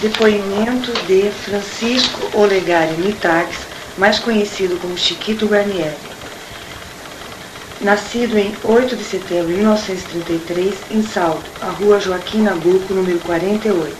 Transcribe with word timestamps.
Depoimento 0.00 0.92
de 1.08 1.28
Francisco 1.44 2.30
Olegário 2.32 2.96
Nitax, 2.98 3.66
mais 3.96 4.20
conhecido 4.20 4.78
como 4.80 4.96
Chiquito 4.96 5.48
Guarnieri. 5.48 5.96
Nascido 7.80 8.38
em 8.38 8.54
8 8.62 8.94
de 8.94 9.02
setembro 9.02 9.48
de 9.48 9.54
1933, 9.54 10.74
em 10.92 11.02
Salto, 11.02 11.50
a 11.60 11.70
rua 11.70 11.98
Joaquim 11.98 12.42
Nabuco, 12.42 12.94
número 12.94 13.18
48. 13.18 13.96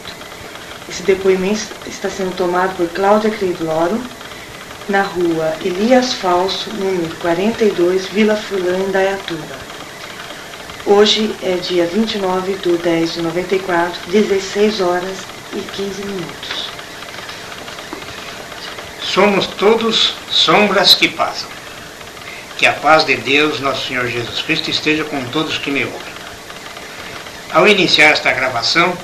Esse 0.88 1.02
depoimento 1.02 1.66
está 1.84 2.08
sendo 2.08 2.36
tomado 2.36 2.76
por 2.76 2.88
Cláudia 2.90 3.30
Creidloro, 3.30 4.00
na 4.88 5.02
rua 5.02 5.56
Elias 5.64 6.12
Falso, 6.12 6.70
número 6.74 7.12
42, 7.16 8.06
Vila 8.06 8.36
Fulã, 8.36 8.78
Indaiatuba. 8.78 9.56
Hoje 10.86 11.34
é 11.42 11.56
dia 11.56 11.86
29 11.86 12.52
de 12.52 12.76
10 12.76 13.14
de 13.14 13.22
94, 13.22 14.00
16 14.12 14.80
horas 14.80 15.38
e 15.58 15.62
15 15.62 16.04
minutos. 16.04 16.70
Somos 19.02 19.46
todos 19.46 20.14
sombras 20.30 20.94
que 20.94 21.08
passam. 21.08 21.48
Que 22.56 22.66
a 22.66 22.72
paz 22.72 23.04
de 23.04 23.16
Deus, 23.16 23.60
nosso 23.60 23.86
Senhor 23.86 24.06
Jesus 24.08 24.42
Cristo, 24.42 24.70
esteja 24.70 25.04
com 25.04 25.22
todos 25.26 25.58
que 25.58 25.70
me 25.70 25.84
ouvem. 25.84 26.18
Ao 27.52 27.66
iniciar 27.66 28.10
esta 28.10 28.32
gravação, 28.32 28.96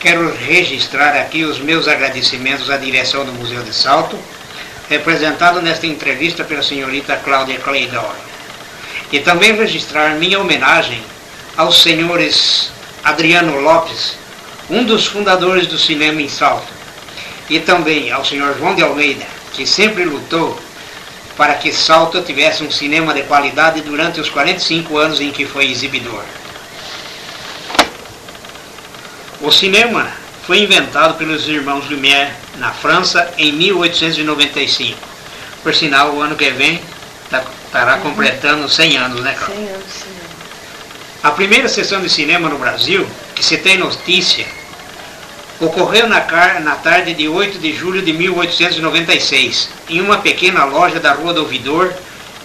quero 0.00 0.34
registrar 0.34 1.16
aqui 1.16 1.44
os 1.44 1.58
meus 1.58 1.86
agradecimentos 1.86 2.70
à 2.70 2.76
direção 2.76 3.24
do 3.24 3.32
Museu 3.32 3.62
de 3.62 3.74
Salto, 3.74 4.18
representado 4.88 5.60
nesta 5.60 5.86
entrevista 5.86 6.44
pela 6.44 6.62
senhorita 6.62 7.16
Cláudia 7.16 7.58
Cleidor. 7.58 8.14
E 9.12 9.20
também 9.20 9.54
registrar 9.54 10.14
minha 10.14 10.40
homenagem 10.40 11.02
aos 11.56 11.82
senhores 11.82 12.70
Adriano 13.04 13.60
Lopes, 13.60 14.16
um 14.70 14.84
dos 14.84 15.06
fundadores 15.06 15.66
do 15.66 15.78
cinema 15.78 16.20
em 16.20 16.28
Salto, 16.28 16.72
e 17.48 17.60
também 17.60 18.10
ao 18.10 18.24
senhor 18.24 18.56
João 18.56 18.74
de 18.74 18.82
Almeida, 18.82 19.26
que 19.52 19.66
sempre 19.66 20.04
lutou 20.04 20.58
para 21.36 21.54
que 21.54 21.72
Salto 21.72 22.22
tivesse 22.22 22.62
um 22.62 22.70
cinema 22.70 23.12
de 23.12 23.22
qualidade 23.22 23.80
durante 23.80 24.20
os 24.20 24.30
45 24.30 24.96
anos 24.96 25.20
em 25.20 25.30
que 25.30 25.44
foi 25.44 25.70
exibidor. 25.70 26.22
O 29.40 29.50
cinema 29.50 30.08
foi 30.46 30.60
inventado 30.60 31.14
pelos 31.18 31.46
irmãos 31.48 31.88
Lumière 31.90 32.32
na 32.56 32.72
França 32.72 33.32
em 33.36 33.52
1895. 33.52 34.98
Por 35.62 35.74
sinal, 35.74 36.14
o 36.14 36.22
ano 36.22 36.36
que 36.36 36.50
vem 36.50 36.80
estará 37.66 37.98
completando 37.98 38.68
100 38.68 38.96
anos, 38.96 39.20
né, 39.22 39.34
Carlos? 39.34 39.56
100 39.56 39.68
anos, 39.68 39.84
sim. 39.90 40.14
A 41.22 41.30
primeira 41.30 41.68
sessão 41.68 42.00
de 42.00 42.08
cinema 42.08 42.48
no 42.48 42.58
Brasil, 42.58 43.06
que 43.34 43.44
se 43.44 43.58
tem 43.58 43.78
notícia, 43.78 44.46
ocorreu 45.60 46.08
na, 46.08 46.24
na 46.60 46.76
tarde 46.76 47.14
de 47.14 47.28
8 47.28 47.58
de 47.58 47.72
julho 47.74 48.02
de 48.02 48.12
1896, 48.12 49.68
em 49.88 50.00
uma 50.00 50.18
pequena 50.18 50.64
loja 50.64 51.00
da 51.00 51.12
Rua 51.12 51.32
do 51.32 51.42
Ouvidor, 51.42 51.92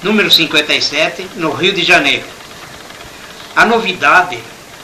número 0.01 0.31
57, 0.31 1.29
no 1.35 1.51
Rio 1.51 1.73
de 1.73 1.83
Janeiro. 1.83 2.25
A 3.55 3.65
novidade 3.65 4.39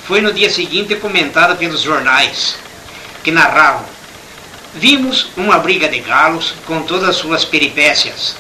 foi 0.06 0.22
no 0.22 0.34
dia 0.34 0.50
seguinte 0.50 0.96
comentada 0.96 1.56
pelos 1.56 1.82
jornais, 1.82 2.58
que 3.24 3.32
narravam: 3.32 3.86
Vimos 4.74 5.28
uma 5.38 5.58
briga 5.60 5.88
de 5.88 6.00
galos 6.00 6.54
com 6.68 6.84
todas 6.84 7.10
as 7.10 7.16
suas 7.16 7.46
peripécias, 7.46 8.36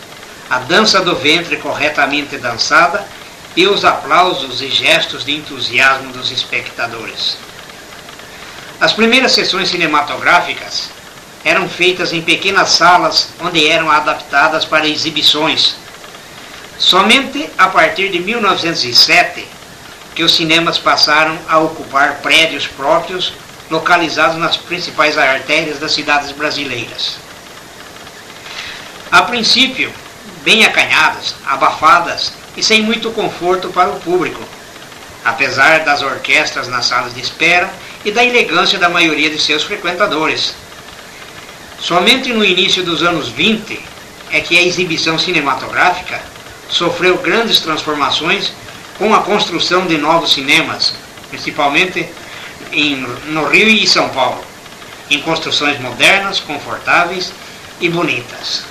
a 0.49 0.59
dança 0.59 1.01
do 1.01 1.15
ventre 1.15 1.57
corretamente 1.57 2.37
dançada 2.37 3.07
e 3.55 3.65
os 3.67 3.85
aplausos 3.85 4.61
e 4.61 4.69
gestos 4.69 5.23
de 5.23 5.33
entusiasmo 5.33 6.11
dos 6.11 6.29
espectadores. 6.29 7.37
As 8.79 8.91
primeiras 8.91 9.31
sessões 9.31 9.69
cinematográficas 9.69 10.89
eram 11.45 11.69
feitas 11.69 12.11
em 12.11 12.21
pequenas 12.21 12.69
salas 12.69 13.29
onde 13.39 13.67
eram 13.67 13.89
adaptadas 13.89 14.65
para 14.65 14.87
exibições. 14.87 15.75
Somente 16.77 17.49
a 17.57 17.69
partir 17.69 18.09
de 18.09 18.19
1907 18.19 19.47
que 20.13 20.23
os 20.23 20.35
cinemas 20.35 20.77
passaram 20.77 21.37
a 21.47 21.57
ocupar 21.59 22.15
prédios 22.21 22.67
próprios 22.67 23.33
localizados 23.69 24.37
nas 24.37 24.57
principais 24.57 25.17
artérias 25.17 25.79
das 25.79 25.93
cidades 25.93 26.31
brasileiras. 26.31 27.15
A 29.11 29.21
princípio, 29.23 29.91
bem 30.43 30.65
acanhadas, 30.65 31.35
abafadas 31.45 32.33
e 32.57 32.63
sem 32.63 32.81
muito 32.81 33.11
conforto 33.11 33.69
para 33.69 33.89
o 33.89 33.99
público, 33.99 34.41
apesar 35.23 35.79
das 35.79 36.01
orquestras 36.01 36.67
nas 36.67 36.85
salas 36.85 37.13
de 37.13 37.21
espera 37.21 37.71
e 38.05 38.11
da 38.11 38.23
elegância 38.23 38.77
da 38.77 38.87
maioria 38.87 39.31
de 39.31 39.41
seus 39.41 39.63
frequentadores. 39.63 40.53
Somente 41.79 42.31
no 42.31 42.45
início 42.45 42.83
dos 42.83 43.01
anos 43.01 43.29
20 43.29 43.79
é 44.31 44.39
que 44.39 44.57
a 44.57 44.61
exibição 44.61 45.17
cinematográfica 45.17 46.21
sofreu 46.69 47.17
grandes 47.17 47.59
transformações 47.59 48.53
com 48.97 49.13
a 49.13 49.21
construção 49.21 49.87
de 49.87 49.97
novos 49.97 50.33
cinemas, 50.33 50.93
principalmente 51.29 52.07
em, 52.71 52.95
no 53.27 53.47
Rio 53.47 53.67
e 53.67 53.87
São 53.87 54.07
Paulo, 54.09 54.43
em 55.09 55.19
construções 55.21 55.79
modernas, 55.79 56.39
confortáveis 56.39 57.33
e 57.81 57.89
bonitas. 57.89 58.63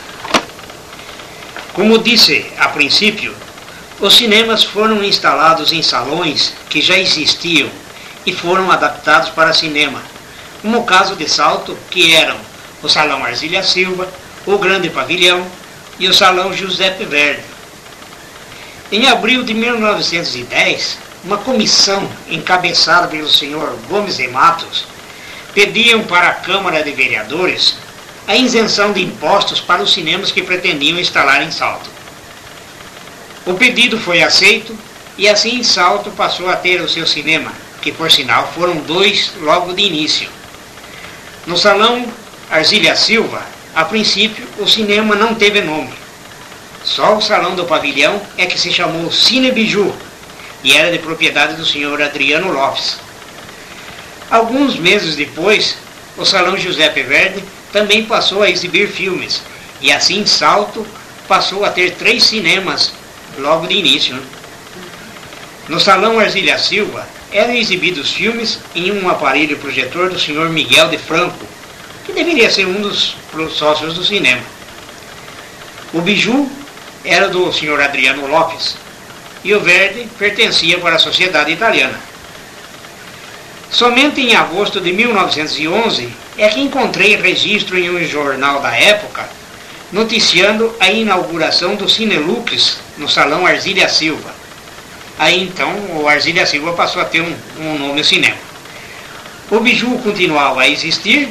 Como 1.72 1.98
disse 1.98 2.46
a 2.56 2.68
princípio, 2.68 3.34
os 4.00 4.16
cinemas 4.16 4.62
foram 4.62 5.02
instalados 5.02 5.72
em 5.72 5.82
salões 5.82 6.52
que 6.68 6.80
já 6.80 6.96
existiam 6.96 7.68
e 8.26 8.32
foram 8.32 8.70
adaptados 8.70 9.30
para 9.30 9.52
cinema, 9.52 10.02
como 10.62 10.78
o 10.78 10.84
caso 10.84 11.14
de 11.16 11.28
Salto, 11.28 11.76
que 11.90 12.14
eram 12.14 12.36
o 12.82 12.88
Salão 12.88 13.24
Arzília 13.24 13.62
Silva, 13.62 14.08
o 14.46 14.58
Grande 14.58 14.90
Pavilhão 14.90 15.46
e 15.98 16.08
o 16.08 16.14
Salão 16.14 16.52
Giuseppe 16.52 17.04
Verdi. 17.04 17.42
Em 18.92 19.08
abril 19.08 19.42
de 19.42 19.54
1910, 19.54 20.98
uma 21.24 21.38
comissão 21.38 22.08
encabeçada 22.28 23.08
pelo 23.08 23.28
senhor 23.28 23.78
Gomes 23.88 24.18
de 24.18 24.28
Matos 24.28 24.84
pediam 25.54 26.04
para 26.04 26.28
a 26.28 26.34
Câmara 26.34 26.82
de 26.82 26.92
Vereadores 26.92 27.76
a 28.26 28.36
isenção 28.36 28.92
de 28.92 29.02
impostos 29.02 29.60
para 29.60 29.82
os 29.82 29.92
cinemas 29.92 30.30
que 30.30 30.42
pretendiam 30.42 30.98
instalar 30.98 31.42
em 31.42 31.50
Salto. 31.50 31.88
O 33.46 33.54
pedido 33.54 33.98
foi 33.98 34.22
aceito 34.22 34.76
e 35.16 35.28
assim 35.28 35.62
Salto 35.62 36.10
passou 36.10 36.48
a 36.48 36.56
ter 36.56 36.80
o 36.80 36.88
seu 36.88 37.06
cinema, 37.06 37.52
que 37.84 37.92
por 37.92 38.10
sinal 38.10 38.50
foram 38.54 38.78
dois 38.78 39.34
logo 39.42 39.74
de 39.74 39.82
início. 39.82 40.30
No 41.46 41.54
salão 41.58 42.10
Arzília 42.50 42.96
Silva, 42.96 43.42
a 43.74 43.84
princípio 43.84 44.48
o 44.58 44.66
cinema 44.66 45.14
não 45.14 45.34
teve 45.34 45.60
nome. 45.60 45.92
Só 46.82 47.14
o 47.14 47.20
salão 47.20 47.54
do 47.54 47.66
pavilhão 47.66 48.22
é 48.38 48.46
que 48.46 48.58
se 48.58 48.72
chamou 48.72 49.12
Cine 49.12 49.52
Biju 49.52 49.94
e 50.62 50.72
era 50.72 50.90
de 50.90 50.98
propriedade 50.98 51.56
do 51.56 51.66
senhor 51.66 52.00
Adriano 52.00 52.50
Lopes. 52.50 52.96
Alguns 54.30 54.76
meses 54.76 55.14
depois, 55.14 55.76
o 56.16 56.24
salão 56.24 56.56
Giuseppe 56.56 57.02
Verdi 57.02 57.44
também 57.70 58.06
passou 58.06 58.42
a 58.42 58.48
exibir 58.48 58.88
filmes 58.88 59.42
e 59.82 59.92
assim 59.92 60.24
Salto 60.24 60.86
passou 61.28 61.66
a 61.66 61.70
ter 61.70 61.96
três 61.96 62.24
cinemas 62.24 62.94
logo 63.36 63.66
de 63.66 63.74
início. 63.74 64.18
No 65.68 65.78
Salão 65.78 66.18
Arzília 66.18 66.58
Silva 66.58 67.06
eram 67.34 67.52
exibidos 67.52 68.12
filmes 68.12 68.60
em 68.76 68.92
um 68.92 69.08
aparelho 69.10 69.58
projetor 69.58 70.08
do 70.08 70.20
senhor 70.20 70.48
Miguel 70.50 70.88
de 70.88 70.96
Franco, 70.96 71.44
que 72.06 72.12
deveria 72.12 72.48
ser 72.48 72.64
um 72.64 72.80
dos 72.80 73.16
sócios 73.52 73.94
do 73.94 74.04
cinema. 74.04 74.40
O 75.92 76.00
Biju 76.00 76.48
era 77.04 77.28
do 77.28 77.52
senhor 77.52 77.80
Adriano 77.80 78.28
Lopes 78.28 78.76
e 79.42 79.52
o 79.52 79.60
Verde 79.60 80.08
pertencia 80.16 80.78
para 80.78 80.94
a 80.94 81.00
sociedade 81.00 81.50
italiana. 81.50 81.98
Somente 83.68 84.20
em 84.20 84.36
agosto 84.36 84.80
de 84.80 84.92
1911 84.92 86.08
é 86.38 86.48
que 86.48 86.60
encontrei 86.60 87.16
registro 87.16 87.76
em 87.76 87.90
um 87.90 88.06
jornal 88.06 88.60
da 88.62 88.74
época 88.76 89.28
noticiando 89.90 90.74
a 90.80 90.90
inauguração 90.90 91.74
do 91.76 91.88
Cinelux 91.88 92.78
no 92.96 93.08
Salão 93.08 93.46
Arzília 93.46 93.88
Silva. 93.88 94.33
Aí 95.18 95.42
então 95.42 95.70
o 95.96 96.08
Arzília 96.08 96.46
Silva 96.46 96.72
passou 96.72 97.00
a 97.00 97.04
ter 97.04 97.20
um, 97.20 97.36
um 97.58 97.78
nome 97.78 98.02
cinema. 98.02 98.36
O 99.50 99.60
Biju 99.60 99.98
continuava 99.98 100.62
a 100.62 100.68
existir 100.68 101.28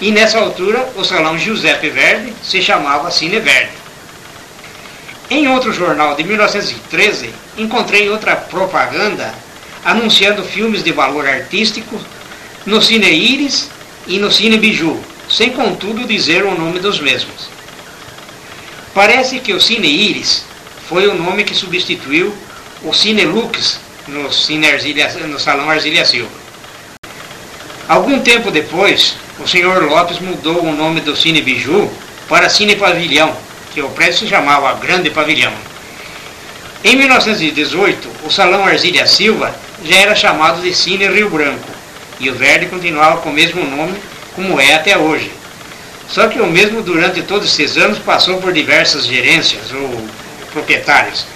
e 0.00 0.12
nessa 0.12 0.38
altura 0.38 0.92
o 0.94 1.04
Salão 1.04 1.36
Giuseppe 1.36 1.90
Verdi 1.90 2.32
se 2.42 2.62
chamava 2.62 3.10
Cine 3.10 3.40
Verde. 3.40 3.72
Em 5.30 5.48
outro 5.48 5.72
jornal 5.72 6.14
de 6.14 6.22
1913 6.22 7.34
encontrei 7.56 8.08
outra 8.08 8.36
propaganda 8.36 9.34
anunciando 9.84 10.44
filmes 10.44 10.82
de 10.82 10.92
valor 10.92 11.26
artístico 11.26 11.98
no 12.64 12.80
Cine 12.80 13.10
Iris 13.10 13.70
e 14.06 14.18
no 14.18 14.30
Cine 14.30 14.56
Biju, 14.56 14.98
sem 15.28 15.50
contudo 15.50 16.06
dizer 16.06 16.44
o 16.44 16.54
nome 16.54 16.78
dos 16.78 17.00
mesmos. 17.00 17.48
Parece 18.94 19.40
que 19.40 19.52
o 19.52 19.60
Cine 19.60 19.88
Iris 19.88 20.44
foi 20.88 21.08
o 21.08 21.14
nome 21.14 21.44
que 21.44 21.54
substituiu 21.54 22.34
o 22.82 22.92
Cine 22.92 23.24
Lux 23.24 23.80
no, 24.06 24.32
Cine 24.32 24.70
Arzília, 24.70 25.08
no 25.26 25.38
Salão 25.38 25.68
Arzília 25.68 26.04
Silva. 26.04 26.30
Algum 27.88 28.20
tempo 28.20 28.50
depois, 28.50 29.16
o 29.38 29.48
senhor 29.48 29.82
Lopes 29.84 30.18
mudou 30.20 30.62
o 30.62 30.72
nome 30.72 31.00
do 31.00 31.16
Cine 31.16 31.40
Biju 31.40 31.90
para 32.28 32.48
Cine 32.48 32.76
Pavilhão, 32.76 33.34
que 33.72 33.80
o 33.80 33.88
prédio 33.88 34.18
se 34.18 34.28
chamava 34.28 34.74
Grande 34.74 35.10
Pavilhão. 35.10 35.52
Em 36.84 36.94
1918, 36.94 38.08
o 38.24 38.30
Salão 38.30 38.64
Arzília 38.64 39.06
Silva 39.06 39.54
já 39.84 39.96
era 39.96 40.14
chamado 40.14 40.60
de 40.60 40.72
Cine 40.74 41.08
Rio 41.08 41.30
Branco, 41.30 41.68
e 42.20 42.30
o 42.30 42.34
Verde 42.34 42.66
continuava 42.66 43.18
com 43.18 43.30
o 43.30 43.32
mesmo 43.32 43.64
nome 43.64 43.96
como 44.34 44.60
é 44.60 44.74
até 44.74 44.96
hoje. 44.96 45.32
Só 46.08 46.28
que 46.28 46.40
o 46.40 46.46
mesmo 46.46 46.82
durante 46.82 47.22
todos 47.22 47.48
esses 47.48 47.76
anos 47.76 47.98
passou 47.98 48.40
por 48.40 48.52
diversas 48.52 49.06
gerências 49.06 49.72
ou 49.72 50.06
proprietários. 50.52 51.26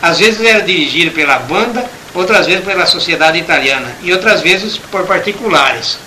Às 0.00 0.18
vezes 0.18 0.40
era 0.44 0.62
dirigido 0.62 1.10
pela 1.12 1.38
banda, 1.38 1.88
outras 2.14 2.46
vezes 2.46 2.64
pela 2.64 2.86
sociedade 2.86 3.38
italiana 3.38 3.94
e 4.02 4.12
outras 4.12 4.40
vezes 4.40 4.78
por 4.78 5.06
particulares. 5.06 5.98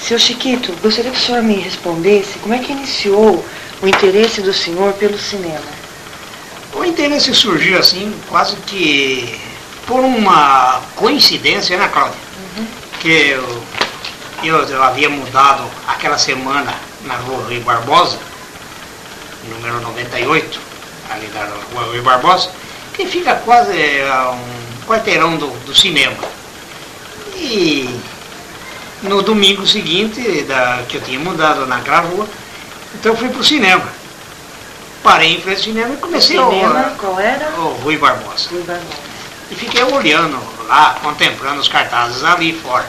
Seu 0.00 0.18
Chiquito, 0.18 0.70
gostaria 0.82 1.10
que 1.10 1.16
o 1.16 1.20
senhor 1.20 1.42
me 1.42 1.54
respondesse 1.54 2.38
como 2.40 2.52
é 2.52 2.58
que 2.58 2.72
iniciou 2.72 3.44
o 3.80 3.88
interesse 3.88 4.42
do 4.42 4.52
senhor 4.52 4.92
pelo 4.94 5.18
cinema. 5.18 5.64
O 6.74 6.84
interesse 6.84 7.34
surgiu 7.34 7.78
assim, 7.78 8.12
quase 8.28 8.56
que 8.66 9.40
por 9.86 10.00
uma 10.00 10.82
coincidência, 10.96 11.76
né, 11.78 11.88
Cláudia? 11.88 12.18
Uhum. 12.56 12.66
Que 13.00 13.30
eu, 13.30 13.62
eu, 14.42 14.56
eu, 14.68 14.82
havia 14.82 15.08
mudado 15.08 15.64
aquela 15.86 16.18
semana 16.18 16.74
na 17.04 17.16
rua 17.16 17.44
Rui 17.44 17.60
Barbosa, 17.60 18.18
número 19.48 19.80
98, 19.80 20.60
ali 21.14 21.26
da 21.28 21.44
rua 21.44 21.84
Rui 21.84 22.00
Barbosa, 22.00 22.50
que 22.92 23.06
fica 23.06 23.34
quase 23.36 23.72
é, 23.76 24.06
um 24.32 24.86
quarteirão 24.86 25.36
do, 25.36 25.48
do 25.64 25.74
cinema. 25.74 26.16
E 27.36 28.00
no 29.02 29.22
domingo 29.22 29.66
seguinte, 29.66 30.42
da, 30.42 30.82
que 30.88 30.96
eu 30.96 31.00
tinha 31.00 31.18
mudado 31.18 31.66
naquela 31.66 32.00
rua, 32.00 32.26
então 32.94 33.12
eu 33.12 33.18
fui 33.18 33.28
para 33.28 33.40
o 33.40 33.44
cinema 33.44 34.04
parei 35.04 35.34
em 35.34 35.40
frente 35.40 35.58
ao 35.58 35.62
cinema 35.64 35.94
e 35.94 35.96
comecei 35.98 36.38
o 36.38 36.50
cinema, 36.50 36.80
a... 36.80 36.90
qual 36.92 37.20
era? 37.20 37.50
O 37.60 37.74
Rui 37.82 37.98
Barbosa. 37.98 38.48
Rui 38.50 38.62
Barbosa. 38.62 39.14
E 39.50 39.54
fiquei 39.54 39.82
olhando 39.84 40.40
lá, 40.66 40.96
contemplando 41.02 41.60
os 41.60 41.68
cartazes 41.68 42.24
ali 42.24 42.54
fora. 42.54 42.86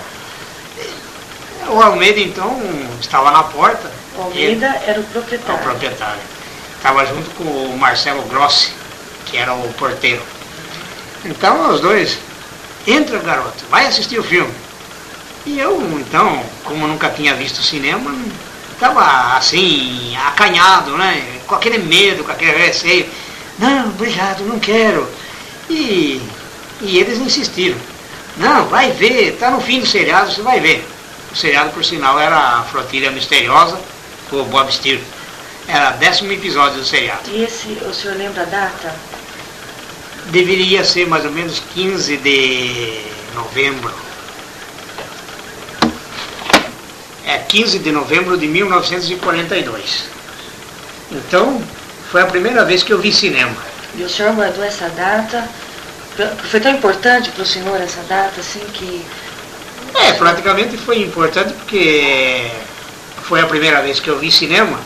O 1.67 1.81
Almeida, 1.81 2.19
então, 2.21 2.57
estava 3.01 3.31
na 3.31 3.43
porta. 3.43 3.91
O 4.17 4.21
Almeida 4.21 4.67
ele, 4.67 4.89
era 4.89 4.99
o 5.01 5.03
proprietário. 5.03 5.61
O 5.61 5.63
proprietário. 5.63 6.21
Estava 6.85 7.03
junto 7.03 7.31
com 7.31 7.43
o 7.43 7.77
Marcelo 7.79 8.21
Grossi, 8.27 8.71
que 9.25 9.37
era 9.37 9.51
o 9.55 9.73
porteiro. 9.73 10.21
Então, 11.25 11.73
os 11.73 11.81
dois, 11.81 12.19
entra, 12.85 13.17
garoto, 13.17 13.65
vai 13.71 13.87
assistir 13.87 14.19
o 14.19 14.23
filme. 14.23 14.53
E 15.47 15.57
eu, 15.57 15.81
então, 15.99 16.43
como 16.63 16.85
nunca 16.85 17.09
tinha 17.09 17.33
visto 17.33 17.63
cinema, 17.63 18.15
estava 18.71 19.35
assim, 19.35 20.15
acanhado, 20.27 20.95
né? 20.95 21.39
Com 21.47 21.55
aquele 21.55 21.79
medo, 21.79 22.23
com 22.23 22.31
aquele 22.31 22.55
receio. 22.55 23.07
Não, 23.57 23.87
obrigado, 23.87 24.43
não 24.43 24.59
quero. 24.59 25.09
E, 25.67 26.21
e 26.81 26.99
eles 26.99 27.17
insistiram. 27.17 27.79
Não, 28.37 28.67
vai 28.67 28.91
ver, 28.91 29.33
está 29.33 29.49
no 29.49 29.59
fim 29.59 29.79
do 29.79 29.87
seriado, 29.87 30.31
você 30.31 30.43
vai 30.43 30.59
ver. 30.59 30.87
O 31.31 31.35
seriado, 31.35 31.71
por 31.71 31.83
sinal, 31.83 32.19
era 32.19 32.37
a 32.37 32.63
Flotilha 32.65 33.09
Misteriosa, 33.09 33.79
com 34.29 34.41
o 34.41 34.45
Bob 34.45 34.71
Steele. 34.71 35.03
Era 35.67 35.95
o 35.95 35.97
décimo 35.97 36.31
episódio 36.31 36.79
do 36.79 36.85
seriado. 36.85 37.29
E 37.31 37.43
esse, 37.43 37.67
o 37.87 37.93
senhor 37.93 38.17
lembra 38.17 38.43
a 38.43 38.45
data? 38.45 38.95
Deveria 40.27 40.83
ser 40.83 41.07
mais 41.07 41.25
ou 41.25 41.31
menos 41.31 41.61
15 41.73 42.17
de 42.17 43.01
novembro 43.33 44.05
é 47.25 47.39
15 47.39 47.79
de 47.79 47.91
novembro 47.91 48.37
de 48.37 48.47
1942. 48.47 50.05
Então, 51.11 51.61
foi 52.11 52.21
a 52.21 52.27
primeira 52.27 52.63
vez 52.63 52.83
que 52.83 52.93
eu 52.93 52.99
vi 52.99 53.11
cinema. 53.11 53.55
E 53.95 54.03
o 54.03 54.09
senhor 54.09 54.33
guardou 54.33 54.63
essa 54.63 54.87
data? 54.89 55.47
Foi 56.49 56.59
tão 56.59 56.71
importante 56.71 57.31
para 57.31 57.43
o 57.43 57.45
senhor 57.45 57.81
essa 57.81 58.01
data, 58.03 58.39
assim, 58.39 58.59
que... 58.73 59.03
É, 59.95 60.11
praticamente 60.13 60.77
foi 60.77 61.01
importante 61.01 61.53
porque 61.53 62.51
foi 63.23 63.41
a 63.41 63.47
primeira 63.47 63.81
vez 63.81 63.99
que 63.99 64.09
eu 64.09 64.19
vi 64.19 64.31
cinema 64.31 64.79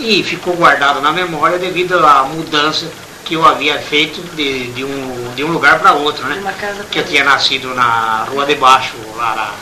e 0.00 0.22
ficou 0.24 0.54
guardado 0.54 1.00
na 1.00 1.12
memória 1.12 1.58
devido 1.58 1.94
à 2.04 2.24
mudança 2.24 2.90
que 3.24 3.34
eu 3.34 3.44
havia 3.44 3.78
feito 3.78 4.20
de, 4.34 4.72
de, 4.72 4.84
um, 4.84 5.34
de 5.36 5.44
um 5.44 5.52
lugar 5.52 5.78
para 5.78 5.92
outro, 5.92 6.26
né? 6.26 6.42
que 6.90 6.98
eu 6.98 7.04
tinha 7.04 7.22
nascido 7.22 7.72
na 7.74 8.26
Rua 8.28 8.44
de 8.46 8.56
Baixo, 8.56 8.94
lá 9.16 9.54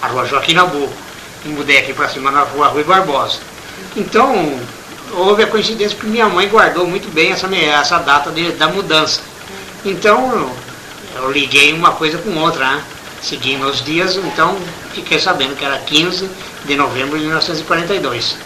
na, 0.00 0.08
Rua 0.08 0.24
Joaquim 0.24 0.54
Nabuco 0.54 1.06
e 1.44 1.48
mudei 1.48 1.78
aqui 1.78 1.92
para 1.92 2.08
cima 2.08 2.30
na 2.30 2.40
rua 2.40 2.68
Rui 2.68 2.84
Barbosa. 2.84 3.38
Então, 3.96 4.58
houve 5.12 5.42
a 5.42 5.46
coincidência 5.46 5.96
que 5.96 6.06
minha 6.06 6.28
mãe 6.28 6.48
guardou 6.48 6.86
muito 6.86 7.12
bem 7.12 7.32
essa, 7.32 7.46
essa 7.54 7.98
data 7.98 8.30
de, 8.30 8.52
da 8.52 8.68
mudança. 8.68 9.20
Então, 9.84 10.32
eu, 10.32 11.22
eu, 11.22 11.30
liguei 11.30 11.72
uma 11.72 11.92
coisa 11.92 12.18
com 12.18 12.34
outra, 12.38 12.64
né? 12.76 12.82
Seguindo 13.22 13.66
os 13.66 13.82
dias, 13.84 14.16
então 14.16 14.56
fiquei 14.92 15.18
sabendo 15.18 15.56
que 15.56 15.64
era 15.64 15.78
15 15.78 16.28
de 16.64 16.76
novembro 16.76 17.18
de 17.18 17.24
1942. 17.24 18.36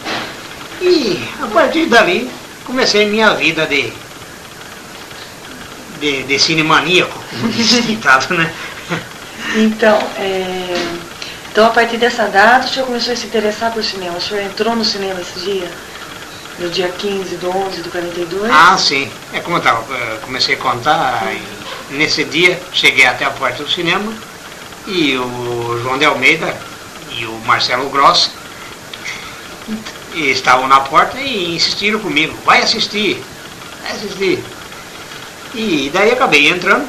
E 0.81 1.23
a 1.43 1.47
partir 1.47 1.87
dali 1.87 2.31
comecei 2.65 3.07
minha 3.07 3.35
vida 3.35 3.67
de, 3.67 3.93
de, 6.01 6.23
de 6.23 6.39
cinemaníaco, 6.39 7.23
como 7.31 7.49
diz 7.53 7.87
ditado, 7.87 8.35
né? 8.35 8.53
Então, 9.57 9.99
é, 10.17 11.01
então, 11.51 11.67
a 11.67 11.71
partir 11.71 11.97
dessa 11.97 12.27
data, 12.29 12.67
o 12.67 12.69
senhor 12.71 12.87
começou 12.87 13.13
a 13.13 13.17
se 13.17 13.27
interessar 13.27 13.73
por 13.73 13.83
cinema. 13.83 14.17
O 14.17 14.21
senhor 14.21 14.43
entrou 14.43 14.77
no 14.77 14.85
cinema 14.85 15.21
esse 15.21 15.41
dia? 15.41 15.71
No 16.61 16.69
dia 16.69 16.89
15 16.89 17.37
do 17.37 17.51
11 17.51 17.83
do 17.83 17.91
42? 17.91 18.53
Ah, 18.53 18.79
sim. 18.79 19.11
É 19.33 19.41
como 19.41 19.57
eu 19.57 19.61
tava, 19.61 19.83
comecei 20.23 20.55
a 20.55 20.59
contar. 20.59 21.27
nesse 21.91 22.25
dia, 22.25 22.61
cheguei 22.73 23.07
até 23.07 23.25
a 23.25 23.31
porta 23.31 23.65
do 23.65 23.71
cinema 23.71 24.13
e 24.87 25.17
o 25.17 25.81
João 25.83 25.99
de 25.99 26.05
Almeida 26.05 26.57
e 27.11 27.25
o 27.27 27.33
Marcelo 27.45 27.91
Gross 27.91 28.31
estavam 30.15 30.67
na 30.69 30.81
porta 30.81 31.19
e 31.19 31.55
insistiram 31.55 31.99
comigo. 31.99 32.37
Vai 32.45 32.63
assistir. 32.63 33.23
Vai 33.83 33.93
assistir. 33.93 34.43
E 35.55 35.91
daí 35.93 36.13
acabei 36.13 36.49
entrando 36.49 36.89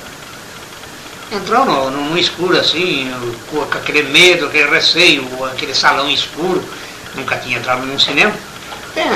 entrou 1.31 1.63
no, 1.63 1.89
no, 1.89 2.17
escuro 2.17 2.57
assim, 2.57 3.09
com 3.49 3.61
aquele 3.61 4.03
medo, 4.03 4.47
aquele 4.47 4.69
receio, 4.69 5.25
aquele 5.45 5.73
salão 5.73 6.09
escuro, 6.09 6.61
nunca 7.15 7.37
tinha 7.37 7.57
entrado 7.57 7.85
num 7.85 7.97
cinema. 7.97 8.33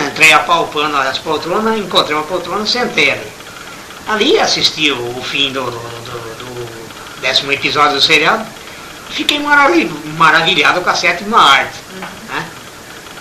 Entrei 0.07 0.31
apalpando 0.31 0.95
as 0.95 1.17
poltronas, 1.17 1.77
encontrei 1.77 2.15
uma 2.15 2.23
poltrona, 2.23 2.65
sentei 2.65 3.11
ali. 3.11 3.27
Ali 4.07 4.39
assisti 4.39 4.91
o, 4.91 5.17
o 5.17 5.21
fim 5.21 5.51
do, 5.51 5.65
do, 5.65 5.71
do, 5.71 6.35
do, 6.37 7.21
décimo 7.21 7.51
episódio 7.51 7.95
do 7.95 8.01
seriado 8.01 8.45
fiquei 9.09 9.39
maravilhado 9.39 10.81
com 10.81 10.89
a 10.89 10.95
sétima 10.95 11.39
arte. 11.39 11.77
Né? 12.29 12.45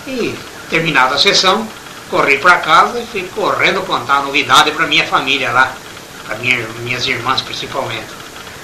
E 0.07 0.35
terminada 0.69 1.15
a 1.15 1.17
sessão, 1.17 1.67
corri 2.09 2.37
para 2.37 2.57
casa 2.57 2.99
e 2.99 3.05
fui 3.05 3.29
correndo 3.35 3.81
contar 3.81 4.17
a 4.17 4.21
novidade 4.23 4.71
para 4.71 4.87
minha 4.87 5.05
família 5.05 5.51
lá, 5.51 5.73
para 6.25 6.35
minha, 6.37 6.57
minhas 6.79 7.05
irmãs 7.05 7.41
principalmente. 7.41 8.07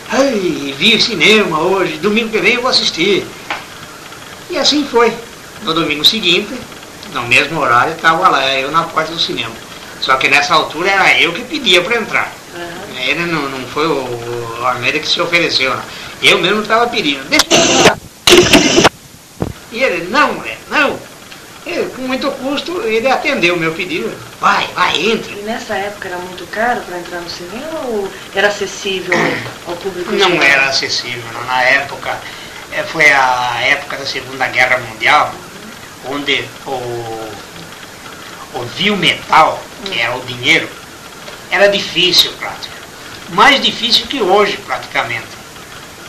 Ai, 0.10 0.76
vi 0.78 0.96
o 0.96 1.02
cinema 1.02 1.60
hoje, 1.60 1.98
domingo 1.98 2.30
que 2.30 2.40
vem 2.40 2.56
eu 2.56 2.62
vou 2.62 2.70
assistir. 2.70 3.26
E 4.50 4.58
assim 4.58 4.86
foi. 4.86 5.14
No 5.64 5.74
domingo 5.74 6.04
seguinte, 6.04 6.54
no 7.14 7.22
mesmo 7.24 7.60
horário, 7.60 7.94
estava 7.94 8.28
lá, 8.28 8.46
eu 8.60 8.72
na 8.72 8.84
porta 8.84 9.12
do 9.12 9.20
cinema. 9.20 9.54
Só 10.02 10.16
que 10.18 10.28
nessa 10.28 10.56
altura 10.56 10.90
era 10.90 11.20
eu 11.20 11.32
que 11.32 11.44
pedia 11.44 11.82
para 11.82 11.98
entrar. 11.98 12.32
Uhum. 12.54 12.98
Ele 12.98 13.26
não, 13.28 13.50
não 13.50 13.66
foi 13.68 13.88
o, 13.88 14.60
o 14.60 14.66
Almeida 14.66 15.00
que 15.00 15.08
se 15.08 15.22
ofereceu. 15.22 15.74
Não. 15.74 15.84
Eu 16.22 16.40
mesmo 16.40 16.62
estava 16.62 16.88
pedindo. 16.88 17.24
Deixa 17.30 17.46
E 19.72 19.84
ele, 19.84 20.08
não, 20.10 20.34
mulher, 20.34 20.60
não. 20.70 21.11
Com 21.96 22.02
muito 22.04 22.30
custo, 22.32 22.82
ele 22.82 23.08
atendeu 23.08 23.56
o 23.56 23.58
meu 23.58 23.74
pedido. 23.74 24.12
Vai, 24.40 24.68
vai, 24.74 25.12
entre. 25.12 25.40
E 25.40 25.44
nessa 25.44 25.76
época 25.76 26.08
era 26.08 26.18
muito 26.18 26.46
caro 26.48 26.82
para 26.82 27.00
entrar 27.00 27.22
no 27.22 27.30
cinema 27.30 27.80
ou 27.86 28.12
era 28.36 28.48
acessível 28.48 29.14
ao 29.68 29.76
público? 29.76 30.12
Não 30.12 30.32
geral? 30.32 30.44
era 30.44 30.66
acessível. 30.68 31.24
Não. 31.34 31.44
Na 31.46 31.62
época, 31.64 32.18
é, 32.72 32.84
foi 32.84 33.12
a 33.12 33.60
época 33.62 33.98
da 33.98 34.06
Segunda 34.06 34.48
Guerra 34.48 34.78
Mundial, 34.80 35.34
onde 36.10 36.44
o, 36.66 36.72
o 38.56 38.66
viu 38.76 38.96
metal, 38.98 39.62
que 39.86 40.00
era 40.00 40.16
o 40.16 40.26
dinheiro, 40.26 40.70
era 41.50 41.68
difícil 41.68 42.32
prática. 42.34 42.76
Mais 43.30 43.62
difícil 43.62 44.08
que 44.08 44.22
hoje, 44.22 44.58
praticamente. 44.66 45.28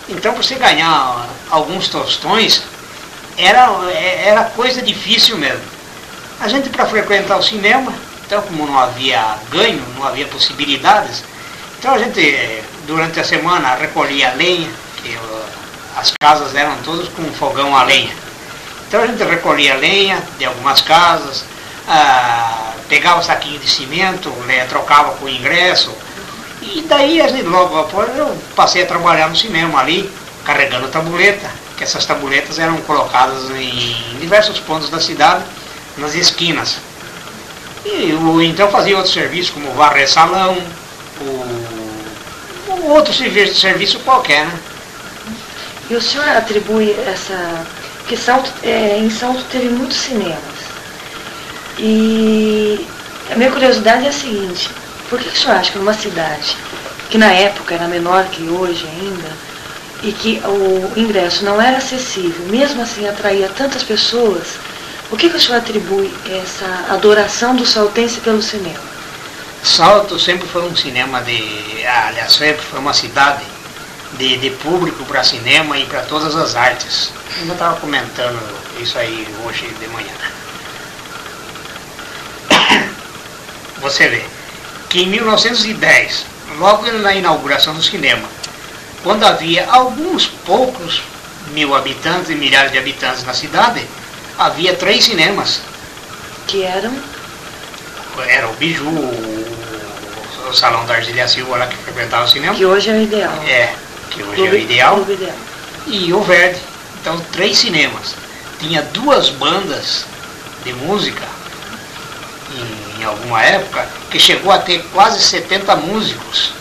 Então, 0.08 0.34
você 0.34 0.56
ganhar 0.56 1.28
alguns 1.50 1.88
tostões 1.88 2.62
era, 3.36 3.70
era 3.92 4.44
coisa 4.44 4.82
difícil 4.82 5.36
mesmo. 5.36 5.64
A 6.40 6.48
gente, 6.48 6.68
para 6.68 6.86
frequentar 6.86 7.38
o 7.38 7.42
cinema, 7.42 7.92
então, 8.26 8.42
como 8.42 8.66
não 8.66 8.78
havia 8.78 9.36
ganho, 9.50 9.82
não 9.96 10.06
havia 10.06 10.26
possibilidades, 10.26 11.22
então 11.78 11.94
a 11.94 11.98
gente, 11.98 12.62
durante 12.86 13.18
a 13.18 13.24
semana, 13.24 13.74
recolhia 13.74 14.32
lenha, 14.34 14.70
que 15.02 15.18
as 15.96 16.12
casas 16.20 16.54
eram 16.54 16.76
todas 16.84 17.08
com 17.08 17.24
fogão 17.32 17.76
a 17.76 17.82
lenha. 17.82 18.12
Então 18.86 19.02
a 19.02 19.06
gente 19.06 19.22
recolhia 19.24 19.74
lenha 19.74 20.22
de 20.38 20.44
algumas 20.44 20.80
casas, 20.80 21.44
ah, 21.88 22.72
pegava 22.88 23.22
saquinho 23.22 23.58
de 23.58 23.68
cimento, 23.68 24.30
né, 24.46 24.64
trocava 24.66 25.12
com 25.16 25.28
ingresso. 25.28 25.92
E 26.60 26.82
daí 26.82 27.20
logo 27.42 27.78
após 27.78 28.16
eu 28.16 28.36
passei 28.54 28.84
a 28.84 28.86
trabalhar 28.86 29.28
no 29.28 29.36
cinema 29.36 29.80
ali, 29.80 30.10
carregando 30.44 30.88
tabuleta, 30.88 31.50
que 31.76 31.84
essas 31.84 32.04
tabuletas 32.04 32.58
eram 32.58 32.76
colocadas 32.82 33.50
em 33.50 34.18
diversos 34.20 34.58
pontos 34.60 34.88
da 34.90 35.00
cidade, 35.00 35.44
nas 35.96 36.14
esquinas. 36.14 36.78
E 37.84 38.10
eu 38.10 38.42
então 38.42 38.70
fazia 38.70 38.96
outros 38.96 39.12
serviços, 39.12 39.50
como 39.50 39.72
varrer 39.72 40.08
salão, 40.08 40.56
o, 41.20 42.90
outro 42.90 43.12
serviço, 43.12 43.60
serviço 43.60 43.98
qualquer, 44.00 44.46
né? 44.46 44.60
E 45.90 45.94
o 45.94 46.00
senhor 46.00 46.28
atribui 46.28 46.92
essa. 47.06 47.66
Porque 47.98 48.16
Salto, 48.16 48.50
é, 48.62 48.98
em 48.98 49.10
Salto 49.10 49.44
teve 49.50 49.68
muitos 49.68 49.96
cinemas. 49.96 50.38
E 51.78 52.86
a 53.30 53.34
minha 53.36 53.50
curiosidade 53.50 54.06
é 54.06 54.08
a 54.08 54.12
seguinte, 54.12 54.70
por 55.08 55.18
que, 55.18 55.28
que 55.28 55.36
o 55.36 55.40
senhor 55.40 55.56
acha 55.56 55.72
que 55.72 55.78
numa 55.78 55.94
cidade, 55.94 56.56
que 57.10 57.18
na 57.18 57.32
época 57.32 57.74
era 57.74 57.86
menor 57.88 58.24
que 58.26 58.42
hoje 58.48 58.86
ainda, 58.86 59.30
e 60.02 60.12
que 60.12 60.42
o 60.44 60.92
ingresso 60.98 61.44
não 61.44 61.60
era 61.60 61.78
acessível, 61.78 62.46
mesmo 62.46 62.82
assim 62.82 63.06
atraía 63.08 63.48
tantas 63.48 63.82
pessoas, 63.82 64.58
o 65.10 65.16
que, 65.16 65.28
que 65.28 65.36
o 65.36 65.40
senhor 65.40 65.58
atribui 65.58 66.12
essa 66.42 66.86
adoração 66.88 67.54
do 67.54 67.66
saltense 67.66 68.20
pelo 68.20 68.42
cinema? 68.42 68.80
Salto 69.62 70.18
sempre 70.18 70.48
foi 70.48 70.62
um 70.62 70.74
cinema 70.74 71.20
de. 71.20 71.86
Aliás, 71.86 72.32
sempre 72.32 72.62
foi 72.62 72.80
uma 72.80 72.92
cidade 72.92 73.44
de, 74.18 74.36
de 74.38 74.50
público 74.50 75.04
para 75.04 75.22
cinema 75.22 75.78
e 75.78 75.86
para 75.86 76.02
todas 76.02 76.34
as 76.34 76.56
artes. 76.56 77.12
Eu 77.46 77.52
estava 77.52 77.78
comentando 77.78 78.40
isso 78.80 78.98
aí 78.98 79.26
hoje 79.44 79.66
de 79.78 79.86
manhã. 79.88 80.14
Você 83.80 84.08
vê 84.08 84.24
que 84.88 85.02
em 85.02 85.06
1910, 85.06 86.26
logo 86.58 86.90
na 86.90 87.14
inauguração 87.14 87.74
do 87.74 87.82
cinema, 87.82 88.28
quando 89.02 89.24
havia 89.24 89.68
alguns 89.70 90.26
poucos 90.26 91.02
mil 91.52 91.74
habitantes 91.74 92.30
e 92.30 92.34
milhares 92.34 92.72
de 92.72 92.78
habitantes 92.78 93.24
na 93.24 93.34
cidade, 93.34 93.86
havia 94.38 94.74
três 94.74 95.04
cinemas. 95.04 95.60
Que 96.46 96.62
eram? 96.62 96.92
Era 98.26 98.48
o 98.48 98.52
Biju, 98.54 98.88
o 100.48 100.52
Salão 100.54 100.84
da 100.86 100.94
Argília 100.94 101.26
Silva 101.26 101.56
lá 101.56 101.66
que 101.66 101.76
frequentava 101.76 102.24
o 102.24 102.28
cinema. 102.28 102.54
Que 102.54 102.64
hoje 102.64 102.90
é 102.90 102.92
o 102.92 103.02
ideal. 103.02 103.32
É, 103.46 103.72
que 104.10 104.22
hoje 104.22 104.34
Clube, 104.34 104.48
é 104.48 104.52
o 104.52 104.62
ideal. 104.62 105.06
ideal. 105.08 105.36
E 105.86 106.12
o 106.12 106.22
Verde. 106.22 106.60
Então, 107.00 107.18
três 107.32 107.58
cinemas. 107.58 108.14
Tinha 108.60 108.82
duas 108.82 109.30
bandas 109.30 110.04
de 110.64 110.72
música 110.72 111.24
em, 112.54 113.00
em 113.00 113.04
alguma 113.04 113.42
época 113.42 113.88
que 114.10 114.20
chegou 114.20 114.52
a 114.52 114.58
ter 114.58 114.84
quase 114.92 115.20
70 115.20 115.74
músicos. 115.76 116.52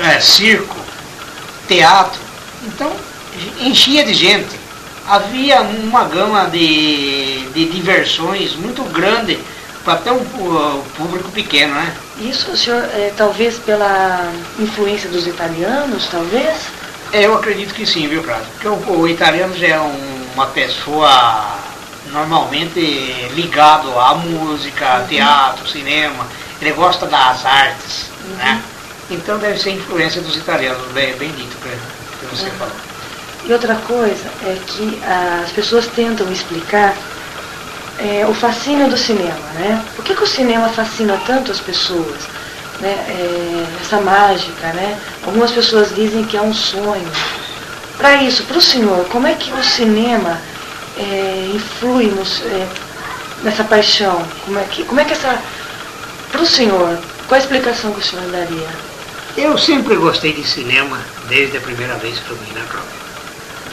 É, 0.00 0.20
circo, 0.20 0.76
teatro. 1.68 2.20
Então, 2.64 2.90
enchia 3.60 4.04
de 4.04 4.14
gente. 4.14 4.58
Havia 5.06 5.60
uma 5.62 6.04
gama 6.04 6.48
de, 6.48 7.48
de 7.52 7.64
diversões 7.66 8.54
muito 8.54 8.82
grande 8.84 9.38
para 9.84 9.94
até 9.94 10.12
um 10.12 10.24
público 10.96 11.30
pequeno, 11.30 11.74
né? 11.74 11.94
Isso, 12.20 12.56
senhor, 12.56 12.82
é, 12.94 13.12
talvez 13.16 13.58
pela 13.58 14.30
influência 14.58 15.08
dos 15.08 15.26
italianos, 15.26 16.06
talvez? 16.10 16.66
É, 17.12 17.26
eu 17.26 17.34
acredito 17.34 17.74
que 17.74 17.86
sim, 17.86 18.06
viu, 18.06 18.22
Prado? 18.22 18.46
Porque 18.52 18.68
o, 18.68 19.00
o 19.00 19.08
italiano 19.08 19.56
já 19.56 19.66
é 19.68 19.80
um, 19.80 20.26
uma 20.34 20.46
pessoa 20.46 21.58
normalmente 22.12 22.80
ligado 23.34 23.98
à 23.98 24.14
música, 24.14 25.00
uhum. 25.00 25.06
teatro, 25.06 25.68
cinema. 25.68 26.26
Ele 26.60 26.72
gosta 26.72 27.06
das 27.06 27.44
artes, 27.44 28.10
uhum. 28.24 28.36
né? 28.36 28.62
Então 29.10 29.38
deve 29.38 29.58
ser 29.58 29.70
influência 29.70 30.22
dos 30.22 30.36
italianos, 30.36 30.86
bem, 30.92 31.14
bem 31.16 31.32
dito 31.32 31.56
que 31.56 32.26
você 32.26 32.44
uhum. 32.44 32.50
falou. 32.52 32.74
E 33.44 33.52
outra 33.52 33.74
coisa 33.74 34.30
é 34.44 34.56
que 34.66 35.00
as 35.04 35.50
pessoas 35.50 35.86
tentam 35.88 36.30
explicar 36.30 36.94
é, 37.98 38.24
o 38.26 38.34
fascínio 38.34 38.88
do 38.88 38.96
cinema, 38.96 39.40
né? 39.54 39.84
Por 39.96 40.04
que, 40.04 40.14
que 40.14 40.22
o 40.22 40.26
cinema 40.26 40.68
fascina 40.68 41.20
tanto 41.26 41.50
as 41.50 41.60
pessoas? 41.60 42.16
Né? 42.80 42.90
É, 43.08 43.66
essa 43.82 44.00
mágica, 44.00 44.68
né? 44.72 44.98
Algumas 45.24 45.50
pessoas 45.50 45.94
dizem 45.94 46.24
que 46.24 46.36
é 46.36 46.42
um 46.42 46.54
sonho. 46.54 47.10
Para 47.98 48.22
isso, 48.22 48.44
para 48.44 48.56
o 48.56 48.62
senhor, 48.62 49.04
como 49.06 49.26
é 49.26 49.34
que 49.34 49.52
o 49.52 49.62
cinema 49.62 50.40
é, 50.96 51.50
influi 51.54 52.06
nos, 52.06 52.40
é, 52.42 52.66
nessa 53.42 53.64
paixão? 53.64 54.24
Como 54.44 54.58
é 54.58 54.64
que, 54.64 54.84
como 54.84 55.00
é 55.00 55.04
que 55.04 55.12
essa. 55.12 55.38
Para 56.30 56.42
o 56.42 56.46
senhor, 56.46 56.98
qual 57.26 57.38
a 57.38 57.42
explicação 57.42 57.92
que 57.92 58.00
o 58.00 58.02
senhor 58.02 58.24
daria? 58.30 58.89
Eu 59.42 59.56
sempre 59.56 59.96
gostei 59.96 60.34
de 60.34 60.46
cinema 60.46 61.00
desde 61.26 61.56
a 61.56 61.62
primeira 61.62 61.94
vez 61.94 62.18
que 62.18 62.28
eu 62.28 62.36
vim 62.36 62.52
na 62.52 62.60
prova. 62.66 62.86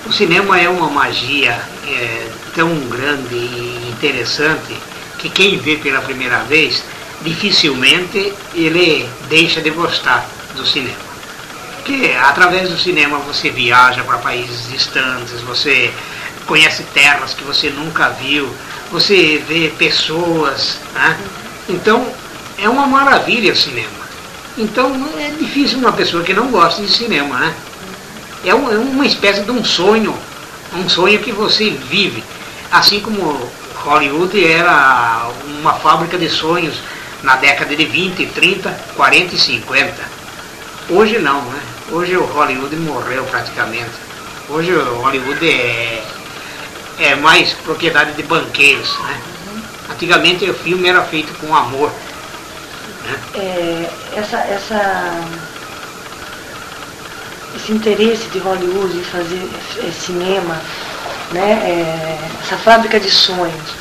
O 0.05 0.13
cinema 0.13 0.57
é 0.57 0.69
uma 0.69 0.89
magia 0.89 1.61
é, 1.85 2.29
tão 2.55 2.73
grande 2.87 3.35
e 3.35 3.89
interessante 3.91 4.77
que 5.17 5.29
quem 5.29 5.57
vê 5.57 5.75
pela 5.75 5.99
primeira 5.99 6.41
vez 6.45 6.85
dificilmente 7.21 8.33
ele 8.55 9.09
deixa 9.27 9.59
de 9.59 9.69
gostar 9.71 10.25
do 10.55 10.65
cinema. 10.65 10.95
Porque 11.75 12.15
através 12.17 12.69
do 12.69 12.77
cinema 12.77 13.17
você 13.19 13.49
viaja 13.49 14.05
para 14.05 14.19
países 14.19 14.69
distantes, 14.69 15.41
você 15.41 15.93
conhece 16.45 16.83
terras 16.93 17.33
que 17.33 17.43
você 17.43 17.69
nunca 17.71 18.07
viu, 18.11 18.49
você 18.89 19.43
vê 19.45 19.69
pessoas. 19.77 20.77
Né? 20.93 21.17
Então 21.67 22.09
é 22.57 22.69
uma 22.69 22.87
maravilha 22.87 23.51
o 23.51 23.57
cinema. 23.57 24.06
Então 24.57 24.91
é 25.19 25.29
difícil 25.37 25.77
uma 25.77 25.93
pessoa 25.93 26.23
que 26.23 26.33
não 26.33 26.49
gosta 26.49 26.81
de 26.81 26.91
cinema, 26.91 27.37
né? 27.37 27.53
É, 28.43 28.55
um, 28.55 28.71
é 28.71 28.77
uma 28.77 29.05
espécie 29.05 29.41
de 29.41 29.51
um 29.51 29.63
sonho, 29.63 30.17
um 30.73 30.89
sonho 30.89 31.19
que 31.19 31.31
você 31.31 31.69
vive. 31.69 32.23
Assim 32.71 32.99
como 32.99 33.49
Hollywood 33.83 34.43
era 34.43 35.29
uma 35.59 35.73
fábrica 35.73 36.17
de 36.17 36.27
sonhos 36.27 36.75
na 37.21 37.35
década 37.35 37.75
de 37.75 37.85
20, 37.85 38.25
30, 38.27 38.69
40 38.95 39.35
e 39.35 39.37
50. 39.37 39.93
Hoje 40.89 41.19
não, 41.19 41.41
né? 41.43 41.61
Hoje 41.91 42.17
o 42.17 42.25
Hollywood 42.25 42.75
morreu 42.77 43.23
praticamente. 43.25 43.91
Hoje 44.49 44.73
o 44.73 45.01
Hollywood 45.01 45.47
é, 45.47 46.03
é 46.99 47.15
mais 47.15 47.53
propriedade 47.53 48.13
de 48.13 48.23
banqueiros, 48.23 48.97
né? 48.99 49.21
Antigamente 49.91 50.49
o 50.49 50.53
filme 50.53 50.89
era 50.89 51.03
feito 51.03 51.31
com 51.39 51.55
amor. 51.55 51.91
É, 53.35 53.89
essa, 54.15 54.37
essa 54.37 55.27
esse 57.55 57.71
interesse 57.71 58.27
de 58.27 58.39
Hollywood 58.39 58.97
em 58.97 59.03
fazer 59.03 59.49
é, 59.85 59.91
cinema, 59.91 60.61
né, 61.31 61.51
é, 61.63 62.17
essa 62.43 62.57
fábrica 62.57 62.99
de 62.99 63.09
sonhos. 63.09 63.75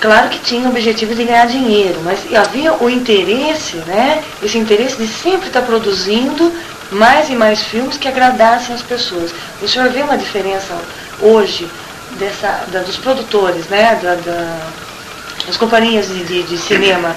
Claro 0.00 0.30
que 0.30 0.40
tinha 0.40 0.66
o 0.66 0.70
objetivo 0.70 1.14
de 1.14 1.24
ganhar 1.24 1.46
dinheiro, 1.46 2.00
mas 2.02 2.20
havia 2.34 2.74
o 2.74 2.90
interesse, 2.90 3.76
né, 3.86 4.22
esse 4.42 4.58
interesse 4.58 4.96
de 4.96 5.06
sempre 5.06 5.46
estar 5.46 5.62
produzindo 5.62 6.52
mais 6.90 7.30
e 7.30 7.34
mais 7.34 7.62
filmes 7.62 7.96
que 7.96 8.08
agradassem 8.08 8.74
as 8.74 8.82
pessoas. 8.82 9.32
O 9.60 9.68
senhor 9.68 9.88
vê 9.90 10.02
uma 10.02 10.18
diferença 10.18 10.74
hoje 11.20 11.68
dessa, 12.18 12.64
da, 12.72 12.80
dos 12.80 12.96
produtores, 12.96 13.66
né, 13.66 13.98
da, 14.02 14.14
da, 14.16 14.58
das 15.46 15.56
companhias 15.56 16.08
de, 16.08 16.24
de, 16.24 16.42
de 16.42 16.58
cinema 16.58 17.14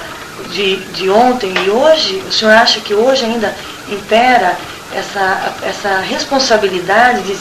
de, 0.50 0.76
de 0.76 1.10
ontem 1.10 1.52
e 1.64 1.70
hoje? 1.70 2.22
O 2.28 2.32
senhor 2.32 2.52
acha 2.54 2.80
que 2.80 2.94
hoje 2.94 3.24
ainda 3.24 3.54
impera 3.88 4.56
essa, 4.94 5.54
essa 5.62 6.00
responsabilidade 6.00 7.22
de, 7.22 7.36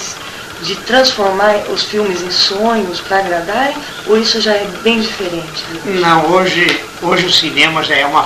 de 0.66 0.75
transformar 0.82 1.56
os 1.70 1.84
filmes 1.84 2.22
em 2.22 2.32
sonhos 2.32 3.00
para 3.02 3.20
agradarem, 3.20 3.78
ou 4.08 4.18
isso 4.18 4.42
já 4.42 4.54
é 4.54 4.68
bem 4.84 5.00
diferente? 5.00 5.64
Não, 5.86 6.32
hoje, 6.32 6.82
hoje 7.02 7.25
o 7.25 7.32
cinema 7.32 7.84
já 7.84 7.96
é 7.96 8.06
uma, 8.06 8.24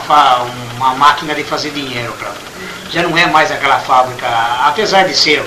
uma 0.75 0.95
máquina 0.95 1.33
de 1.33 1.43
fazer 1.43 1.71
dinheiro. 1.71 2.13
Pra, 2.13 2.31
já 2.91 3.03
não 3.03 3.17
é 3.17 3.25
mais 3.27 3.51
aquela 3.51 3.79
fábrica, 3.79 4.27
apesar 4.65 5.03
de 5.07 5.15
ser 5.15 5.43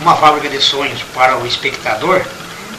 uma 0.00 0.14
fábrica 0.16 0.48
de 0.48 0.60
sonhos 0.60 1.02
para 1.14 1.36
o 1.38 1.46
espectador, 1.46 2.22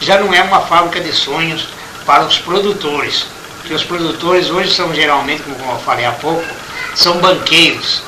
já 0.00 0.18
não 0.18 0.32
é 0.32 0.42
uma 0.42 0.60
fábrica 0.60 1.00
de 1.00 1.12
sonhos 1.12 1.68
para 2.06 2.24
os 2.24 2.38
produtores. 2.38 3.26
Que 3.64 3.74
os 3.74 3.84
produtores 3.84 4.50
hoje 4.50 4.74
são 4.74 4.94
geralmente, 4.94 5.42
como 5.42 5.72
eu 5.72 5.78
falei 5.80 6.04
há 6.06 6.12
pouco, 6.12 6.44
são 6.94 7.18
banqueiros 7.18 8.02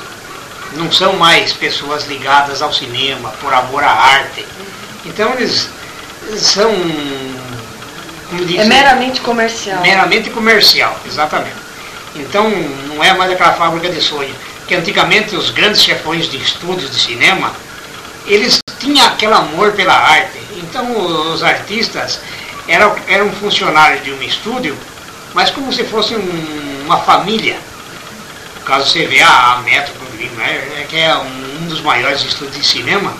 não 0.73 0.91
são 0.91 1.13
mais 1.13 1.53
pessoas 1.53 2.05
ligadas 2.05 2.61
ao 2.61 2.71
cinema 2.73 3.29
por 3.41 3.53
amor 3.53 3.83
à 3.83 3.91
arte. 3.91 4.45
Então 5.05 5.33
eles 5.33 5.69
são. 6.37 6.71
é 8.57 8.65
meramente 8.65 9.21
comercial. 9.21 9.81
Meramente 9.81 10.29
comercial, 10.29 10.97
exatamente. 11.05 11.55
Então 12.15 12.49
não 12.87 13.03
é 13.03 13.13
mais 13.13 13.31
aquela 13.31 13.53
fábrica 13.53 13.89
de 13.89 14.01
sonho. 14.01 14.33
Que 14.67 14.75
antigamente 14.75 15.35
os 15.35 15.49
grandes 15.49 15.81
chefões 15.81 16.29
de 16.29 16.37
estúdios 16.37 16.91
de 16.91 16.99
cinema, 16.99 17.51
eles 18.25 18.59
tinha 18.79 19.07
aquele 19.07 19.33
amor 19.33 19.73
pela 19.73 19.93
arte. 19.93 20.39
Então 20.55 21.31
os 21.33 21.43
artistas 21.43 22.19
eram, 22.67 22.95
eram 23.07 23.29
funcionários 23.33 24.03
de 24.03 24.11
um 24.11 24.21
estúdio, 24.21 24.77
mas 25.33 25.49
como 25.49 25.71
se 25.71 25.83
fosse 25.85 26.15
um, 26.15 26.83
uma 26.85 26.99
família. 26.99 27.57
Caso 28.65 28.89
você 28.89 29.05
vê 29.05 29.21
a, 29.21 29.61
Metro 29.63 30.01
né, 30.35 30.85
que 30.89 30.97
é 30.97 31.15
um, 31.15 31.61
um 31.61 31.67
dos 31.67 31.81
maiores 31.81 32.21
estúdios 32.23 32.57
de 32.57 32.65
cinema. 32.65 33.13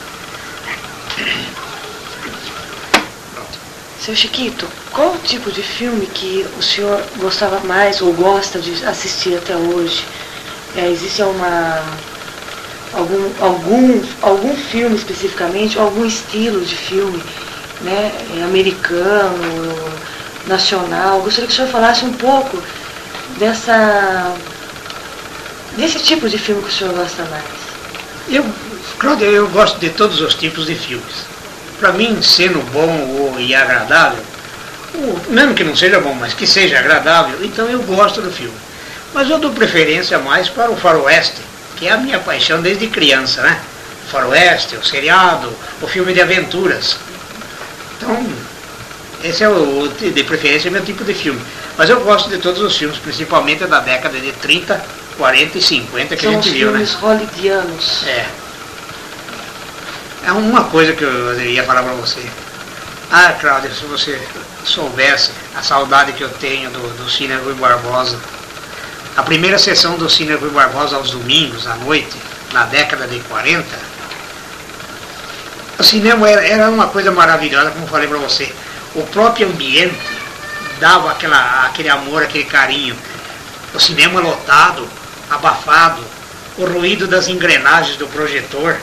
Seu 4.00 4.16
Chiquito, 4.16 4.68
qual 4.92 5.14
o 5.14 5.18
tipo 5.20 5.52
de 5.52 5.62
filme 5.62 6.08
que 6.08 6.46
o 6.58 6.64
senhor 6.64 7.04
gostava 7.18 7.60
mais 7.62 8.02
ou 8.02 8.12
gosta 8.14 8.60
de 8.60 8.84
assistir 8.86 9.38
até 9.38 9.56
hoje? 9.56 10.04
É, 10.76 10.90
existe 10.90 11.22
uma, 11.22 11.84
algum, 12.94 13.30
algum, 13.40 14.02
algum 14.22 14.56
filme 14.56 14.96
especificamente, 14.96 15.78
algum 15.78 16.06
estilo 16.06 16.66
de 16.66 16.76
filme 16.76 17.22
né, 17.82 18.12
americano, 18.44 19.76
nacional? 20.48 21.22
Gostaria 21.22 21.48
que 21.48 21.54
o 21.54 21.56
senhor 21.56 21.70
falasse 21.70 22.06
um 22.06 22.14
pouco 22.14 22.62
dessa, 23.38 24.34
desse 25.78 26.00
tipo 26.00 26.30
de 26.30 26.38
filme 26.38 26.62
que 26.64 26.70
o 26.70 26.74
senhor 26.74 26.94
gosta 26.94 27.24
mais. 27.26 27.44
Eu, 28.30 28.46
Cláudia, 29.00 29.26
eu 29.26 29.48
gosto 29.50 29.80
de 29.80 29.90
todos 29.90 30.22
os 30.22 30.36
tipos 30.36 30.68
de 30.68 30.76
filmes 30.76 31.32
para 31.82 31.92
mim, 31.92 32.22
sendo 32.22 32.62
bom 32.72 33.38
e 33.40 33.56
agradável, 33.56 34.24
mesmo 35.30 35.56
que 35.56 35.64
não 35.64 35.76
seja 35.76 36.00
bom, 36.00 36.14
mas 36.14 36.32
que 36.32 36.46
seja 36.46 36.78
agradável, 36.78 37.44
então 37.44 37.68
eu 37.68 37.82
gosto 37.82 38.22
do 38.22 38.32
filme. 38.32 38.56
Mas 39.16 39.28
eu 39.30 39.40
dou 39.40 39.52
preferência 39.52 40.20
mais 40.20 40.48
para 40.48 40.70
o 40.70 40.78
faroeste, 40.78 41.42
que 41.76 41.88
é 41.88 41.92
a 41.92 41.98
minha 41.98 42.20
paixão 42.20 42.62
desde 42.62 42.86
criança, 42.86 43.42
né? 43.42 43.60
Faroeste, 44.12 44.76
o 44.76 44.86
seriado, 44.86 45.52
o 45.82 45.88
filme 45.88 46.14
de 46.14 46.22
aventuras. 46.22 46.98
Então, 47.98 48.28
esse 49.24 49.44
é 49.44 49.50
o, 49.50 49.88
de 49.88 50.24
preferência, 50.24 50.68
é 50.68 50.72
meu 50.72 50.84
tipo 50.84 51.04
de 51.04 51.14
filme. 51.14 51.42
Mas 51.78 51.90
eu 51.90 52.00
gosto 52.02 52.30
de 52.30 52.38
todos 52.38 52.62
os 52.62 52.76
filmes, 52.78 52.98
principalmente 52.98 53.66
da 53.66 53.80
década 53.80 54.20
de 54.20 54.32
30, 54.34 54.84
40 55.18 55.58
e 55.58 55.62
50 55.62 56.16
que 56.16 56.22
São 56.22 56.32
a 56.32 56.34
gente 56.36 56.50
viu, 56.50 56.72
né? 56.72 56.80
filmes 56.80 56.94
hollywoodianos. 56.94 58.04
É. 58.08 58.26
É 60.26 60.32
uma 60.32 60.66
coisa 60.66 60.94
que 60.94 61.04
eu 61.04 61.42
ia 61.42 61.64
falar 61.64 61.84
para 61.84 61.94
você. 61.94 62.22
Ah, 63.12 63.34
Cláudia, 63.40 63.72
se 63.72 63.86
você 63.86 64.20
soubesse 64.64 65.32
a 65.56 65.62
saudade 65.62 66.14
que 66.14 66.24
eu 66.24 66.30
tenho 66.30 66.70
do, 66.70 67.04
do 67.04 67.10
Cine 67.10 67.34
Rui 67.36 67.54
Barbosa. 67.56 68.18
A 69.18 69.24
primeira 69.24 69.60
sessão 69.60 69.98
do 69.98 70.10
Cine 70.10 70.34
Rui 70.34 70.50
Barbosa 70.52 70.96
aos 70.96 71.12
domingos, 71.12 71.68
à 71.68 71.76
noite, 71.76 72.16
na 72.54 72.64
década 72.66 73.08
de 73.08 73.20
40, 73.22 73.66
o 75.80 75.84
cinema 75.84 76.30
era, 76.30 76.46
era 76.46 76.70
uma 76.70 76.88
coisa 76.88 77.12
maravilhosa, 77.12 77.72
como 77.72 77.88
falei 77.88 78.08
para 78.08 78.20
você. 78.20 78.54
O 78.96 79.04
próprio 79.04 79.48
ambiente 79.48 79.96
dava 80.80 81.12
aquela, 81.12 81.66
aquele 81.66 81.90
amor, 81.90 82.24
aquele 82.24 82.46
carinho. 82.46 82.96
O 83.74 83.80
cinema 83.80 84.20
lotado, 84.20 84.88
abafado, 85.30 86.04
o 86.58 86.66
ruído 86.66 87.08
das 87.08 87.28
engrenagens 87.28 87.98
do 87.98 88.08
projetor 88.08 88.78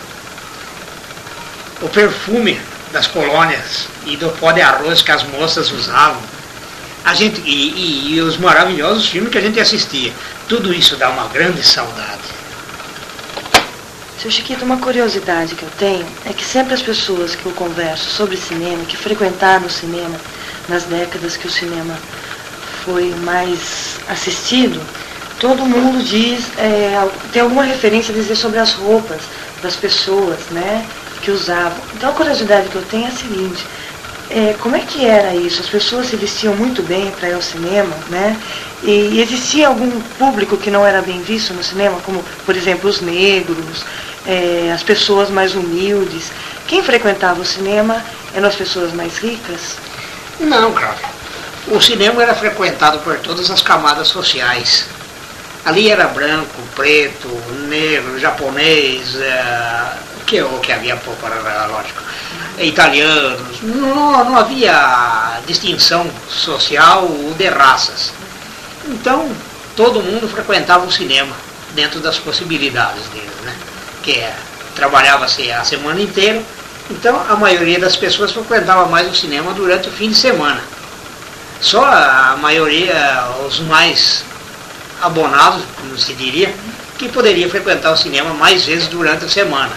o 1.80 1.88
perfume 1.88 2.60
das 2.92 3.06
colônias 3.06 3.86
e 4.06 4.16
do 4.16 4.30
pó 4.30 4.52
de 4.52 4.60
arroz 4.60 5.02
que 5.02 5.12
as 5.12 5.22
moças 5.24 5.70
usavam. 5.70 6.20
A 7.04 7.14
gente, 7.14 7.40
e, 7.40 7.50
e, 7.50 8.14
e 8.14 8.20
os 8.20 8.36
maravilhosos 8.36 9.06
filmes 9.06 9.30
que 9.30 9.38
a 9.38 9.40
gente 9.40 9.60
assistia. 9.60 10.12
Tudo 10.48 10.72
isso 10.72 10.96
dá 10.96 11.10
uma 11.10 11.28
grande 11.28 11.62
saudade. 11.62 12.37
Seu 14.20 14.32
Chiquito, 14.32 14.64
uma 14.64 14.78
curiosidade 14.78 15.54
que 15.54 15.62
eu 15.62 15.70
tenho 15.78 16.04
é 16.28 16.32
que 16.32 16.44
sempre 16.44 16.74
as 16.74 16.82
pessoas 16.82 17.36
que 17.36 17.46
eu 17.46 17.52
converso 17.52 18.10
sobre 18.10 18.36
cinema, 18.36 18.84
que 18.84 18.96
frequentaram 18.96 19.66
o 19.66 19.70
cinema 19.70 20.16
nas 20.68 20.82
décadas 20.82 21.36
que 21.36 21.46
o 21.46 21.50
cinema 21.50 21.96
foi 22.84 23.14
mais 23.22 23.94
assistido, 24.08 24.80
todo 25.38 25.64
mundo 25.64 26.02
diz, 26.02 26.46
é, 26.58 27.08
tem 27.32 27.42
alguma 27.42 27.62
referência 27.62 28.12
a 28.12 28.16
dizer 28.16 28.34
sobre 28.34 28.58
as 28.58 28.72
roupas 28.72 29.22
das 29.62 29.76
pessoas, 29.76 30.40
né? 30.50 30.84
que 31.22 31.30
usavam. 31.30 31.78
Então 31.96 32.10
a 32.10 32.12
curiosidade 32.12 32.68
que 32.70 32.76
eu 32.76 32.82
tenho 32.82 33.04
é 33.04 33.08
a 33.08 33.12
seguinte, 33.12 33.64
é, 34.30 34.54
como 34.58 34.76
é 34.76 34.80
que 34.80 35.06
era 35.06 35.34
isso? 35.34 35.60
As 35.60 35.68
pessoas 35.68 36.08
se 36.08 36.16
vestiam 36.16 36.54
muito 36.54 36.82
bem 36.82 37.10
para 37.12 37.28
ir 37.30 37.34
ao 37.34 37.42
cinema, 37.42 37.96
né? 38.10 38.36
E 38.82 39.20
existia 39.20 39.68
algum 39.68 39.90
público 40.18 40.56
que 40.56 40.70
não 40.70 40.86
era 40.86 41.02
bem 41.02 41.20
visto 41.22 41.54
no 41.54 41.62
cinema, 41.64 41.98
como, 42.04 42.24
por 42.44 42.54
exemplo, 42.54 42.88
os 42.88 43.00
negros, 43.00 43.84
é, 44.28 44.70
as 44.72 44.82
pessoas 44.82 45.30
mais 45.30 45.54
humildes. 45.54 46.30
Quem 46.66 46.82
frequentava 46.82 47.40
o 47.40 47.44
cinema 47.44 48.04
eram 48.34 48.46
as 48.46 48.54
pessoas 48.54 48.92
mais 48.92 49.16
ricas? 49.16 49.76
Não, 50.38 50.72
claro. 50.72 50.98
O 51.68 51.80
cinema 51.80 52.22
era 52.22 52.34
frequentado 52.34 52.98
por 53.00 53.18
todas 53.18 53.50
as 53.50 53.62
camadas 53.62 54.08
sociais. 54.08 54.86
Ali 55.64 55.90
era 55.90 56.06
branco, 56.08 56.62
preto, 56.76 57.28
negro, 57.68 58.18
japonês, 58.20 59.16
é, 59.16 59.92
que, 60.26 60.40
o 60.42 60.60
que 60.60 60.72
havia 60.72 60.96
pouco 60.96 61.26
era 61.26 61.66
lógico, 61.66 62.02
italianos, 62.58 63.60
não, 63.62 64.24
não 64.24 64.36
havia 64.36 65.40
distinção 65.46 66.08
social 66.28 67.08
de 67.36 67.48
raças. 67.48 68.12
Então, 68.86 69.30
todo 69.74 70.02
mundo 70.02 70.28
frequentava 70.28 70.86
o 70.86 70.92
cinema 70.92 71.34
dentro 71.74 72.00
das 72.00 72.18
possibilidades 72.18 73.06
dele, 73.08 73.30
né? 73.42 73.54
Que 74.08 74.20
é, 74.20 74.34
trabalhava-se 74.74 75.52
a 75.52 75.62
semana 75.64 76.00
inteira, 76.00 76.42
então 76.90 77.14
a 77.28 77.36
maioria 77.36 77.78
das 77.78 77.94
pessoas 77.94 78.32
frequentava 78.32 78.86
mais 78.86 79.06
o 79.06 79.14
cinema 79.14 79.52
durante 79.52 79.90
o 79.90 79.92
fim 79.92 80.08
de 80.08 80.16
semana. 80.16 80.62
Só 81.60 81.84
a 81.84 82.34
maioria, 82.40 83.28
os 83.46 83.60
mais 83.60 84.24
abonados, 85.02 85.62
como 85.76 85.98
se 85.98 86.14
diria, 86.14 86.54
que 86.96 87.06
poderia 87.10 87.50
frequentar 87.50 87.92
o 87.92 87.98
cinema 87.98 88.32
mais 88.32 88.64
vezes 88.64 88.88
durante 88.88 89.26
a 89.26 89.28
semana. 89.28 89.76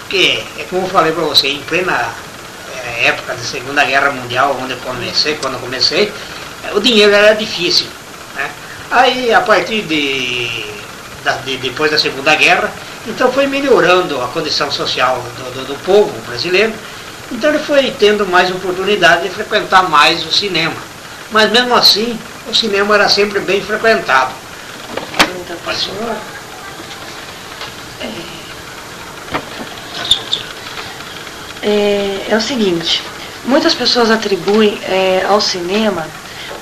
Porque, 0.00 0.42
é 0.58 0.64
como 0.68 0.86
eu 0.86 0.90
falei 0.90 1.12
para 1.12 1.22
você, 1.22 1.46
em 1.46 1.60
plena 1.60 2.12
é, 2.74 3.06
época 3.06 3.34
da 3.34 3.44
Segunda 3.44 3.84
Guerra 3.84 4.10
Mundial, 4.10 4.58
onde 4.60 4.72
eu 4.72 4.78
comecei, 4.78 5.36
quando 5.36 5.54
eu 5.54 5.60
comecei, 5.60 6.12
é, 6.64 6.74
o 6.74 6.80
dinheiro 6.80 7.12
era 7.12 7.32
difícil. 7.36 7.86
Né? 8.34 8.50
Aí, 8.90 9.32
a 9.32 9.40
partir 9.40 9.82
de, 9.82 10.48
de, 11.44 11.56
depois 11.58 11.92
da 11.92 11.98
Segunda 11.98 12.34
Guerra, 12.34 12.72
então 13.08 13.32
foi 13.32 13.46
melhorando 13.46 14.20
a 14.22 14.28
condição 14.28 14.70
social 14.70 15.22
do, 15.36 15.54
do, 15.54 15.64
do 15.68 15.74
povo 15.84 16.12
brasileiro, 16.26 16.72
então 17.32 17.50
ele 17.50 17.58
foi 17.58 17.90
tendo 17.98 18.26
mais 18.26 18.50
oportunidade 18.50 19.22
de 19.22 19.30
frequentar 19.30 19.88
mais 19.88 20.24
o 20.24 20.32
cinema. 20.32 20.74
Mas 21.30 21.50
mesmo 21.50 21.74
assim, 21.74 22.18
o 22.46 22.54
cinema 22.54 22.94
era 22.94 23.08
sempre 23.08 23.40
bem 23.40 23.60
frequentado. 23.60 24.32
Pergunta 25.16 25.56
é, 31.62 32.26
é 32.30 32.36
o 32.36 32.40
seguinte, 32.40 33.02
muitas 33.44 33.74
pessoas 33.74 34.10
atribuem 34.10 34.78
é, 34.84 35.26
ao 35.28 35.40
cinema 35.40 36.06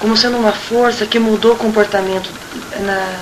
como 0.00 0.16
sendo 0.16 0.37
uma 0.37 0.52
força 0.52 1.06
que 1.06 1.18
mudou 1.18 1.52
o 1.52 1.56
comportamento 1.56 2.28
na, 2.80 3.18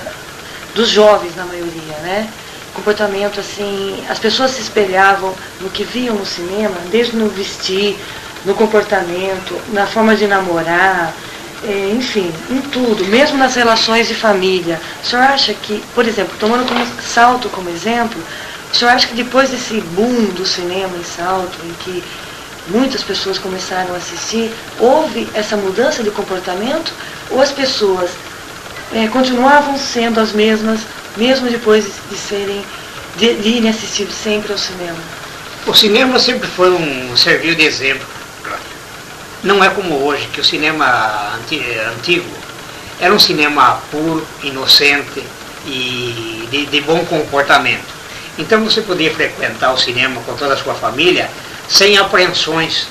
dos 0.75 0.89
jovens, 0.89 1.37
na 1.37 1.45
maioria, 1.45 1.97
né? 2.03 2.29
Comportamento 2.75 3.41
assim, 3.41 4.05
as 4.09 4.19
pessoas 4.19 4.51
se 4.51 4.61
espelhavam 4.61 5.35
no 5.61 5.71
que 5.71 5.85
viam 5.85 6.17
no 6.17 6.27
cinema, 6.27 6.77
desde 6.91 7.17
no 7.17 7.29
vestir, 7.29 7.97
no 8.45 8.55
comportamento, 8.55 9.59
na 9.73 9.87
forma 9.87 10.15
de 10.17 10.27
namorar, 10.27 11.15
é, 11.65 11.91
enfim, 11.97 12.31
em 12.51 12.61
tudo, 12.61 13.05
mesmo 13.07 13.39
nas 13.39 13.55
relações 13.55 14.09
de 14.09 14.15
família. 14.15 14.81
O 15.03 15.07
senhor 15.07 15.23
acha 15.23 15.55
que, 15.55 15.83
por 15.95 16.07
exemplo, 16.07 16.35
tomando 16.39 16.67
como 16.67 16.85
salto 17.01 17.49
como 17.49 17.71
exemplo, 17.71 18.21
o 18.73 18.77
senhor 18.77 18.91
acha 18.91 19.07
que 19.07 19.15
depois 19.15 19.51
desse 19.51 19.81
boom 19.81 20.27
do 20.35 20.45
cinema 20.45 20.97
em 20.97 21.05
Salto, 21.05 21.57
em 21.65 21.73
que 21.75 22.03
muitas 22.67 23.05
pessoas 23.05 23.39
começaram 23.39 23.95
a 23.95 23.99
assistir, 23.99 24.53
houve 24.81 25.29
essa 25.33 25.57
mudança 25.57 26.03
de 26.03 26.11
comportamento 26.11 26.93
ou 27.31 27.41
as 27.41 27.53
pessoas 27.53 28.11
é, 28.93 29.07
continuavam 29.09 29.79
sendo 29.79 30.19
as 30.19 30.33
mesmas, 30.33 30.81
mesmo 31.17 31.49
depois 31.49 31.85
de 32.11 32.17
serem, 32.17 32.65
de, 33.17 33.35
de 33.35 33.49
irem 33.49 33.71
assistir 33.71 34.09
sempre 34.11 34.53
ao 34.53 34.59
cinema? 34.59 34.99
O 35.67 35.75
cinema 35.75 36.19
sempre 36.19 36.49
foi 36.49 36.71
um 36.71 37.17
serviu 37.17 37.55
de 37.55 37.65
exemplo. 37.65 38.07
Não 39.43 39.63
é 39.63 39.69
como 39.69 40.05
hoje, 40.05 40.27
que 40.33 40.41
o 40.41 40.45
cinema 40.45 41.39
antigo 41.91 42.31
era 42.99 43.13
um 43.13 43.19
cinema 43.19 43.81
puro, 43.91 44.27
inocente 44.43 45.23
e 45.67 46.49
de, 46.51 46.67
de 46.67 46.81
bom 46.81 47.05
comportamento. 47.05 47.95
Então 48.39 48.65
você 48.65 48.81
podia 48.81 49.13
frequentar 49.15 49.73
o 49.73 49.79
cinema 49.79 50.21
com 50.23 50.35
toda 50.35 50.55
a 50.55 50.57
sua 50.57 50.75
família 50.75 51.31
sem 51.69 51.97
apreensões. 51.99 52.89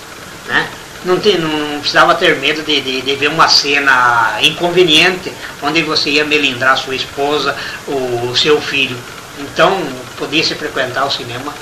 Né? 0.47 0.67
Não, 1.05 1.15
não 1.15 1.79
precisava 1.79 2.15
ter 2.15 2.37
medo 2.37 2.63
de, 2.63 2.79
de, 2.79 3.01
de, 3.01 3.15
ver 3.15 3.27
uma 3.27 3.49
cena 3.49 4.37
inconveniente 4.41 5.31
onde 5.61 5.81
você 5.81 6.11
ia 6.11 6.23
melindrar 6.23 6.77
sua 6.77 6.95
esposa 6.95 7.55
ou 7.87 8.35
seu 8.35 8.61
filho. 8.61 8.97
Então 9.39 9.77
podia 10.17 10.43
se 10.43 10.55
frequentar 10.55 11.05
o 11.05 11.11
cinema 11.11 11.53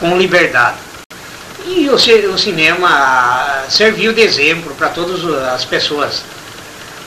com 0.00 0.18
liberdade. 0.18 0.78
E 1.64 1.88
o, 1.88 1.94
o 1.94 2.38
cinema 2.38 3.64
serviu 3.68 4.12
de 4.12 4.22
exemplo 4.22 4.74
para 4.74 4.88
todas 4.88 5.24
as 5.46 5.64
pessoas. 5.64 6.22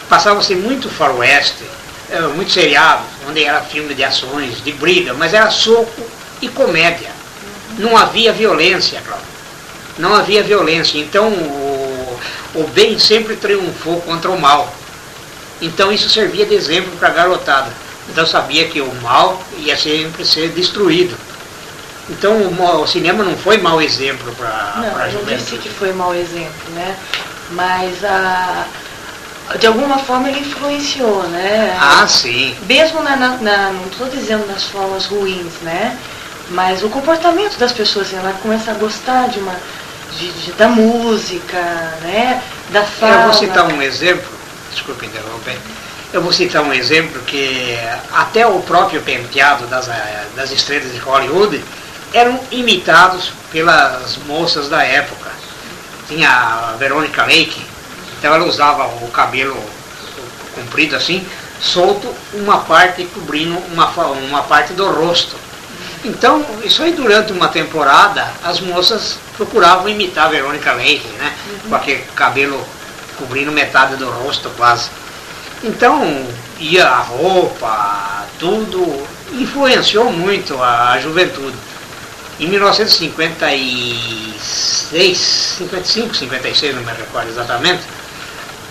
Passava-se 0.07 0.55
muito 0.55 0.89
faroeste, 0.89 1.63
eh, 2.09 2.21
muito 2.33 2.51
seriado, 2.51 3.03
onde 3.27 3.43
era 3.43 3.61
filme 3.61 3.93
de 3.93 4.03
ações, 4.03 4.63
de 4.63 4.71
briga, 4.71 5.13
mas 5.13 5.33
era 5.33 5.49
soco 5.49 6.01
e 6.41 6.47
comédia. 6.47 7.09
Não 7.77 7.97
havia 7.97 8.31
violência, 8.31 9.01
Cláudio. 9.01 9.34
Não 9.97 10.15
havia 10.15 10.43
violência. 10.43 10.97
Então 10.97 11.29
o, 11.29 12.19
o 12.55 12.67
bem 12.73 12.99
sempre 12.99 13.35
triunfou 13.35 14.01
contra 14.01 14.29
o 14.29 14.39
mal. 14.39 14.73
Então 15.61 15.91
isso 15.91 16.09
servia 16.09 16.45
de 16.45 16.53
exemplo 16.53 16.91
para 16.97 17.09
a 17.09 17.11
garotada. 17.11 17.71
Então 18.09 18.25
sabia 18.25 18.67
que 18.67 18.81
o 18.81 18.93
mal 19.01 19.41
ia 19.57 19.77
sempre 19.77 20.25
ser 20.25 20.49
destruído. 20.49 21.15
Então 22.09 22.33
o, 22.33 22.81
o 22.81 22.87
cinema 22.87 23.23
não 23.23 23.35
foi 23.35 23.57
mau 23.57 23.81
exemplo 23.81 24.33
para. 24.35 24.73
Não, 24.77 25.05
eu 25.07 25.25
disse 25.25 25.57
que 25.57 25.69
foi 25.69 25.91
mau 25.93 26.13
exemplo, 26.13 26.69
né? 26.73 26.95
Mas 27.51 28.03
a, 28.03 28.65
de 29.59 29.67
alguma 29.67 29.99
forma 29.99 30.29
ele 30.29 30.39
influenciou, 30.39 31.23
né? 31.23 31.77
Ah, 31.79 32.07
sim. 32.07 32.55
Mesmo 32.67 33.01
na, 33.01 33.15
na, 33.15 33.37
na 33.37 33.69
não 33.71 33.85
estou 33.85 34.07
dizendo 34.09 34.45
nas 34.47 34.65
formas 34.65 35.05
ruins, 35.05 35.53
né? 35.61 35.97
Mas 36.49 36.83
o 36.83 36.89
comportamento 36.89 37.57
das 37.57 37.71
pessoas, 37.71 38.13
ela 38.13 38.33
começa 38.41 38.71
a 38.71 38.75
gostar 38.75 39.29
de 39.29 39.39
uma, 39.39 39.55
de, 40.17 40.31
de, 40.31 40.51
da 40.53 40.67
música, 40.67 41.59
né? 42.01 42.41
Da 42.69 42.83
fala. 42.83 43.15
Eu 43.15 43.23
vou 43.23 43.33
citar 43.33 43.65
um 43.65 43.81
exemplo, 43.81 44.29
desculpe 44.71 45.05
interromper. 45.05 45.57
Eu 46.13 46.21
vou 46.21 46.31
citar 46.31 46.63
um 46.63 46.73
exemplo 46.73 47.21
que 47.23 47.77
até 48.13 48.47
o 48.47 48.59
próprio 48.61 49.01
penteado 49.01 49.67
das, 49.67 49.89
das 50.35 50.51
estrelas 50.51 50.91
de 50.93 50.99
Hollywood 50.99 51.61
eram 52.13 52.39
imitados 52.51 53.33
pelas 53.51 54.17
moças 54.25 54.69
da 54.69 54.83
época. 54.83 55.29
Tinha 56.07 56.29
a 56.29 56.75
Veronica 56.77 57.23
Lake, 57.23 57.65
então 58.17 58.33
ela 58.33 58.45
usava 58.45 58.85
o 59.03 59.09
cabelo 59.11 59.57
comprido 60.53 60.95
assim, 60.95 61.25
solto, 61.59 62.13
uma 62.33 62.59
parte 62.59 63.03
cobrindo 63.05 63.57
uma, 63.73 63.87
uma 63.87 64.43
parte 64.43 64.73
do 64.73 64.89
rosto. 64.89 65.35
Então, 66.05 66.45
isso 66.63 66.81
aí 66.83 66.93
durante 66.93 67.33
uma 67.33 67.47
temporada, 67.47 68.31
as 68.43 68.59
moças 68.59 69.17
procuravam 69.35 69.89
imitar 69.89 70.27
a 70.27 70.29
Verônica 70.29 70.71
Leite, 70.73 71.07
né? 71.17 71.33
Uhum. 71.49 71.69
Com 71.69 71.75
aquele 71.75 72.03
cabelo 72.15 72.63
cobrindo 73.17 73.51
metade 73.51 73.95
do 73.95 74.07
rosto 74.07 74.51
quase. 74.51 74.91
Então, 75.63 76.23
ia 76.59 76.87
a 76.87 76.99
roupa, 76.99 78.27
tudo, 78.39 79.03
influenciou 79.31 80.11
muito 80.11 80.61
a, 80.61 80.91
a 80.91 80.99
juventude. 80.99 81.57
Em 82.39 82.49
1956, 82.49 85.17
55, 85.57 86.15
56, 86.15 86.75
não 86.75 86.83
me 86.83 86.91
recordo 86.91 87.29
exatamente, 87.29 87.81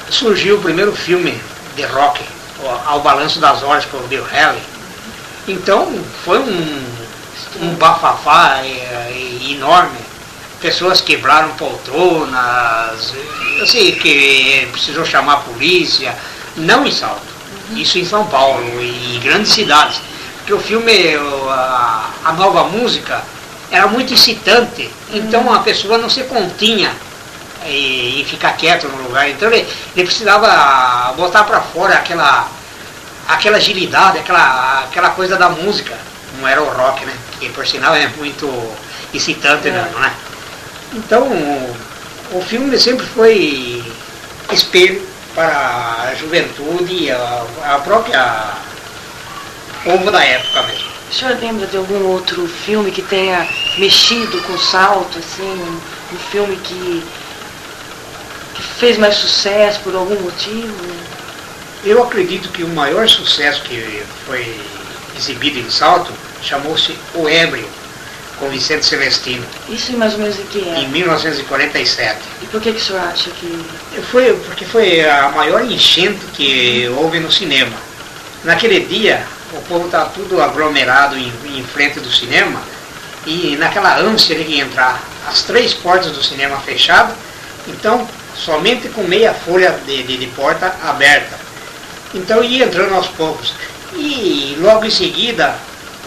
surgiu 0.08 0.58
o 0.58 0.62
primeiro 0.62 0.94
filme 0.94 1.36
de 1.74 1.82
rock, 1.86 2.22
Ao 2.86 3.00
Balanço 3.00 3.40
das 3.40 3.64
Horas, 3.64 3.84
o 3.92 3.98
Bill 4.06 4.24
Haley. 4.24 4.62
Então, 5.48 5.92
foi 6.24 6.38
um 6.38 7.03
um 7.60 7.74
bafafá 7.74 8.58
é, 8.62 9.12
enorme. 9.50 9.98
Pessoas 10.60 11.00
quebraram 11.00 11.50
poltronas, 11.56 13.12
sei 13.66 13.92
que 13.92 14.66
precisou 14.72 15.04
chamar 15.04 15.34
a 15.34 15.36
polícia, 15.38 16.16
não 16.56 16.86
em 16.86 16.90
Salto, 16.90 17.22
uhum. 17.70 17.76
isso 17.76 17.98
em 17.98 18.04
São 18.04 18.26
Paulo 18.26 18.64
e 18.80 19.20
grandes 19.22 19.52
cidades. 19.52 20.00
Porque 20.38 20.54
o 20.54 20.60
filme, 20.60 20.92
a, 21.50 22.10
a 22.24 22.32
nova 22.32 22.64
música, 22.64 23.22
era 23.70 23.86
muito 23.88 24.14
excitante, 24.14 24.90
então 25.10 25.42
uhum. 25.42 25.54
a 25.54 25.58
pessoa 25.58 25.98
não 25.98 26.08
se 26.08 26.22
continha 26.24 26.92
e, 27.66 28.20
e 28.20 28.24
ficar 28.24 28.52
quieto 28.52 28.88
no 28.88 29.02
lugar. 29.02 29.28
Então 29.28 29.48
ele, 29.48 29.66
ele 29.94 30.06
precisava 30.06 31.12
botar 31.12 31.44
para 31.44 31.60
fora 31.60 31.94
aquela, 31.94 32.48
aquela 33.28 33.58
agilidade, 33.58 34.18
aquela, 34.18 34.84
aquela 34.84 35.10
coisa 35.10 35.36
da 35.36 35.50
música 35.50 35.94
não 36.38 36.48
era 36.48 36.62
o 36.62 36.68
rock, 36.68 37.04
né? 37.04 37.12
Que 37.38 37.48
por 37.50 37.66
sinal 37.66 37.94
é 37.94 38.08
muito 38.16 38.48
excitante, 39.12 39.68
é. 39.68 39.72
Mesmo, 39.72 39.98
né? 39.98 40.14
Então, 40.92 41.26
o 42.32 42.40
filme 42.40 42.78
sempre 42.78 43.04
foi 43.06 43.82
espelho 44.52 45.06
para 45.34 46.10
a 46.10 46.14
juventude 46.14 47.04
e 47.04 47.10
a, 47.10 47.44
a 47.64 47.78
própria 47.80 48.54
povo 49.82 50.10
da 50.10 50.24
época 50.24 50.62
mesmo. 50.62 50.94
O 51.10 51.14
senhor 51.14 51.38
lembra 51.38 51.66
de 51.66 51.76
algum 51.76 52.06
outro 52.06 52.46
filme 52.48 52.90
que 52.90 53.02
tenha 53.02 53.46
mexido 53.76 54.40
com 54.42 54.58
salto, 54.58 55.18
assim, 55.18 55.42
um, 55.42 55.80
um 56.14 56.18
filme 56.30 56.56
que, 56.56 57.04
que 58.54 58.62
fez 58.78 58.96
mais 58.98 59.14
sucesso 59.16 59.80
por 59.80 59.94
algum 59.94 60.18
motivo? 60.20 60.74
Eu 61.84 62.02
acredito 62.02 62.48
que 62.48 62.64
o 62.64 62.68
maior 62.68 63.08
sucesso 63.08 63.62
que 63.62 64.02
foi 64.26 64.58
exibido 65.16 65.58
em 65.58 65.70
Salto, 65.70 66.10
chamou-se 66.44 66.96
O 67.14 67.28
Ébrio, 67.28 67.68
com 68.38 68.48
Vicente 68.48 68.84
Celestino. 68.84 69.44
Isso 69.68 69.92
em 69.92 69.96
mais 69.96 70.12
ou 70.14 70.20
menos 70.20 70.38
em 70.38 70.44
que 70.44 70.58
Em 70.58 70.88
1947. 70.88 72.18
E 72.42 72.46
por 72.46 72.60
que, 72.60 72.72
que 72.72 72.78
o 72.78 72.84
senhor 72.84 73.02
acha 73.02 73.30
que... 73.30 73.64
Foi, 74.10 74.32
porque 74.46 74.64
foi 74.64 75.08
a 75.08 75.30
maior 75.30 75.64
enchente 75.64 76.20
que 76.34 76.88
houve 76.96 77.20
no 77.20 77.30
cinema. 77.30 77.76
Naquele 78.44 78.80
dia, 78.80 79.24
o 79.52 79.60
povo 79.62 79.86
estava 79.86 80.10
tudo 80.10 80.42
aglomerado 80.42 81.16
em, 81.16 81.32
em 81.56 81.64
frente 81.64 82.00
do 82.00 82.10
cinema, 82.10 82.60
e 83.26 83.56
naquela 83.56 83.98
ânsia 83.98 84.36
de 84.36 84.60
entrar, 84.60 85.02
as 85.26 85.42
três 85.42 85.72
portas 85.72 86.12
do 86.12 86.22
cinema 86.22 86.58
fechadas, 86.60 87.16
então 87.66 88.06
somente 88.36 88.88
com 88.88 89.02
meia 89.02 89.32
folha 89.32 89.78
de, 89.86 90.02
de, 90.02 90.18
de 90.18 90.26
porta 90.28 90.74
aberta. 90.82 91.38
Então 92.14 92.44
ia 92.44 92.66
entrando 92.66 92.94
aos 92.94 93.08
poucos. 93.08 93.54
E 93.94 94.56
logo 94.60 94.84
em 94.84 94.90
seguida, 94.90 95.56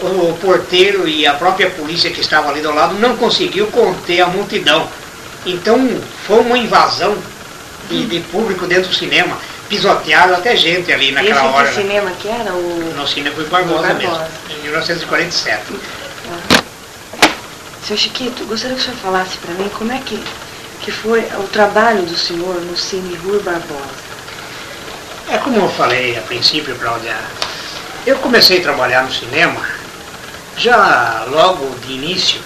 o 0.01 0.37
porteiro 0.39 1.07
e 1.07 1.25
a 1.25 1.33
própria 1.33 1.69
polícia 1.69 2.11
que 2.11 2.21
estava 2.21 2.49
ali 2.49 2.61
do 2.61 2.73
lado 2.73 2.95
não 2.95 3.17
conseguiu 3.17 3.67
conter 3.67 4.21
a 4.21 4.27
multidão. 4.27 4.87
Então 5.45 6.01
foi 6.25 6.39
uma 6.41 6.57
invasão 6.57 7.17
de, 7.89 8.05
de 8.05 8.19
público 8.31 8.67
dentro 8.67 8.89
do 8.89 8.95
cinema. 8.95 9.37
Pisotearam 9.69 10.35
até 10.35 10.55
gente 10.55 10.91
ali 10.91 11.11
naquela 11.11 11.45
Esse 11.45 11.55
hora. 11.55 11.67
Que 11.67 11.75
cinema 11.75 12.11
que 12.11 12.27
era? 12.27 12.53
O... 12.53 12.93
No 12.95 13.07
cinema 13.07 13.35
foi 13.35 13.45
Barbosa, 13.45 13.93
mesmo, 13.93 14.19
em 14.49 14.61
1947. 14.63 15.63
Ah. 16.31 16.63
Seu 17.85 17.97
Chiquito, 17.97 18.45
gostaria 18.45 18.75
que 18.75 18.81
o 18.81 18.85
senhor 18.85 18.97
falasse 18.97 19.37
para 19.37 19.53
mim 19.55 19.69
como 19.69 19.91
é 19.91 19.99
que, 19.99 20.21
que 20.81 20.91
foi 20.91 21.21
o 21.37 21.43
trabalho 21.47 22.01
do 22.03 22.17
senhor 22.17 22.55
no 22.61 22.77
Cine 22.77 23.15
Rui 23.15 23.39
Barbosa. 23.41 24.07
É 25.29 25.37
como 25.37 25.57
eu 25.57 25.69
falei 25.69 26.17
a 26.17 26.21
princípio, 26.21 26.75
Cláudia, 26.75 27.15
eu 28.05 28.15
comecei 28.17 28.59
a 28.59 28.61
trabalhar 28.61 29.03
no 29.03 29.11
cinema 29.11 29.76
já 30.57 31.25
logo 31.29 31.75
de 31.85 31.93
início 31.93 32.41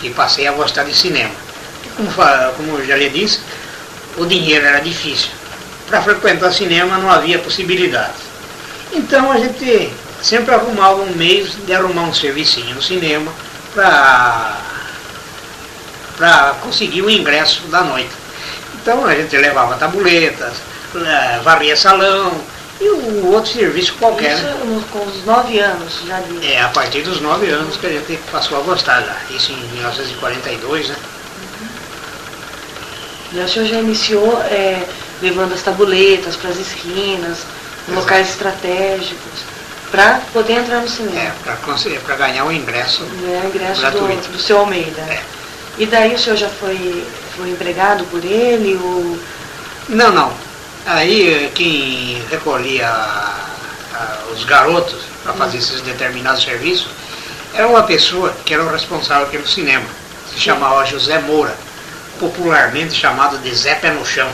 que 0.00 0.10
passei 0.10 0.46
a 0.46 0.52
gostar 0.52 0.84
de 0.84 0.94
cinema. 0.94 1.34
Como, 1.96 2.10
como 2.56 2.84
já 2.84 2.96
lhe 2.96 3.10
disse, 3.10 3.40
o 4.16 4.26
dinheiro 4.26 4.66
era 4.66 4.80
difícil. 4.80 5.30
Para 5.86 6.02
frequentar 6.02 6.52
cinema 6.52 6.98
não 6.98 7.10
havia 7.10 7.38
possibilidade. 7.38 8.14
Então 8.92 9.30
a 9.30 9.38
gente 9.38 9.92
sempre 10.22 10.54
arrumava 10.54 11.02
um 11.02 11.14
mês 11.14 11.56
de 11.66 11.72
arrumar 11.74 12.02
um 12.02 12.14
servicinho 12.14 12.74
no 12.74 12.82
cinema 12.82 13.32
para 13.74 14.56
conseguir 16.62 17.02
o 17.02 17.10
ingresso 17.10 17.62
da 17.68 17.82
noite. 17.82 18.10
Então 18.80 19.04
a 19.06 19.14
gente 19.14 19.36
levava 19.36 19.76
tabuletas, 19.76 20.54
eh, 20.94 21.40
varria 21.42 21.76
salão, 21.76 22.32
e 22.82 22.90
o 22.90 23.32
outro 23.32 23.52
serviço 23.52 23.94
qualquer. 23.94 24.34
Isso 24.34 24.42
né? 24.42 24.84
com 24.92 25.06
os 25.06 25.24
nove 25.24 25.60
anos 25.60 26.02
já 26.04 26.18
de... 26.18 26.52
É, 26.52 26.60
a 26.60 26.68
partir 26.68 27.02
dos 27.02 27.20
nove 27.20 27.48
anos 27.48 27.76
que 27.76 27.86
a 27.86 27.90
gente 27.90 28.18
passou 28.30 28.58
a 28.58 28.60
gostar 28.62 29.00
já. 29.02 29.16
Isso 29.30 29.52
em 29.52 29.56
1942, 29.74 30.88
né? 30.88 30.96
Uhum. 31.40 31.68
E 33.34 33.44
o 33.44 33.48
senhor 33.48 33.66
já 33.66 33.78
iniciou 33.78 34.42
é, 34.42 34.82
levando 35.22 35.54
as 35.54 35.62
tabuletas 35.62 36.34
para 36.34 36.50
as 36.50 36.58
esquinas, 36.58 37.38
Exato. 37.38 38.00
locais 38.00 38.30
estratégicos, 38.30 39.52
para 39.92 40.20
poder 40.32 40.54
entrar 40.54 40.80
no 40.80 40.88
cinema. 40.88 41.20
É, 41.20 41.32
para 42.04 42.16
ganhar 42.16 42.44
o 42.44 42.52
ingresso. 42.52 43.04
É, 43.04 43.42
o 43.44 43.48
ingresso 43.48 43.80
gratuito. 43.80 44.28
Do, 44.28 44.32
do 44.32 44.42
seu 44.42 44.58
Almeida. 44.58 45.02
É. 45.02 45.22
E 45.78 45.86
daí 45.86 46.14
o 46.14 46.18
senhor 46.18 46.36
já 46.36 46.48
foi, 46.48 47.06
foi 47.36 47.48
empregado 47.50 48.04
por 48.06 48.24
ele? 48.24 48.76
Ou... 48.82 49.18
Não, 49.88 50.10
não. 50.10 50.32
Aí 50.86 51.50
quem 51.54 52.22
recolhia 52.30 52.90
os 54.32 54.44
garotos 54.44 55.00
para 55.22 55.32
fazer 55.34 55.58
esses 55.58 55.80
determinados 55.82 56.42
serviços 56.42 56.88
era 57.54 57.68
uma 57.68 57.82
pessoa 57.82 58.34
que 58.44 58.54
era 58.54 58.62
o 58.64 58.70
responsável 58.70 59.26
pelo 59.28 59.46
cinema. 59.46 59.84
Se 60.32 60.40
chamava 60.40 60.84
José 60.86 61.18
Moura, 61.18 61.54
popularmente 62.18 62.94
chamado 62.94 63.38
de 63.38 63.54
Zé 63.54 63.74
Pé 63.74 63.90
no 63.90 64.04
Chão, 64.06 64.28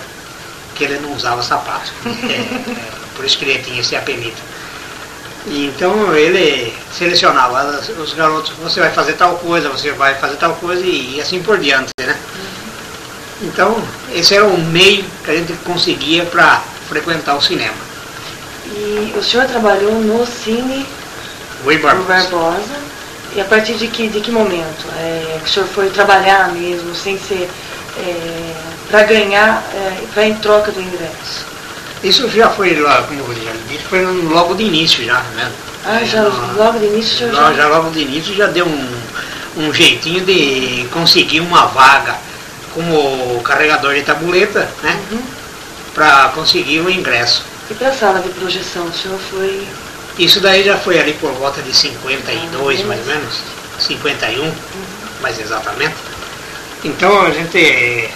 que 0.75 0.85
ele 0.85 0.99
não 1.01 1.13
usava 1.13 1.43
sapato. 1.43 1.93
É, 2.07 2.35
é, 2.35 2.89
por 3.17 3.25
isso 3.25 3.37
que 3.39 3.45
ele 3.45 3.63
tinha 3.63 3.81
esse 3.81 3.97
apelido. 3.97 4.37
E 5.47 5.67
então 5.67 6.15
ele 6.15 6.73
selecionava 6.97 7.81
os 8.01 8.13
garotos, 8.13 8.53
você 8.63 8.81
vai 8.81 8.91
fazer 8.93 9.15
tal 9.15 9.37
coisa, 9.39 9.69
você 9.69 9.91
vai 9.93 10.15
fazer 10.15 10.37
tal 10.37 10.55
coisa 10.55 10.85
e, 10.85 11.17
e 11.17 11.21
assim 11.21 11.43
por 11.43 11.59
diante, 11.59 11.91
né? 12.01 12.17
Então, 13.43 13.81
esse 14.13 14.35
era 14.35 14.45
o 14.45 14.59
meio 14.59 15.05
que 15.25 15.31
a 15.31 15.35
gente 15.35 15.53
conseguia 15.65 16.25
para 16.25 16.63
frequentar 16.89 17.37
o 17.37 17.43
cinema. 17.43 17.77
E 18.67 19.15
o 19.17 19.23
senhor 19.23 19.47
trabalhou 19.47 19.93
no 19.93 20.27
Cine 20.27 20.87
Rui 21.65 21.79
Barbosa. 21.79 22.09
Barbosa. 22.09 22.89
E 23.35 23.41
a 23.41 23.45
partir 23.45 23.75
de 23.75 23.87
que, 23.89 24.09
de 24.09 24.21
que 24.21 24.31
momento 24.31 24.87
é, 24.99 25.39
que 25.43 25.49
o 25.49 25.53
senhor 25.53 25.69
foi 25.69 25.91
trabalhar 25.91 26.53
mesmo, 26.53 26.95
sem 26.95 27.19
ser 27.19 27.49
é, 27.99 28.55
para 28.91 29.03
ganhar, 29.05 29.63
é, 29.75 30.03
para 30.13 30.27
em 30.27 30.35
troca 30.37 30.73
do 30.73 30.81
ingresso? 30.81 31.47
Isso 32.03 32.29
já 32.31 32.49
foi, 32.49 32.75
lá, 32.77 33.03
como 33.03 33.21
eu 33.21 33.35
já 33.45 33.53
disse, 33.69 33.85
foi 33.85 34.05
logo 34.05 34.55
de 34.55 34.65
início 34.65 35.05
já, 35.05 35.21
né? 35.37 35.51
Ah, 35.85 36.05
já 36.05 36.23
no, 36.23 36.57
logo 36.57 36.79
de 36.79 36.87
início 36.87 37.15
o 37.15 37.19
senhor 37.19 37.35
já, 37.35 37.49
já... 37.51 37.55
já 37.55 37.69
logo 37.69 37.91
de 37.91 38.01
início 38.01 38.35
já 38.35 38.47
deu 38.47 38.67
um, 38.67 38.99
um 39.57 39.73
jeitinho 39.73 40.25
de 40.25 40.87
conseguir 40.91 41.41
uma 41.41 41.67
vaga 41.67 42.17
como 42.79 43.43
carregador 43.43 43.93
de 43.95 44.03
tabuleta, 44.03 44.69
né? 44.85 44.97
Uhum. 45.11 45.21
Para 45.95 46.29
conseguir 46.29 46.79
o 46.79 46.89
ingresso. 46.89 47.43
E 47.69 47.75
para 47.75 47.89
a 47.89 47.93
sala 47.93 48.21
de 48.21 48.29
projeção, 48.29 48.87
o 48.87 48.93
senhor 48.93 49.19
foi... 49.19 49.67
Isso 50.17 50.39
daí 50.41 50.63
já 50.63 50.77
foi 50.77 50.99
ali 51.01 51.13
por 51.15 51.33
volta 51.33 51.61
de 51.61 51.75
52, 51.75 52.81
Ah, 52.81 52.85
mais 52.85 53.01
ou 53.01 53.07
menos, 53.07 53.35
51, 53.81 54.45
Uhum. 54.45 54.53
mais 55.21 55.41
exatamente. 55.41 55.97
Então 56.85 57.23
a 57.23 57.31
gente 57.33 58.09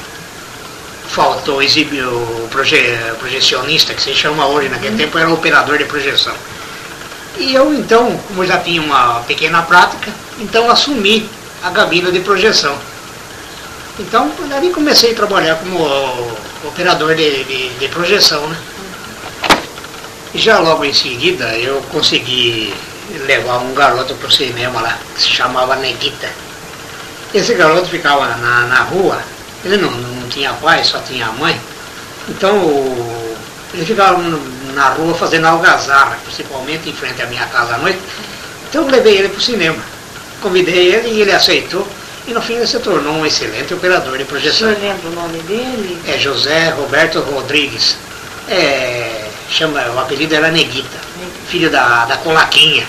faltou 1.08 1.60
exibir 1.60 2.06
o 2.06 2.48
proje, 2.48 2.80
projecionista, 3.18 3.94
que 3.94 4.02
se 4.02 4.14
chama 4.14 4.46
hoje, 4.46 4.68
naquele 4.68 4.96
tempo 4.96 5.18
era 5.18 5.28
operador 5.28 5.76
de 5.76 5.84
projeção. 5.86 6.34
E 7.36 7.52
eu 7.52 7.74
então, 7.74 8.16
como 8.28 8.46
já 8.46 8.58
tinha 8.58 8.80
uma 8.80 9.20
pequena 9.22 9.62
prática, 9.62 10.08
então 10.38 10.70
assumi 10.70 11.28
a 11.64 11.70
gabina 11.70 12.12
de 12.12 12.20
projeção. 12.20 12.76
Então, 13.98 14.30
ali 14.54 14.70
comecei 14.70 15.12
a 15.12 15.14
trabalhar 15.14 15.56
como 15.56 15.78
operador 16.64 17.14
de, 17.14 17.44
de, 17.44 17.68
de 17.78 17.88
projeção, 17.88 18.46
né? 18.48 18.56
E 20.34 20.38
já 20.38 20.58
logo 20.58 20.84
em 20.84 20.94
seguida 20.94 21.44
eu 21.58 21.82
consegui 21.90 22.72
levar 23.26 23.58
um 23.58 23.74
garoto 23.74 24.14
para 24.14 24.28
o 24.28 24.32
cinema 24.32 24.80
lá, 24.80 24.98
que 25.14 25.22
se 25.22 25.28
chamava 25.28 25.76
Neguita. 25.76 26.28
Esse 27.34 27.52
garoto 27.54 27.86
ficava 27.88 28.26
na, 28.36 28.66
na 28.66 28.82
rua, 28.82 29.20
ele 29.64 29.76
não, 29.76 29.90
não 29.90 30.28
tinha 30.28 30.52
pai, 30.54 30.82
só 30.84 30.98
tinha 31.00 31.26
mãe. 31.32 31.58
Então 32.28 32.56
o- 32.56 33.36
ele 33.74 33.84
ficava 33.84 34.18
na 34.74 34.88
rua 34.90 35.14
fazendo 35.14 35.46
algazarra, 35.46 36.16
principalmente 36.24 36.88
em 36.88 36.92
frente 36.94 37.20
à 37.22 37.26
minha 37.26 37.46
casa 37.46 37.74
à 37.74 37.78
noite. 37.78 37.98
Então 38.68 38.82
eu 38.84 38.88
levei 38.90 39.18
ele 39.18 39.28
para 39.28 39.38
o 39.38 39.42
cinema. 39.42 39.78
Convidei 40.40 40.94
ele 40.94 41.08
e 41.08 41.20
ele 41.20 41.32
aceitou. 41.32 41.86
E 42.26 42.32
no 42.32 42.40
fim 42.40 42.54
ele 42.54 42.66
se 42.66 42.78
tornou 42.78 43.14
um 43.14 43.26
excelente 43.26 43.74
operador 43.74 44.16
de 44.16 44.22
O 44.22 44.26
projeção. 44.26 44.68
senhor 44.68 44.80
lembra 44.80 45.08
o 45.08 45.12
nome 45.12 45.38
dele? 45.40 45.98
É 46.06 46.18
José 46.18 46.70
Roberto 46.70 47.20
Rodrigues. 47.20 47.96
É, 48.48 49.28
chama, 49.50 49.80
o 49.90 49.98
apelido 49.98 50.34
era 50.34 50.50
Neguita, 50.50 50.98
filho 51.48 51.70
da, 51.70 52.04
da 52.06 52.16
Colaquinha. 52.18 52.86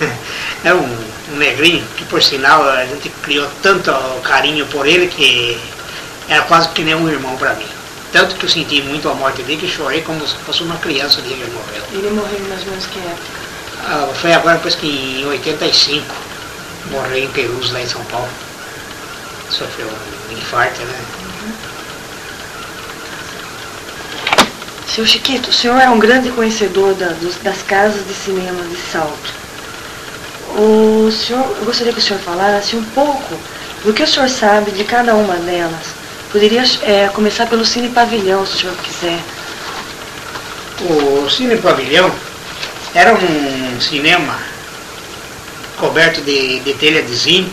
É 0.62 0.74
um, 0.74 0.96
um 1.32 1.36
negrinho 1.36 1.82
que, 1.96 2.04
por 2.04 2.22
sinal, 2.22 2.62
a 2.68 2.84
gente 2.84 3.08
criou 3.22 3.48
tanto 3.62 3.90
carinho 4.22 4.66
por 4.66 4.86
ele 4.86 5.06
que 5.06 5.58
era 6.28 6.42
quase 6.42 6.68
que 6.68 6.82
nem 6.82 6.94
um 6.94 7.08
irmão 7.08 7.34
para 7.38 7.54
mim. 7.54 7.64
Tanto 8.12 8.34
que 8.34 8.44
eu 8.44 8.50
senti 8.50 8.82
muito 8.82 9.08
a 9.08 9.14
morte 9.14 9.42
dele 9.42 9.58
que 9.58 9.66
chorei 9.66 10.02
como 10.02 10.26
se 10.28 10.34
fosse 10.44 10.62
uma 10.62 10.76
criança 10.76 11.22
dele 11.22 11.36
que 11.36 11.42
ele 11.44 11.52
morreu. 11.52 11.82
Ele 11.92 12.10
morreu 12.10 12.40
mais 12.48 12.60
ou 12.60 12.66
menos 12.72 12.84
que 12.86 12.98
época? 12.98 13.40
Ah, 13.86 14.08
foi 14.20 14.34
agora, 14.34 14.56
depois 14.56 14.74
que 14.74 14.86
em 14.86 15.24
85, 15.26 16.04
morreu 16.90 17.18
em 17.18 17.28
Perus, 17.28 17.72
lá 17.72 17.80
em 17.80 17.86
São 17.88 18.02
Paulo. 18.04 18.28
Sofreu 19.50 19.88
um 19.88 20.32
infarto, 20.36 20.80
né? 20.82 20.94
Seu 24.94 25.06
Chiquito, 25.06 25.48
o 25.48 25.52
senhor 25.52 25.80
é 25.80 25.88
um 25.88 25.98
grande 25.98 26.30
conhecedor 26.30 26.94
da- 26.94 27.08
dos- 27.20 27.36
das 27.42 27.62
casas 27.62 28.06
de 28.06 28.12
cinema 28.12 28.62
de 28.64 28.76
Salto. 28.92 29.40
O 30.56 31.10
senhor, 31.12 31.56
eu 31.58 31.64
gostaria 31.64 31.92
que 31.92 32.00
o 32.00 32.02
senhor 32.02 32.20
falasse 32.20 32.74
um 32.74 32.82
pouco 32.86 33.38
do 33.84 33.92
que 33.92 34.02
o 34.02 34.06
senhor 34.06 34.28
sabe 34.28 34.72
de 34.72 34.82
cada 34.84 35.14
uma 35.14 35.36
delas. 35.36 36.00
Poderia 36.32 36.64
é, 36.82 37.08
começar 37.14 37.46
pelo 37.46 37.64
Cine 37.64 37.88
Pavilhão, 37.88 38.44
se 38.44 38.54
o 38.56 38.60
senhor 38.60 38.76
quiser. 38.76 39.18
O 40.80 41.30
Cine 41.30 41.56
Pavilhão 41.56 42.10
era 42.94 43.14
um 43.14 43.80
cinema 43.80 44.36
coberto 45.80 46.20
de, 46.20 46.60
de 46.60 46.74
telha 46.74 47.02
de 47.02 47.14
zinco 47.14 47.50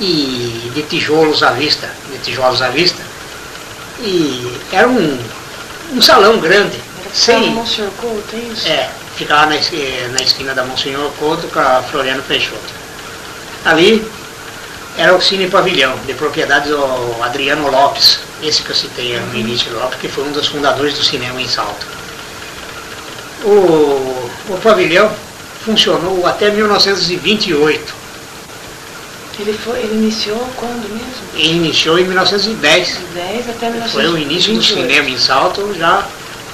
e 0.00 0.70
de 0.74 0.82
tijolos 0.82 1.42
à 1.42 1.50
vista, 1.50 1.90
de 2.12 2.18
tijolos 2.18 2.62
à 2.62 2.68
vista. 2.68 3.02
E 4.00 4.58
era 4.72 4.88
um, 4.88 5.18
um 5.92 6.00
salão 6.00 6.38
grande, 6.38 6.78
Era 7.04 7.14
sem. 7.14 7.50
Monsenhor 7.50 7.90
Couto, 8.00 8.34
é 8.34 8.38
isso? 8.38 8.68
é, 8.68 8.88
ficava 9.16 9.46
na, 9.46 9.56
eh, 9.56 10.08
na 10.12 10.22
esquina 10.22 10.54
da 10.54 10.64
Monsenhor 10.64 11.10
Couto 11.18 11.46
com 11.48 11.58
a 11.58 11.82
Floriano 11.82 12.22
Peixoto. 12.22 12.80
Ali 13.64 14.06
era 14.96 15.14
o 15.14 15.20
Cine 15.20 15.48
Pavilhão, 15.48 15.96
de 16.06 16.14
propriedade 16.14 16.68
do 16.68 17.22
Adriano 17.22 17.70
Lopes, 17.70 18.20
esse 18.42 18.62
que 18.62 18.70
eu 18.70 18.76
citei 18.76 19.18
no 19.18 19.34
início 19.34 19.72
Lopes, 19.74 19.98
que 20.00 20.08
foi 20.08 20.24
um 20.24 20.32
dos 20.32 20.48
fundadores 20.48 20.94
do 20.94 21.04
cinema 21.04 21.40
em 21.40 21.48
Salto. 21.48 21.86
O, 23.44 24.30
o 24.48 24.60
pavilhão 24.62 25.10
funcionou 25.64 26.26
até 26.26 26.50
1928 26.50 27.94
Ele, 29.38 29.52
foi, 29.52 29.78
ele 29.78 29.94
iniciou 29.94 30.38
quando 30.56 30.88
mesmo? 30.88 31.04
e 31.34 31.50
iniciou 31.52 31.96
em 31.98 32.04
1910. 32.04 32.88
De 32.88 32.94
10 33.14 33.48
até 33.50 33.70
1928. 33.70 33.90
Foi 33.90 34.08
o 34.08 34.18
início 34.18 34.54
do 34.54 34.62
cinema 34.62 35.08
em 35.08 35.18
Salto, 35.18 35.72
já 35.78 36.04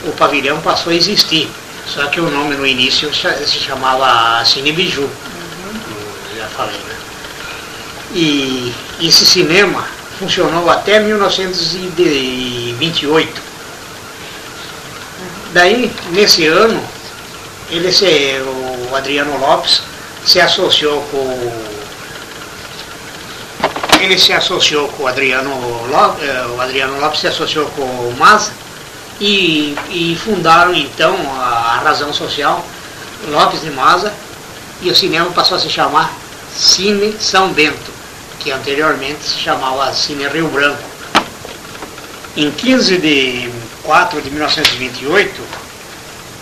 o 0.05 0.13
pavilhão 0.13 0.61
passou 0.61 0.93
a 0.93 0.97
existir. 0.97 1.49
Só 1.87 2.05
que 2.07 2.21
o 2.21 2.31
nome 2.31 2.55
no 2.57 2.67
início 2.67 3.11
se 3.15 3.59
chamava 3.59 4.45
Cine 4.45 4.73
Biju, 4.73 5.03
como 5.03 5.11
já 6.37 6.47
falei, 6.49 6.77
né? 6.77 6.97
E 8.13 8.73
esse 9.01 9.25
cinema 9.25 9.85
funcionou 10.19 10.69
até 10.71 10.99
1928. 11.01 13.43
Daí, 15.53 15.91
nesse 16.11 16.47
ano, 16.47 16.83
ele 17.71 17.91
se, 17.93 18.41
o 18.91 18.95
Adriano 18.95 19.39
Lopes 19.39 19.83
se 20.25 20.41
associou 20.41 21.03
com 21.11 21.77
ele 24.01 24.19
se 24.19 24.33
associou 24.33 24.89
com 24.89 25.05
o 25.05 25.07
Adriano 25.07 25.51
Lopes, 25.89 26.29
o 26.55 26.61
Adriano 26.61 27.01
Lopes 27.01 27.21
se 27.21 27.27
associou 27.29 27.67
com 27.71 27.83
o 27.83 28.15
Maza 28.19 28.53
e, 29.21 29.75
e 29.91 30.17
fundaram 30.23 30.75
então 30.75 31.17
a, 31.39 31.77
a 31.77 31.79
Razão 31.79 32.13
Social 32.13 32.65
Lopes 33.29 33.65
e 33.65 33.71
Maza 33.71 34.13
e 34.83 34.91
o 34.91 34.97
cinema 34.97 35.31
passou 35.31 35.57
a 35.57 35.61
se 35.61 35.71
chamar 35.71 36.13
Cine 36.55 37.15
São 37.19 37.53
Bento, 37.53 37.91
que 38.41 38.51
anteriormente 38.51 39.23
se 39.23 39.39
chamava 39.39 39.93
Cine 39.95 40.29
Rio 40.29 40.49
Branco. 40.49 40.83
Em 42.37 42.51
15 42.51 42.99
de 42.99 43.51
4 43.83 44.21
de 44.21 44.31
1928, 44.31 45.43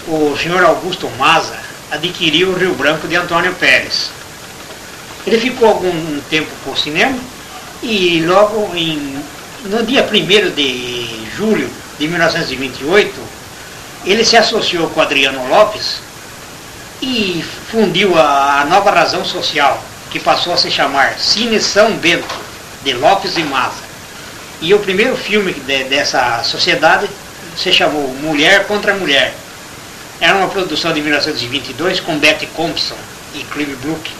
o 0.07 0.37
senhor 0.41 0.63
Augusto 0.65 1.09
Maza 1.19 1.57
adquiriu 1.91 2.51
o 2.51 2.59
Rio 2.59 2.75
Branco 2.75 3.07
de 3.09 3.17
Antônio 3.17 3.53
Pérez. 3.55 4.11
Ele 5.27 5.39
ficou 5.39 5.69
algum 5.69 6.21
tempo 6.29 6.51
com 6.65 6.73
o 6.73 6.77
cinema 6.77 7.17
e 7.83 8.23
logo 8.27 8.75
em, 8.75 9.19
no 9.65 9.83
dia 9.85 10.03
1 10.05 10.51
de 10.55 11.27
julho 11.37 11.71
de 11.99 12.09
1928, 12.09 13.15
ele 14.05 14.25
se 14.25 14.37
associou 14.37 14.89
com 14.91 15.01
Adriano 15.01 15.49
Lopes 15.49 16.01
e 17.01 17.45
fundiu 17.71 18.19
a, 18.19 18.61
a 18.61 18.65
nova 18.67 18.91
razão 18.91 19.25
social, 19.25 19.83
que 20.11 20.19
passou 20.19 20.53
a 20.55 20.57
se 20.57 20.71
chamar 20.71 21.19
Cine 21.19 21.61
São 21.61 21.93
Bento, 21.97 22.35
de 22.83 22.93
Lopes 22.93 23.37
e 23.37 23.43
Maza. 23.43 23.83
E 24.61 24.75
o 24.75 24.79
primeiro 24.79 25.17
filme 25.17 25.53
de- 25.53 25.85
dessa 25.85 26.43
sociedade 26.45 27.09
se 27.57 27.73
chamou 27.73 28.09
Mulher 28.21 28.67
contra 28.67 28.95
Mulher. 28.95 29.35
Era 30.21 30.37
uma 30.37 30.49
produção 30.49 30.93
de 30.93 31.01
1922 31.01 32.01
com 32.01 32.19
Betty 32.19 32.47
Compson 32.47 32.97
e 33.35 33.43
Clive 33.45 33.75
Brook. 33.77 34.11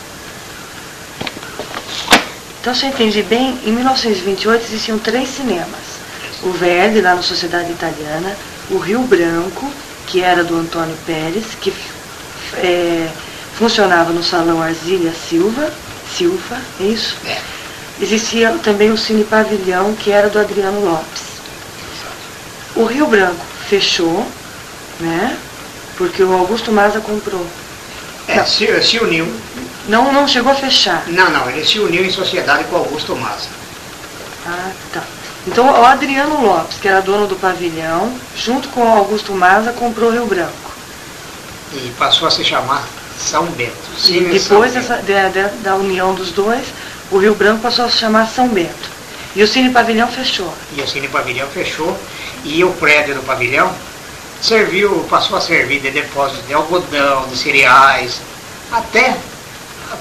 Então, 2.61 2.75
se 2.75 2.87
eu 2.87 2.91
entendi 2.91 3.23
bem, 3.23 3.59
em 3.65 3.73
1928 3.73 4.65
existiam 4.65 4.99
três 4.99 5.29
cinemas. 5.29 5.95
O 6.43 6.51
Verde, 6.51 7.01
lá 7.01 7.15
na 7.15 7.23
Sociedade 7.23 7.71
Italiana, 7.71 8.35
o 8.71 8.79
Rio 8.79 9.03
Branco, 9.03 9.71
que 10.07 10.23
era 10.23 10.43
do 10.43 10.57
Antônio 10.57 10.97
Pérez, 11.07 11.45
que 11.61 11.73
é, 12.57 13.09
funcionava 13.57 14.13
no 14.13 14.23
Salão 14.23 14.63
Arzília 14.63 15.13
Silva, 15.13 15.73
Silva, 16.17 16.59
é 16.81 16.85
isso? 16.85 17.17
É. 17.27 17.39
Existia 18.01 18.51
também 18.63 18.91
o 18.91 18.99
Cine 18.99 19.25
Pavilhão, 19.25 19.95
que 19.95 20.11
era 20.11 20.29
do 20.29 20.39
Adriano 20.39 20.85
Lopes. 20.85 21.23
O 22.75 22.85
Rio 22.85 23.07
Branco 23.07 23.45
fechou, 23.69 24.27
né? 25.01 25.37
Porque 25.97 26.23
o 26.23 26.33
Augusto 26.33 26.73
Maza 26.73 27.01
comprou. 27.01 27.47
É, 28.27 28.43
se, 28.45 28.83
se 28.83 28.99
uniu. 28.99 29.33
Não, 29.89 30.13
não 30.13 30.27
chegou 30.27 30.53
a 30.53 30.57
fechar. 30.57 31.05
Não, 31.09 31.31
não, 31.31 31.49
ele 31.51 31.65
se 31.65 31.79
uniu 31.79 32.05
em 32.05 32.11
sociedade 32.11 32.65
com 32.65 32.77
Augusto 32.77 33.15
Maza. 33.15 33.49
Ah, 34.47 34.71
tá. 34.93 35.03
Então 35.47 35.67
o 35.67 35.85
Adriano 35.85 36.43
Lopes, 36.43 36.79
que 36.81 36.89
era 36.89 37.03
dono 37.03 37.27
do 37.27 37.37
pavilhão, 37.37 38.15
junto 38.35 38.69
com 38.69 38.81
o 38.81 38.97
Augusto 38.97 39.33
Maza, 39.35 39.73
comprou 39.73 40.11
Rio 40.11 40.27
Branco. 40.27 40.73
E 41.73 41.93
passou 41.99 42.29
a 42.29 42.31
se 42.31 42.43
chamar 42.43 42.83
São 43.19 43.45
Bento. 43.47 43.75
E 44.09 44.21
depois 44.21 44.73
dessa, 44.73 44.97
da, 44.97 45.51
da 45.63 45.77
união 45.77 46.15
dos 46.15 46.31
dois, 46.31 46.65
o 47.11 47.19
Rio 47.19 47.35
Branco 47.35 47.61
passou 47.61 47.85
a 47.85 47.91
se 47.91 47.99
chamar 47.99 48.27
São 48.29 48.49
Bento. 48.49 48.95
E 49.37 49.43
o 49.43 49.49
Cine 49.49 49.71
Pavilhão 49.71 50.09
fechou. 50.09 50.53
E 50.77 50.81
o 50.81 50.89
Cine 50.89 51.09
Pavilhão 51.09 51.49
fechou. 51.49 51.99
E 52.45 52.65
o 52.65 52.71
prédio 52.73 53.15
do 53.15 53.23
pavilhão 53.23 53.73
serviu, 54.41 55.05
passou 55.09 55.37
a 55.37 55.41
servir 55.41 55.81
de 55.81 55.91
depósito 55.91 56.47
de 56.47 56.55
algodão, 56.55 57.27
de 57.29 57.37
cereais, 57.37 58.21
até 58.71 59.17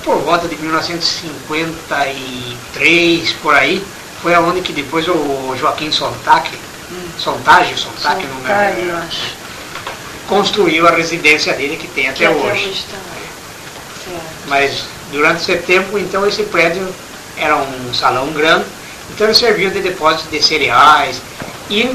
por 0.04 0.17
volta 0.19 0.48
de 0.48 0.56
1953, 0.58 3.34
por 3.41 3.56
aí, 3.56 3.84
foi 4.22 4.34
aonde 4.34 4.62
que 4.62 4.74
depois 4.74 5.08
o 5.08 5.56
Joaquim 5.58 5.91
Sontag, 5.91 6.50
hum. 6.91 7.08
Sontag, 7.17 7.74
Sontag, 7.78 8.26
não 8.26 8.48
é, 8.50 8.76
eu 8.80 8.98
acho. 8.98 9.36
construiu 10.28 10.88
a 10.88 10.91
residência 10.91 11.54
dele 11.54 11.78
que 11.78 11.88
tem 11.89 12.10
até 12.10 12.28
que 12.28 12.34
hoje. 12.34 12.69
hoje 12.69 12.86
tá. 12.91 12.98
Mas 14.48 14.84
durante 15.12 15.41
esse 15.41 15.58
tempo, 15.63 15.98
então, 15.98 16.28
esse 16.28 16.43
prédio 16.43 16.88
era 17.38 17.56
um 17.56 17.93
salão 17.93 18.28
grande, 18.32 18.65
então 19.12 19.28
ele 19.28 19.36
serviu 19.36 19.69
de 19.69 19.82
depósito 19.82 20.30
de 20.30 20.41
cereais. 20.41 21.22
E 21.69 21.84
em 21.84 21.93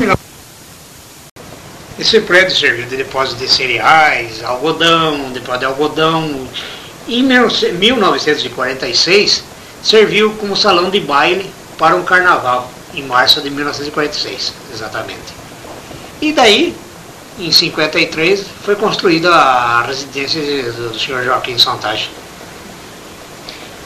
esse 1.99 2.21
prédio 2.21 2.57
serviu 2.57 2.87
de 2.87 2.97
depósito 2.97 3.41
de 3.41 3.49
cereais, 3.49 4.45
algodão, 4.45 5.33
depósito 5.33 5.59
de 5.59 5.65
algodão. 5.65 6.47
Em 7.09 7.23
1946, 7.23 9.43
serviu 9.83 10.31
como 10.35 10.57
salão 10.57 10.91
de 10.91 11.01
baile 11.01 11.51
para 11.77 11.97
um 11.97 12.05
carnaval, 12.05 12.71
em 12.95 13.03
março 13.03 13.41
de 13.41 13.51
1946, 13.51 14.53
exatamente. 14.73 15.35
E 16.21 16.33
daí, 16.33 16.77
em 17.39 17.51
53, 17.51 18.45
foi 18.65 18.77
construída 18.77 19.35
a 19.35 19.83
residência 19.83 20.41
do 20.73 20.97
senhor 20.99 21.25
Joaquim 21.25 21.59
Santagem. 21.59 22.11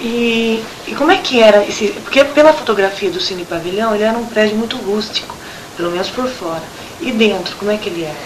E, 0.01 0.63
e, 0.89 0.95
como 0.97 1.13
é 1.13 1.19
que 1.19 1.41
era 1.41 1.65
esse. 1.65 1.89
Porque 2.03 2.25
pela 2.25 2.53
fotografia 2.53 3.09
do 3.11 3.21
Cine 3.21 3.45
Pavilhão, 3.45 3.95
ele 3.95 4.03
era 4.03 4.19
um 4.19 4.27
prédio 4.27 4.57
muito 4.57 4.77
rústico, 4.77 5.37
pelo 5.77 5.93
menos 5.93 6.09
por 6.09 6.29
fora. 6.29 6.63
E 7.03 7.11
dentro, 7.11 7.57
como 7.57 7.71
é 7.71 7.77
que 7.77 7.89
ele 7.89 8.05
era? 8.05 8.17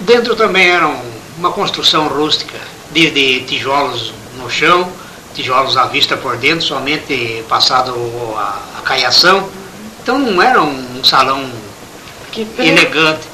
Dentro 0.00 0.36
também 0.36 0.68
era 0.68 0.86
um, 0.86 1.12
uma 1.38 1.50
construção 1.52 2.06
rústica, 2.08 2.58
de, 2.92 3.10
de, 3.10 3.40
tijolos 3.46 4.12
no 4.36 4.50
chão, 4.50 4.90
tijolos 5.34 5.76
à 5.76 5.86
vista 5.86 6.16
por 6.16 6.36
dentro, 6.36 6.64
somente 6.64 7.42
passado 7.48 7.94
a, 8.36 8.62
a 8.78 8.82
caiação. 8.82 9.48
Então 10.02 10.18
não 10.18 10.40
era 10.40 10.62
um, 10.62 10.98
um 10.98 11.02
salão 11.02 11.50
elegante. 12.58 13.26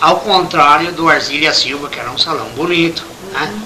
Ao 0.00 0.20
contrário 0.20 0.92
do 0.92 1.08
Arzília 1.08 1.52
Silva, 1.52 1.88
que 1.88 1.98
era 1.98 2.10
um 2.10 2.16
salão 2.16 2.46
bonito. 2.50 3.04
Né? 3.32 3.40
Uhum. 3.42 3.46
Né? 3.48 3.62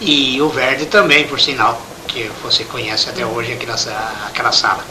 E 0.00 0.40
o 0.40 0.48
Verde 0.48 0.86
também, 0.86 1.26
por 1.26 1.40
sinal, 1.40 1.82
que 2.08 2.30
você 2.42 2.64
conhece 2.64 3.08
até 3.08 3.24
hoje 3.24 3.52
aquela, 3.52 3.76
aquela 4.26 4.50
sala. 4.50 4.84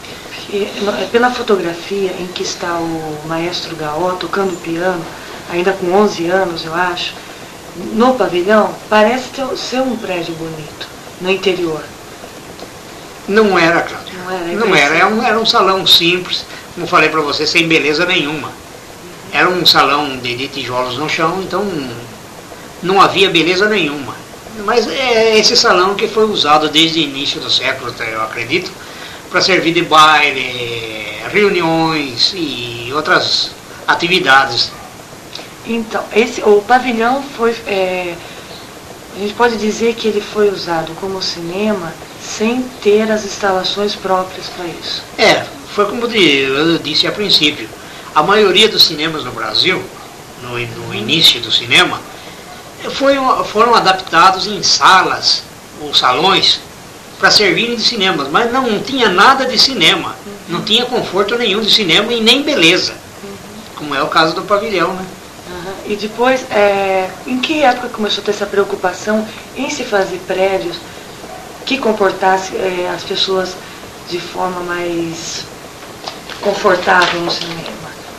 É 0.53 1.07
pela 1.11 1.29
fotografia 1.31 2.11
em 2.17 2.27
que 2.27 2.43
está 2.43 2.73
o 2.75 3.21
maestro 3.25 3.75
Gaó 3.75 4.11
tocando 4.11 4.55
piano, 4.61 5.03
ainda 5.51 5.73
com 5.73 5.91
11 5.91 6.27
anos, 6.27 6.63
eu 6.63 6.73
acho, 6.73 7.13
no 7.93 8.15
pavilhão, 8.15 8.73
parece 8.89 9.29
ter, 9.29 9.45
ser 9.57 9.81
um 9.81 9.97
prédio 9.97 10.33
bonito, 10.35 10.87
no 11.19 11.29
interior. 11.29 11.83
Não 13.27 13.59
era, 13.59 13.81
Cláudio. 13.81 14.13
Não 14.23 14.31
era, 14.31 14.45
Não 14.53 14.75
era, 14.75 14.95
era 14.95 15.07
um, 15.07 15.21
era 15.21 15.39
um 15.39 15.45
salão 15.45 15.85
simples, 15.85 16.45
como 16.73 16.87
falei 16.87 17.09
para 17.09 17.19
você, 17.19 17.45
sem 17.45 17.67
beleza 17.67 18.05
nenhuma. 18.05 18.49
Era 19.33 19.49
um 19.49 19.65
salão 19.65 20.17
de, 20.17 20.35
de 20.37 20.47
tijolos 20.47 20.97
no 20.97 21.09
chão, 21.09 21.41
então 21.41 21.65
não 22.81 23.01
havia 23.01 23.29
beleza 23.29 23.67
nenhuma. 23.67 24.15
Mas 24.65 24.87
é 24.87 25.37
esse 25.37 25.55
salão 25.55 25.95
que 25.95 26.07
foi 26.07 26.25
usado 26.25 26.69
desde 26.69 26.99
o 26.99 27.03
início 27.03 27.39
do 27.39 27.49
século, 27.49 27.93
eu 27.99 28.21
acredito, 28.23 28.71
para 29.29 29.41
servir 29.41 29.73
de 29.73 29.83
baile, 29.83 31.19
reuniões 31.31 32.33
e 32.35 32.91
outras 32.93 33.51
atividades. 33.87 34.71
Então, 35.65 36.03
esse, 36.15 36.41
o 36.41 36.61
pavilhão 36.61 37.21
foi. 37.35 37.51
É, 37.67 38.15
a 39.15 39.19
gente 39.19 39.33
pode 39.33 39.57
dizer 39.57 39.95
que 39.95 40.07
ele 40.07 40.21
foi 40.21 40.49
usado 40.49 40.91
como 41.01 41.21
cinema 41.21 41.91
sem 42.21 42.61
ter 42.83 43.11
as 43.11 43.25
instalações 43.25 43.95
próprias 43.95 44.47
para 44.47 44.65
isso. 44.65 45.03
É, 45.17 45.43
foi 45.73 45.85
como 45.85 46.05
eu 46.05 46.77
disse 46.77 47.07
a 47.07 47.11
princípio. 47.11 47.67
A 48.13 48.23
maioria 48.23 48.69
dos 48.69 48.83
cinemas 48.83 49.23
no 49.23 49.31
Brasil, 49.31 49.81
no, 50.41 50.57
no 50.57 50.93
início 50.93 51.39
do 51.41 51.51
cinema, 51.51 51.99
foi, 52.91 53.15
foram 53.51 53.75
adaptados 53.75 54.47
em 54.47 54.61
salas 54.63 55.43
ou 55.81 55.93
salões 55.93 56.59
para 57.19 57.31
servirem 57.31 57.75
de 57.75 57.81
cinemas, 57.81 58.27
mas 58.29 58.51
não 58.51 58.79
tinha 58.81 59.09
nada 59.09 59.45
de 59.45 59.57
cinema, 59.57 60.15
não 60.47 60.61
tinha 60.61 60.85
conforto 60.85 61.35
nenhum 61.37 61.61
de 61.61 61.71
cinema 61.71 62.13
e 62.13 62.21
nem 62.21 62.43
beleza, 62.43 62.93
como 63.75 63.95
é 63.95 64.03
o 64.03 64.07
caso 64.07 64.35
do 64.35 64.43
pavilhão, 64.43 64.93
né? 64.93 65.05
Uhum. 65.49 65.91
E 65.91 65.95
depois, 65.95 66.45
é, 66.51 67.09
em 67.25 67.39
que 67.39 67.63
época 67.63 67.89
começou 67.89 68.21
a 68.21 68.25
ter 68.25 68.31
essa 68.31 68.45
preocupação 68.45 69.27
em 69.55 69.69
se 69.69 69.83
fazer 69.83 70.19
prédios 70.27 70.77
que 71.65 71.77
comportasse 71.77 72.55
é, 72.55 72.91
as 72.93 73.03
pessoas 73.03 73.55
de 74.09 74.19
forma 74.19 74.61
mais 74.61 75.45
confortável 76.41 77.21
no 77.21 77.31
cinema, 77.31 77.63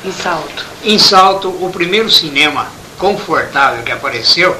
em 0.04 0.12
Salto? 0.12 0.66
Em 0.82 0.98
Salto, 0.98 1.48
o 1.48 1.70
primeiro 1.70 2.10
cinema 2.10 2.66
confortável 2.98 3.82
que 3.82 3.92
apareceu 3.92 4.56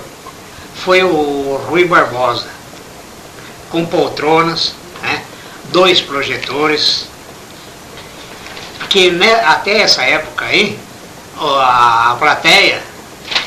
foi 0.85 1.03
o 1.03 1.61
Rui 1.69 1.85
Barbosa, 1.85 2.47
com 3.71 3.85
poltronas, 3.85 4.75
né, 5.03 5.23
dois 5.73 6.01
projetores, 6.01 7.07
que 8.89 9.11
né, 9.11 9.45
até 9.45 9.83
essa 9.83 10.03
época 10.03 10.45
aí, 10.45 10.79
a, 11.37 12.17
plateia 12.19 12.83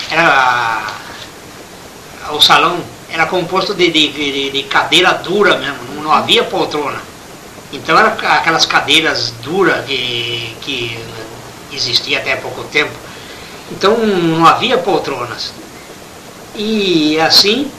era 0.10 0.84
o 2.32 2.40
salão 2.40 2.80
era 3.10 3.26
composto 3.26 3.74
de, 3.74 3.92
de, 3.92 4.12
de, 4.12 4.50
de 4.52 4.64
cadeira 4.64 5.14
dura 5.16 5.58
mesmo, 5.58 5.96
não, 5.96 6.04
não, 6.04 6.14
havia 6.14 6.44
poltrona. 6.46 7.02
Então 7.74 7.98
era 7.98 8.10
aquelas 8.10 8.66
cadeiras 8.66 9.32
duras 9.42 9.86
que, 9.86 10.56
que 10.62 11.00
existia 11.74 12.20
até 12.20 12.38
pouco 12.38 12.64
tempo. 12.66 12.92
Então 13.72 13.98
não 13.98 14.46
havia 14.46 14.78
poltronas. 14.78 15.54
E 16.56 17.20
assim 17.20 17.72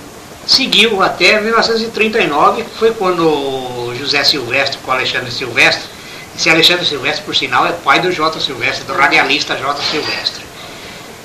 seguiu 0.46 1.02
até 1.02 1.40
1939, 1.40 2.62
que 2.62 2.78
foi 2.78 2.92
quando 2.92 3.94
José 3.98 4.24
Silvestre 4.24 4.78
com 4.78 4.90
Alexandre 4.90 5.30
Silvestre, 5.30 5.84
esse 6.36 6.48
Alexandre 6.48 6.86
Silvestre, 6.86 7.24
por 7.24 7.36
sinal, 7.36 7.66
é 7.66 7.72
pai 7.72 8.00
do 8.00 8.10
J. 8.10 8.40
Silvestre, 8.40 8.84
do 8.84 8.94
radialista 8.94 9.54
J. 9.54 9.82
Silvestre. 9.82 10.42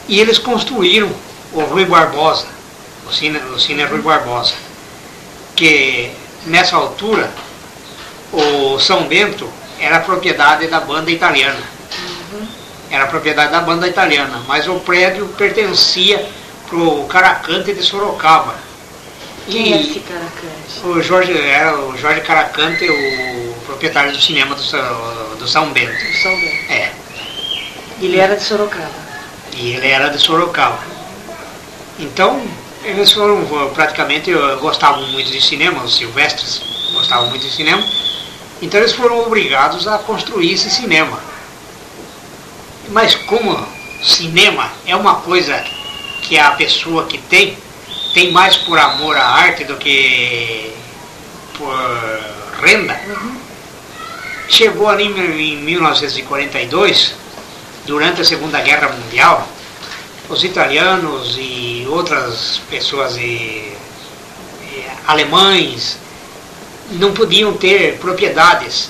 E 0.07 0.19
eles 0.19 0.37
construíram 0.37 1.09
o 1.53 1.61
Rui 1.61 1.85
Barbosa, 1.85 2.47
o 3.07 3.13
Cine, 3.13 3.37
o 3.37 3.59
Cine 3.59 3.85
Rui 3.85 4.01
Barbosa, 4.01 4.53
que 5.55 6.11
nessa 6.45 6.75
altura 6.75 7.31
o 8.33 8.77
São 8.79 9.07
Bento 9.07 9.49
era 9.79 10.01
propriedade 10.01 10.67
da 10.67 10.81
banda 10.81 11.09
italiana. 11.09 11.76
Era 12.89 13.07
propriedade 13.07 13.51
da 13.51 13.61
banda 13.61 13.87
italiana, 13.87 14.41
mas 14.47 14.67
o 14.67 14.79
prédio 14.79 15.27
pertencia 15.37 16.25
para 16.67 16.77
o 16.77 17.05
Caracante 17.05 17.73
de 17.73 17.83
Sorocaba. 17.83 18.55
Quem 19.49 19.73
é 19.73 19.81
esse 19.81 19.99
Caracante? 19.99 20.85
O 20.85 21.01
Jorge, 21.01 21.37
era 21.37 21.77
o 21.77 21.97
Jorge 21.97 22.21
Caracante, 22.21 22.89
o 22.89 23.53
proprietário 23.65 24.11
do 24.11 24.21
cinema 24.21 24.55
do, 24.55 25.35
do 25.37 25.47
São 25.47 25.71
Bento. 25.71 25.91
Do 25.91 26.17
São 26.17 26.31
Bento. 26.31 26.71
É. 26.71 26.91
Ele 28.01 28.17
era 28.17 28.35
de 28.35 28.43
Sorocaba. 28.43 29.07
E 29.53 29.71
ele 29.71 29.87
era 29.87 30.09
de 30.09 30.19
Sorocaba. 30.19 30.79
Então, 31.99 32.45
eles 32.83 33.11
foram 33.11 33.45
praticamente, 33.73 34.31
gostavam 34.61 35.07
muito 35.07 35.31
de 35.31 35.41
cinema, 35.41 35.83
os 35.83 35.97
silvestres 35.97 36.61
gostavam 36.93 37.29
muito 37.29 37.45
de 37.45 37.53
cinema, 37.53 37.83
então 38.61 38.79
eles 38.79 38.93
foram 38.93 39.19
obrigados 39.25 39.87
a 39.87 39.97
construir 39.99 40.53
esse 40.53 40.69
cinema. 40.69 41.19
Mas 42.89 43.15
como 43.15 43.67
cinema 44.03 44.71
é 44.85 44.95
uma 44.95 45.15
coisa 45.15 45.63
que 46.21 46.37
a 46.37 46.51
pessoa 46.51 47.05
que 47.05 47.17
tem, 47.17 47.57
tem 48.13 48.31
mais 48.31 48.55
por 48.57 48.77
amor 48.77 49.17
à 49.17 49.25
arte 49.25 49.63
do 49.63 49.75
que 49.75 50.73
por 51.57 51.75
renda, 52.61 52.99
uhum. 53.07 53.35
chegou 54.47 54.89
ali 54.89 55.05
em 55.05 55.57
1942, 55.57 57.15
durante 57.85 58.21
a 58.21 58.25
Segunda 58.25 58.61
Guerra 58.61 58.89
Mundial, 58.89 59.47
os 60.29 60.43
italianos 60.43 61.35
e 61.37 61.85
outras 61.89 62.61
pessoas 62.69 63.15
e, 63.17 63.21
e 63.21 64.85
alemães 65.07 65.97
não 66.91 67.13
podiam 67.13 67.53
ter 67.53 67.97
propriedades. 67.97 68.89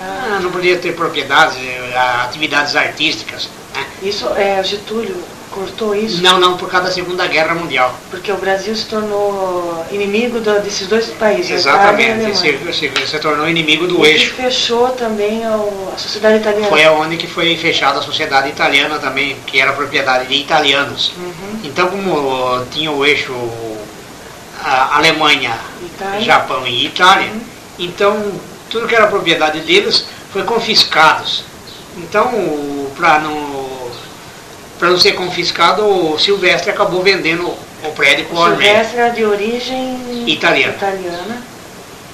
Ah, 0.00 0.38
não 0.40 0.50
podiam 0.50 0.78
ter 0.78 0.94
propriedades, 0.94 1.58
atividades 1.94 2.76
artísticas. 2.76 3.48
Né? 3.74 3.86
Isso 4.02 4.28
é 4.36 4.62
Getúlio 4.62 5.16
cortou 5.58 5.94
isso? 5.94 6.22
Não, 6.22 6.38
não, 6.38 6.56
por 6.56 6.70
causa 6.70 6.88
da 6.88 6.92
Segunda 6.92 7.26
Guerra 7.26 7.54
Mundial. 7.54 7.94
Porque 8.10 8.30
o 8.30 8.36
Brasil 8.36 8.74
se 8.76 8.86
tornou 8.86 9.84
inimigo 9.90 10.40
do, 10.40 10.60
desses 10.60 10.86
dois 10.86 11.06
países. 11.10 11.50
Exatamente, 11.50 12.36
se, 12.36 12.58
se, 12.72 13.06
se, 13.06 13.18
tornou 13.18 13.48
inimigo 13.48 13.86
do 13.86 14.04
e 14.04 14.10
eixo. 14.10 14.34
fechou 14.34 14.88
também 14.90 15.44
a 15.44 15.58
sociedade 15.96 16.38
italiana. 16.38 16.68
Foi 16.68 16.84
aonde 16.84 17.16
que 17.16 17.26
foi 17.26 17.56
fechada 17.56 17.98
a 17.98 18.02
sociedade 18.02 18.48
italiana 18.48 18.98
também, 18.98 19.36
que 19.46 19.60
era 19.60 19.72
propriedade 19.72 20.26
de 20.26 20.34
italianos. 20.34 21.12
Uhum. 21.16 21.60
Então, 21.64 21.88
como 21.88 22.64
tinha 22.70 22.90
o 22.90 23.04
eixo 23.04 23.34
Alemanha, 24.62 25.56
Itália. 25.82 26.20
Japão 26.20 26.66
e 26.66 26.86
Itália, 26.86 27.30
uhum. 27.30 27.40
então 27.78 28.32
tudo 28.68 28.86
que 28.86 28.94
era 28.94 29.06
propriedade 29.06 29.60
deles 29.60 30.04
foi 30.32 30.42
confiscados. 30.42 31.47
Então, 31.98 32.30
para 32.96 33.20
não 33.20 33.68
para 34.78 34.90
não 34.90 34.98
ser 34.98 35.12
confiscado, 35.12 35.84
o 35.84 36.18
Silvestre 36.18 36.70
acabou 36.70 37.02
vendendo 37.02 37.48
o 37.48 37.92
prédio 37.96 38.26
com 38.26 38.36
o 38.36 38.46
Silvestre 38.46 38.98
era 38.98 39.08
de 39.10 39.24
origem 39.24 40.24
italiana. 40.26 40.74
italiana 40.74 41.42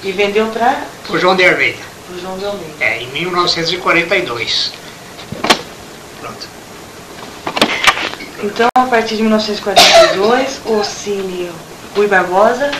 e 0.03 0.11
vendeu 0.11 0.47
para 0.47 0.83
o 1.09 1.17
João 1.17 1.35
de 1.35 1.45
Almeida. 1.45 1.77
O 2.09 2.19
João 2.19 2.37
de 2.37 2.45
Almeida. 2.45 2.73
É, 2.79 3.01
em 3.01 3.07
1942. 3.07 4.73
Pronto. 6.19 6.47
Então, 8.43 8.67
a 8.75 8.85
partir 8.85 9.15
de 9.15 9.21
1942, 9.21 10.61
o 10.65 10.83
Cine 10.83 11.51
Rui 11.95 12.07
Barbosa 12.07 12.71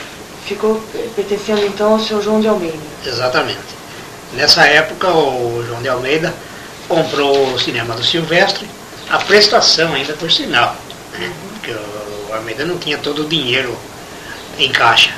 ficou 0.45 0.81
pertencendo 1.15 1.65
então 1.65 1.93
ao 1.93 1.99
seu 1.99 2.21
João 2.21 2.41
de 2.41 2.47
Almeida. 2.47 2.77
Exatamente. 3.05 3.59
Nessa 4.33 4.65
época, 4.65 5.09
o 5.09 5.63
João 5.67 5.81
de 5.81 5.89
Almeida 5.89 6.33
comprou 6.87 7.53
o 7.53 7.59
cinema 7.59 7.95
do 7.95 8.03
Silvestre 8.03 8.67
a 9.09 9.17
prestação 9.19 9.93
ainda 9.93 10.13
por 10.13 10.31
sinal, 10.31 10.75
né? 11.13 11.31
porque 11.53 11.71
o 11.71 12.33
Almeida 12.33 12.65
não 12.65 12.77
tinha 12.77 12.97
todo 12.97 13.23
o 13.23 13.27
dinheiro 13.27 13.77
em 14.57 14.71
caixa. 14.71 15.13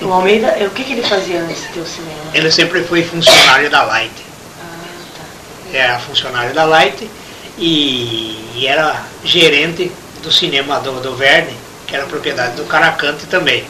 O 0.00 0.12
Almeida, 0.12 0.56
o 0.64 0.70
que, 0.70 0.84
que 0.84 0.92
ele 0.92 1.02
fazia 1.02 1.40
antes 1.40 1.60
de 1.62 1.68
ter 1.68 1.80
o 1.80 1.86
cinema? 1.86 2.30
Ele 2.32 2.50
sempre 2.50 2.84
foi 2.84 3.02
funcionário 3.02 3.68
da 3.68 3.82
Light. 3.82 4.12
Ah, 4.60 4.86
tá. 5.16 5.76
Era 5.76 5.98
funcionário 5.98 6.54
da 6.54 6.64
Light 6.64 7.10
e, 7.58 8.52
e 8.54 8.66
era 8.66 9.04
gerente 9.24 9.90
do 10.22 10.30
cinema 10.30 10.78
do, 10.80 11.00
do 11.00 11.16
Verne, 11.16 11.54
que 11.86 11.96
era 11.96 12.06
propriedade 12.06 12.56
do 12.56 12.64
Caracante 12.64 13.26
também. 13.26 13.64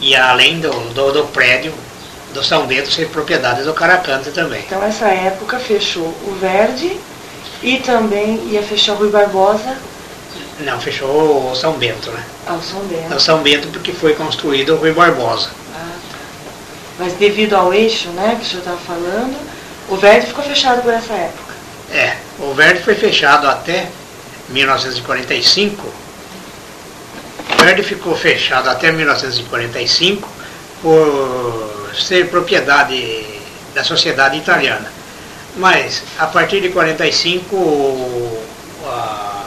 E 0.00 0.16
além 0.16 0.60
do, 0.60 0.70
do, 0.94 1.12
do 1.12 1.24
prédio 1.26 1.74
do 2.32 2.42
São 2.44 2.66
Bento 2.66 2.90
ser 2.90 3.08
propriedade 3.08 3.62
do 3.62 3.74
Caracante 3.74 4.30
também. 4.30 4.62
Então 4.66 4.82
essa 4.82 5.06
época 5.08 5.58
fechou 5.58 6.04
o 6.04 6.36
Verde 6.40 6.98
e 7.62 7.78
também 7.78 8.36
ia 8.50 8.62
fechar 8.62 8.92
o 8.92 8.96
Rui 8.96 9.10
Barbosa. 9.10 9.76
Não, 10.60 10.80
fechou 10.80 11.50
o 11.50 11.56
São 11.56 11.72
Bento, 11.74 12.10
né? 12.10 12.24
Ah, 12.46 12.54
o 12.54 12.62
São 12.62 12.80
Bento. 12.80 13.14
O 13.14 13.20
São 13.20 13.42
Bento 13.42 13.68
porque 13.68 13.92
foi 13.92 14.14
construído 14.14 14.74
o 14.74 14.76
Rui 14.76 14.92
Barbosa. 14.92 15.50
Ah, 15.74 15.88
tá. 16.12 16.18
Mas 16.98 17.14
devido 17.14 17.54
ao 17.54 17.72
eixo, 17.72 18.08
né, 18.10 18.36
que 18.38 18.46
o 18.46 18.48
senhor 18.48 18.60
estava 18.60 18.78
falando, 18.78 19.36
o 19.88 19.96
Verde 19.96 20.26
ficou 20.26 20.44
fechado 20.44 20.82
por 20.82 20.92
essa 20.92 21.12
época. 21.12 21.54
É, 21.92 22.16
o 22.38 22.54
Verde 22.54 22.82
foi 22.82 22.94
fechado 22.94 23.48
até 23.48 23.88
1945. 24.50 25.86
O 27.52 27.62
Verde 27.62 27.82
ficou 27.82 28.14
fechado 28.16 28.68
até 28.70 28.92
1945 28.92 30.28
por 30.82 31.69
ser 31.94 32.28
propriedade 32.28 33.24
da 33.74 33.84
sociedade 33.84 34.36
italiana. 34.36 34.90
Mas 35.56 36.02
a 36.18 36.26
partir 36.26 36.60
de 36.60 36.68
45 36.70 38.38
a, 38.86 39.44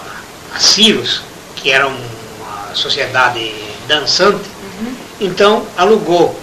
a 0.56 0.60
Cirus, 0.60 1.22
que 1.56 1.72
era 1.72 1.88
uma 1.88 2.74
sociedade 2.74 3.54
dançante, 3.88 4.44
uhum. 4.80 4.96
então 5.22 5.66
alugou. 5.78 6.40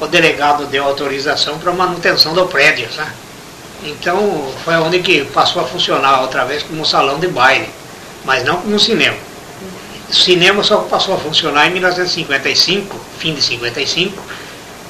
O 0.00 0.06
delegado 0.06 0.66
deu 0.66 0.84
autorização 0.84 1.58
para 1.58 1.72
manutenção 1.72 2.34
do 2.34 2.46
prédio. 2.46 2.90
Sabe? 2.92 3.12
Então 3.84 4.52
foi 4.64 4.74
onde 4.76 5.00
que 5.00 5.24
passou 5.26 5.62
a 5.62 5.64
funcionar 5.64 6.22
outra 6.22 6.44
vez 6.44 6.62
como 6.62 6.82
um 6.82 6.84
salão 6.84 7.18
de 7.18 7.28
baile, 7.28 7.68
mas 8.24 8.44
não 8.44 8.56
como 8.56 8.74
um 8.74 8.78
cinema. 8.78 9.16
O 10.08 10.14
cinema 10.14 10.62
só 10.62 10.78
passou 10.78 11.14
a 11.14 11.18
funcionar 11.18 11.68
em 11.68 11.70
1955, 11.70 13.00
fim 13.18 13.34
de 13.34 13.42
55, 13.42 14.22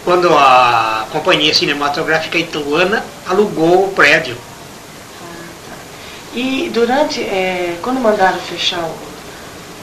quando 0.04 0.32
a 0.34 1.06
Companhia 1.12 1.54
Cinematográfica 1.54 2.38
Ituana 2.38 3.04
alugou 3.26 3.86
o 3.86 3.92
prédio. 3.92 4.36
E 6.34 6.70
durante, 6.72 7.20
é, 7.20 7.76
quando 7.82 8.00
mandaram 8.00 8.38
fechar, 8.38 8.80
o, 8.80 8.94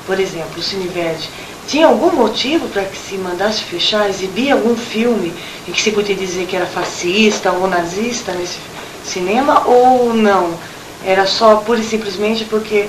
por 0.06 0.20
exemplo, 0.20 0.58
o 0.58 0.62
Cine 0.62 0.88
Verde, 0.88 1.30
tinha 1.68 1.86
algum 1.86 2.12
motivo 2.12 2.68
para 2.70 2.84
que 2.84 2.98
se 2.98 3.16
mandasse 3.16 3.64
fechar, 3.64 4.10
exibir 4.10 4.52
algum 4.52 4.76
filme 4.76 5.32
em 5.68 5.72
que 5.72 5.80
se 5.80 5.92
podia 5.92 6.16
dizer 6.16 6.48
que 6.48 6.56
era 6.56 6.66
fascista 6.66 7.52
ou 7.52 7.68
nazista 7.68 8.32
nesse 8.32 8.58
cinema 9.06 9.68
ou 9.68 10.14
não? 10.14 10.58
Era 11.06 11.28
só 11.28 11.58
pura 11.58 11.80
e 11.80 11.84
simplesmente 11.84 12.44
porque 12.46 12.88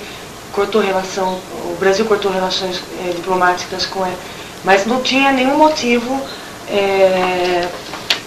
cortou 0.53 0.81
relação, 0.81 1.39
o 1.64 1.76
Brasil 1.78 2.07
cortou 2.07 2.33
relações 2.33 2.83
é, 3.05 3.11
diplomáticas 3.11 3.85
com 3.85 4.05
ele, 4.05 4.16
mas 4.64 4.87
não 4.87 5.03
tinha 5.03 5.31
nenhum 5.31 5.59
motivo 5.59 6.20
é, 6.72 7.68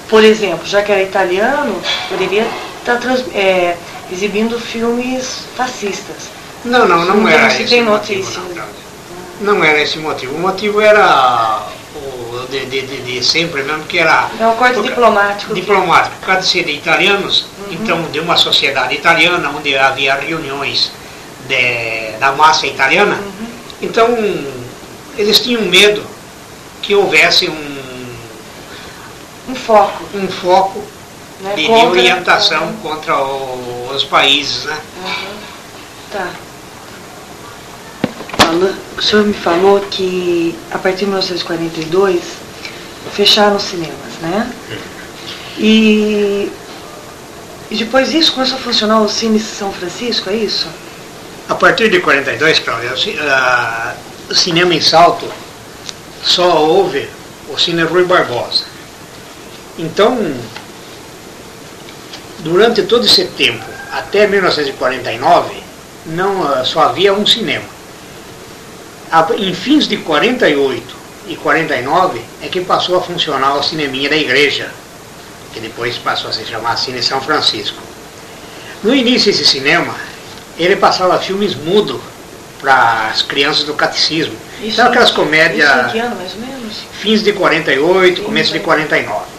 por 0.09 0.23
exemplo, 0.23 0.65
já 0.65 0.81
que 0.81 0.91
era 0.91 1.01
italiano, 1.01 1.81
poderia 2.09 2.45
estar 2.79 2.97
trans, 2.97 3.23
é, 3.33 3.75
exibindo 4.11 4.59
filmes 4.59 5.45
fascistas. 5.55 6.29
Não, 6.65 6.87
não, 6.87 7.05
não, 7.05 7.15
não 7.17 7.27
era 7.27 7.49
se 7.49 7.63
esse 7.63 7.69
tem 7.69 7.83
motivo. 7.83 8.39
Não, 9.41 9.55
não, 9.55 9.63
era 9.63 9.81
esse 9.81 9.97
motivo. 9.97 10.35
O 10.35 10.39
motivo 10.39 10.79
era 10.79 11.63
o 11.95 12.45
de, 12.49 12.65
de, 12.65 12.81
de, 12.81 13.01
de 13.01 13.23
sempre 13.23 13.63
mesmo, 13.63 13.83
que 13.83 13.97
era... 13.99 14.29
É 14.39 14.47
um 14.47 14.55
corte 14.55 14.81
diplomático. 14.81 15.53
Diplomático. 15.53 16.15
Por 16.17 16.27
causa 16.27 16.47
de 16.47 16.71
italianos, 16.71 17.45
Uhum. 17.63 17.73
então 17.73 18.01
de 18.11 18.19
uma 18.19 18.35
sociedade 18.37 18.93
italiana, 18.95 19.49
onde 19.55 19.75
havia 19.77 20.15
reuniões 20.15 20.91
de, 21.47 22.11
da 22.19 22.31
massa 22.33 22.67
italiana, 22.67 23.15
Uhum. 23.15 23.47
então 23.81 24.07
eles 25.17 25.39
tinham 25.39 25.61
medo 25.63 26.03
que 26.81 26.93
houvesse 26.95 27.49
um 27.49 27.72
Um 29.53 29.55
foco. 29.55 30.03
um 30.15 30.27
foco 30.27 30.83
Né, 31.41 31.53
de, 31.55 31.61
de 31.61 31.67
contra- 31.67 31.89
orientação 31.89 32.63
Uhum. 32.63 32.73
contra 32.77 33.15
o- 33.17 33.91
os 33.95 34.03
países, 34.03 34.63
né? 34.65 34.77
Uhum. 34.97 35.37
Tá. 36.11 36.27
O 38.97 39.01
senhor 39.01 39.25
me 39.25 39.33
falou 39.33 39.79
que 39.81 40.55
a 40.71 40.77
partir 40.77 40.99
de 40.99 41.05
1942 41.05 42.21
fecharam 43.13 43.55
os 43.57 43.63
cinemas, 43.63 44.13
né? 44.21 44.51
E, 45.57 46.51
e 47.71 47.75
depois 47.77 48.11
disso 48.11 48.33
começou 48.33 48.57
a 48.57 48.61
funcionar 48.61 49.01
o 49.01 49.09
Cine 49.09 49.39
São 49.39 49.71
Francisco, 49.71 50.29
é 50.29 50.35
isso? 50.35 50.67
A 51.49 51.55
partir 51.55 51.89
de 51.89 51.99
42, 51.99 52.59
Cláudia, 52.59 52.93
o 54.29 54.35
cinema 54.35 54.73
em 54.73 54.81
Salto 54.81 55.27
só 56.23 56.57
houve 56.63 57.07
o 57.49 57.57
Cine 57.57 57.83
Rui 57.83 58.05
Barbosa. 58.05 58.65
Então, 59.77 60.17
durante 62.39 62.83
todo 62.83 63.05
esse 63.05 63.25
tempo, 63.25 63.63
até 63.91 64.27
1949, 64.27 65.63
não, 66.07 66.43
ah, 66.43 66.63
só 66.65 66.81
havia 66.81 67.13
um 67.13 67.25
cinema. 67.25 67.65
Em 69.37 69.53
fins 69.53 69.87
de 69.87 69.97
48 69.97 70.95
e 71.27 71.35
49 71.35 72.21
é 72.41 72.47
que 72.47 72.61
passou 72.61 72.97
a 72.97 73.01
funcionar 73.01 73.55
o 73.55 73.63
cineminha 73.63 74.09
da 74.09 74.17
igreja, 74.17 74.69
que 75.53 75.59
depois 75.59 75.97
passou 75.97 76.29
a 76.29 76.33
se 76.33 76.43
chamar 76.45 76.77
Cine 76.77 77.01
São 77.01 77.21
Francisco. 77.21 77.77
No 78.83 78.93
início 78.93 79.29
esse 79.29 79.45
cinema, 79.45 79.95
ele 80.57 80.75
passava 80.75 81.17
filmes 81.19 81.55
mudo 81.55 82.01
para 82.59 83.09
as 83.09 83.21
crianças 83.21 83.65
do 83.65 83.73
catecismo. 83.73 84.35
então 84.61 84.87
aquelas 84.87 85.11
comédias 85.11 85.69
Isso 85.69 85.79
em 85.79 85.91
que 85.91 85.99
ano, 85.99 86.15
mais 86.15 86.33
ou 86.33 86.39
menos? 86.39 86.77
fins 86.99 87.21
de 87.23 87.33
48, 87.33 88.17
Sim, 88.17 88.23
começo 88.23 88.51
de 88.51 88.57
sim. 88.57 88.63
49. 88.63 89.32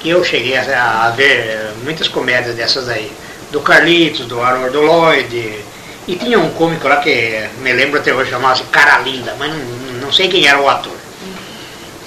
Que 0.00 0.08
eu 0.10 0.24
cheguei 0.24 0.56
a, 0.56 1.06
a 1.06 1.10
ver 1.10 1.72
muitas 1.84 2.08
comédias 2.08 2.54
dessas 2.56 2.88
aí. 2.88 3.12
Do 3.52 3.60
Carlitos, 3.60 4.26
do 4.26 4.40
Harold 4.40 4.76
Lloyd. 4.76 5.60
E 6.08 6.16
tinha 6.16 6.38
um 6.38 6.50
cômico 6.50 6.88
lá 6.88 6.96
que 6.96 7.48
me 7.58 7.72
lembro 7.72 7.98
até 8.00 8.12
hoje, 8.12 8.30
chamava-se 8.30 8.62
Cara 8.64 8.98
Linda, 9.00 9.34
mas 9.38 9.52
não, 9.52 9.58
não 10.02 10.12
sei 10.12 10.28
quem 10.28 10.46
era 10.46 10.58
o 10.60 10.68
ator. 10.68 10.96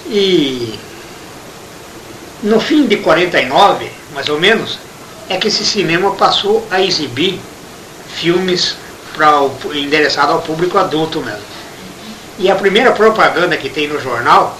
E 0.07 0.77
no 2.41 2.59
fim 2.59 2.87
de 2.87 2.97
49, 2.97 3.89
mais 4.13 4.27
ou 4.29 4.39
menos, 4.39 4.77
é 5.29 5.37
que 5.37 5.47
esse 5.47 5.63
cinema 5.63 6.11
passou 6.15 6.67
a 6.69 6.81
exibir 6.81 7.39
filmes 8.15 8.75
pra, 9.15 9.41
o- 9.41 9.55
endereçado 9.73 10.33
ao 10.33 10.41
público 10.41 10.77
adulto 10.77 11.21
mesmo. 11.21 11.39
E 12.39 12.49
a 12.49 12.55
primeira 12.55 12.91
propaganda 12.91 13.55
que 13.55 13.69
tem 13.69 13.87
no 13.87 14.01
jornal 14.01 14.57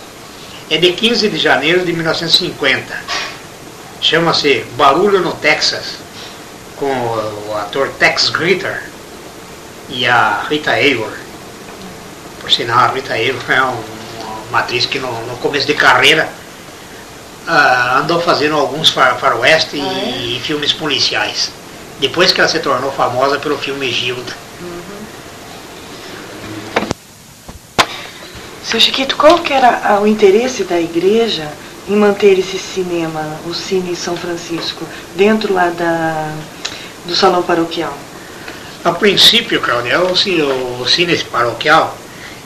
é 0.70 0.78
de 0.78 0.94
15 0.94 1.30
de 1.30 1.38
janeiro 1.38 1.86
de 1.86 1.94
1950. 1.94 2.96
Chama-se 4.02 4.66
Barulho 4.76 5.20
no 5.22 5.34
Texas, 5.34 5.98
com 6.78 6.92
o 7.50 7.56
ator 7.58 7.90
Tex 8.00 8.30
Gritter 8.30 8.84
e 9.90 10.06
a 10.06 10.46
Rita 10.50 10.72
Hayworth. 10.72 11.20
Por 12.42 12.52
sinal, 12.52 12.80
a 12.80 12.88
Rita 12.88 13.14
Hayworth 13.14 13.50
é 13.50 13.64
um, 13.64 13.84
uma 14.50 14.60
atriz 14.60 14.86
que 14.86 15.00
no, 15.00 15.12
no 15.28 15.38
começo 15.38 15.66
de 15.66 15.74
carreira 15.74 16.28
uh, 17.48 17.98
andou 18.00 18.22
fazendo 18.22 18.56
alguns 18.56 18.90
far, 18.90 19.18
faroeste 19.20 19.80
ah, 19.80 19.94
é? 19.94 20.10
e, 20.10 20.42
filmes 20.42 20.74
policiais. 20.74 21.52
Depois 22.00 22.32
que 22.32 22.40
ela 22.40 22.50
se 22.50 22.60
tornou 22.60 22.92
famosa 22.92 23.40
pelo 23.40 23.58
filme 23.58 23.92
Gilda. 23.92 24.43
Seu 28.64 28.80
Chiquito, 28.80 29.18
qual 29.18 29.40
que 29.40 29.52
era 29.52 30.00
o 30.02 30.08
interesse 30.08 30.64
da 30.64 30.80
igreja 30.80 31.52
em 31.88 31.96
manter 31.98 32.40
esse 32.40 32.58
cinema, 32.58 33.40
o 33.46 33.54
Cine 33.54 33.94
São 33.94 34.16
Francisco, 34.16 34.88
dentro 35.16 35.54
lá 35.54 35.70
da, 35.70 36.34
do 37.06 37.14
salão 37.14 37.44
paroquial? 37.44 37.94
A 38.86 38.92
princípio, 38.92 39.60
Claudia, 39.60 40.00
o, 40.02 40.82
o 40.82 40.88
Cine 40.88 41.18
Paroquial 41.26 41.98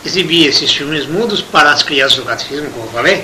exibia 0.03 0.49
esses 0.49 0.71
filmes 0.71 1.05
mudos 1.05 1.41
para 1.41 1.71
as 1.71 1.83
crianças 1.83 2.17
do 2.17 2.23
catecismo, 2.23 2.69
como 2.71 2.85
eu 2.85 2.91
falei, 2.91 3.23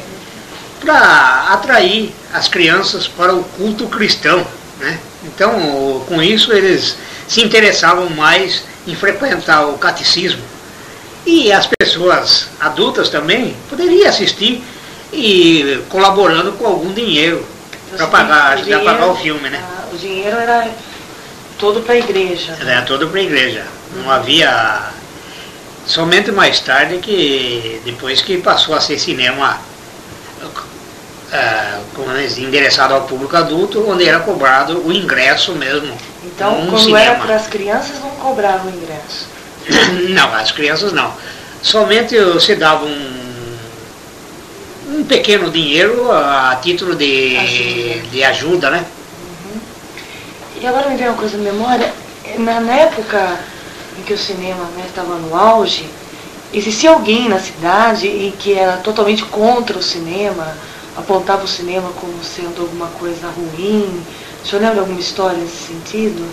para 0.79 1.47
atrair 1.49 2.13
as 2.31 2.47
crianças 2.47 3.07
para 3.07 3.33
o 3.33 3.43
culto 3.43 3.87
cristão. 3.87 4.45
Né? 4.79 4.99
Então, 5.23 6.03
com 6.07 6.21
isso, 6.21 6.53
eles 6.53 6.95
se 7.27 7.41
interessavam 7.41 8.09
mais 8.09 8.63
em 8.85 8.95
frequentar 8.95 9.67
o 9.67 9.77
catecismo. 9.77 10.41
E 11.25 11.51
as 11.51 11.67
pessoas 11.79 12.49
adultas 12.59 13.09
também 13.09 13.55
poderiam 13.69 14.09
assistir 14.09 14.63
e 15.11 15.81
colaborando 15.89 16.53
com 16.53 16.65
algum 16.65 16.91
dinheiro 16.91 17.45
para 17.95 18.07
pagar, 18.07 18.53
ajudar 18.53 18.77
a 18.77 18.83
pagar 18.83 19.07
o 19.07 19.15
filme, 19.15 19.49
né? 19.49 19.63
Ah, 19.63 19.87
o 19.93 19.97
dinheiro 19.97 20.37
era 20.37 20.69
todo 21.57 21.81
para 21.81 21.93
a 21.93 21.97
igreja. 21.97 22.57
Era 22.59 22.81
todo 22.81 23.07
para 23.07 23.19
a 23.19 23.23
igreja. 23.23 23.65
Não 23.95 24.11
havia. 24.11 24.91
Somente 25.85 26.31
mais 26.31 26.59
tarde 26.61 26.97
que 26.97 27.81
depois 27.85 28.21
que 28.21 28.37
passou 28.37 28.73
a 28.73 28.79
ser 28.79 28.97
cinema 28.97 29.59
uh, 31.33 32.39
endereçado 32.39 32.93
ao 32.93 33.01
público 33.01 33.35
adulto, 33.35 33.89
onde 33.89 34.07
era 34.07 34.19
cobrado 34.19 34.85
o 34.85 34.91
ingresso 34.91 35.53
mesmo. 35.53 35.93
Então, 36.23 36.65
quando 36.67 36.79
cinema. 36.79 36.99
era 36.99 37.15
para 37.15 37.35
as 37.35 37.47
crianças, 37.47 37.99
não 37.99 38.11
cobravam 38.11 38.71
o 38.71 38.75
ingresso? 38.75 39.32
não, 40.09 40.33
as 40.33 40.51
crianças 40.51 40.93
não. 40.93 41.13
Somente 41.61 42.19
você 42.19 42.55
dava 42.55 42.85
um, 42.85 43.57
um 44.89 45.03
pequeno 45.05 45.49
dinheiro 45.49 46.11
a 46.11 46.57
título 46.61 46.95
de 46.95 47.37
ajuda, 47.37 48.07
de 48.09 48.23
ajuda 48.23 48.69
né? 48.69 48.85
Uhum. 49.45 49.61
E 50.61 50.67
agora 50.67 50.89
me 50.89 50.97
vem 50.97 51.07
uma 51.07 51.17
coisa 51.17 51.37
na 51.37 51.43
memória, 51.43 51.93
na, 52.37 52.59
na 52.59 52.73
época 52.73 53.39
em 53.97 54.03
que 54.03 54.13
o 54.13 54.17
cinema 54.17 54.67
estava 54.85 55.15
né, 55.15 55.27
no 55.27 55.35
auge, 55.35 55.87
existia 56.53 56.91
alguém 56.91 57.29
na 57.29 57.39
cidade 57.39 58.07
em 58.07 58.31
que 58.31 58.53
era 58.53 58.77
totalmente 58.77 59.23
contra 59.25 59.77
o 59.77 59.83
cinema, 59.83 60.55
apontava 60.97 61.43
o 61.43 61.47
cinema 61.47 61.89
como 61.99 62.23
sendo 62.23 62.61
alguma 62.61 62.87
coisa 62.87 63.27
ruim. 63.27 64.03
O 64.43 64.47
senhor 64.47 64.61
lembra 64.61 64.81
alguma 64.81 64.99
história 64.99 65.37
nesse 65.37 65.67
sentido? 65.67 66.27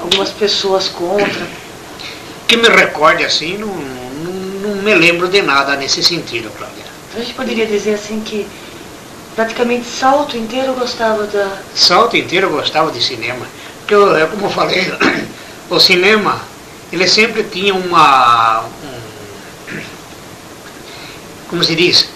Algumas 0.00 0.30
pessoas 0.30 0.88
contra? 0.88 1.67
Que 2.48 2.56
me 2.56 2.68
recorde 2.68 3.24
assim, 3.24 3.56
não, 3.58 3.68
não, 3.68 4.32
não 4.32 4.82
me 4.82 4.94
lembro 4.94 5.28
de 5.28 5.40
nada 5.42 5.76
nesse 5.76 6.02
sentido, 6.02 6.50
Cláudia. 6.56 6.84
A 7.14 7.20
gente 7.20 7.34
poderia 7.34 7.66
dizer 7.66 7.94
assim 7.94 8.20
que 8.20 8.44
praticamente 9.36 9.86
Salto 9.86 10.36
inteiro 10.36 10.74
gostava 10.74 11.24
da... 11.24 11.58
Salto 11.74 12.16
inteiro 12.16 12.50
gostava 12.50 12.90
de 12.90 13.00
cinema. 13.00 13.46
Porque, 13.80 13.94
é 13.94 14.26
como 14.26 14.46
eu 14.46 14.50
falei, 14.50 14.92
o 15.70 15.78
cinema, 15.78 16.40
ele 16.92 17.06
sempre 17.06 17.44
tinha 17.44 17.74
uma... 17.74 18.64
Um, 18.64 19.80
como 21.48 21.62
se 21.62 21.76
diz? 21.76 22.08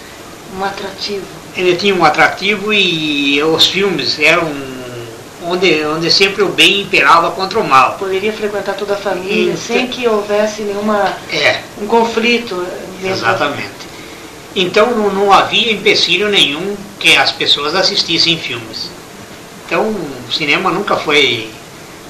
Um 0.59 0.65
atrativo 0.65 1.43
ele 1.55 1.75
tinha 1.75 1.93
um 1.93 2.03
atrativo 2.03 2.73
e 2.73 3.41
os 3.43 3.67
filmes 3.67 4.19
eram 4.19 4.51
onde, 5.45 5.83
onde 5.85 6.11
sempre 6.11 6.43
o 6.43 6.49
bem 6.49 6.81
imperava 6.81 7.31
contra 7.31 7.59
o 7.59 7.67
mal. 7.67 7.95
Poderia 7.97 8.33
frequentar 8.33 8.75
toda 8.75 8.93
a 8.93 8.97
família 8.97 9.53
e, 9.53 9.57
sem 9.57 9.87
que 9.87 10.07
houvesse 10.07 10.61
nenhuma 10.61 11.13
é, 11.31 11.59
um 11.81 11.87
conflito. 11.87 12.65
Exatamente. 13.03 13.83
Então 14.55 14.91
não, 14.91 15.09
não 15.11 15.33
havia 15.33 15.71
empecilho 15.71 16.29
nenhum 16.29 16.75
que 16.99 17.15
as 17.17 17.31
pessoas 17.31 17.75
assistissem 17.75 18.37
filmes. 18.37 18.89
Então 19.65 19.87
o 19.87 20.31
cinema 20.31 20.69
nunca 20.71 20.95
foi 20.95 21.49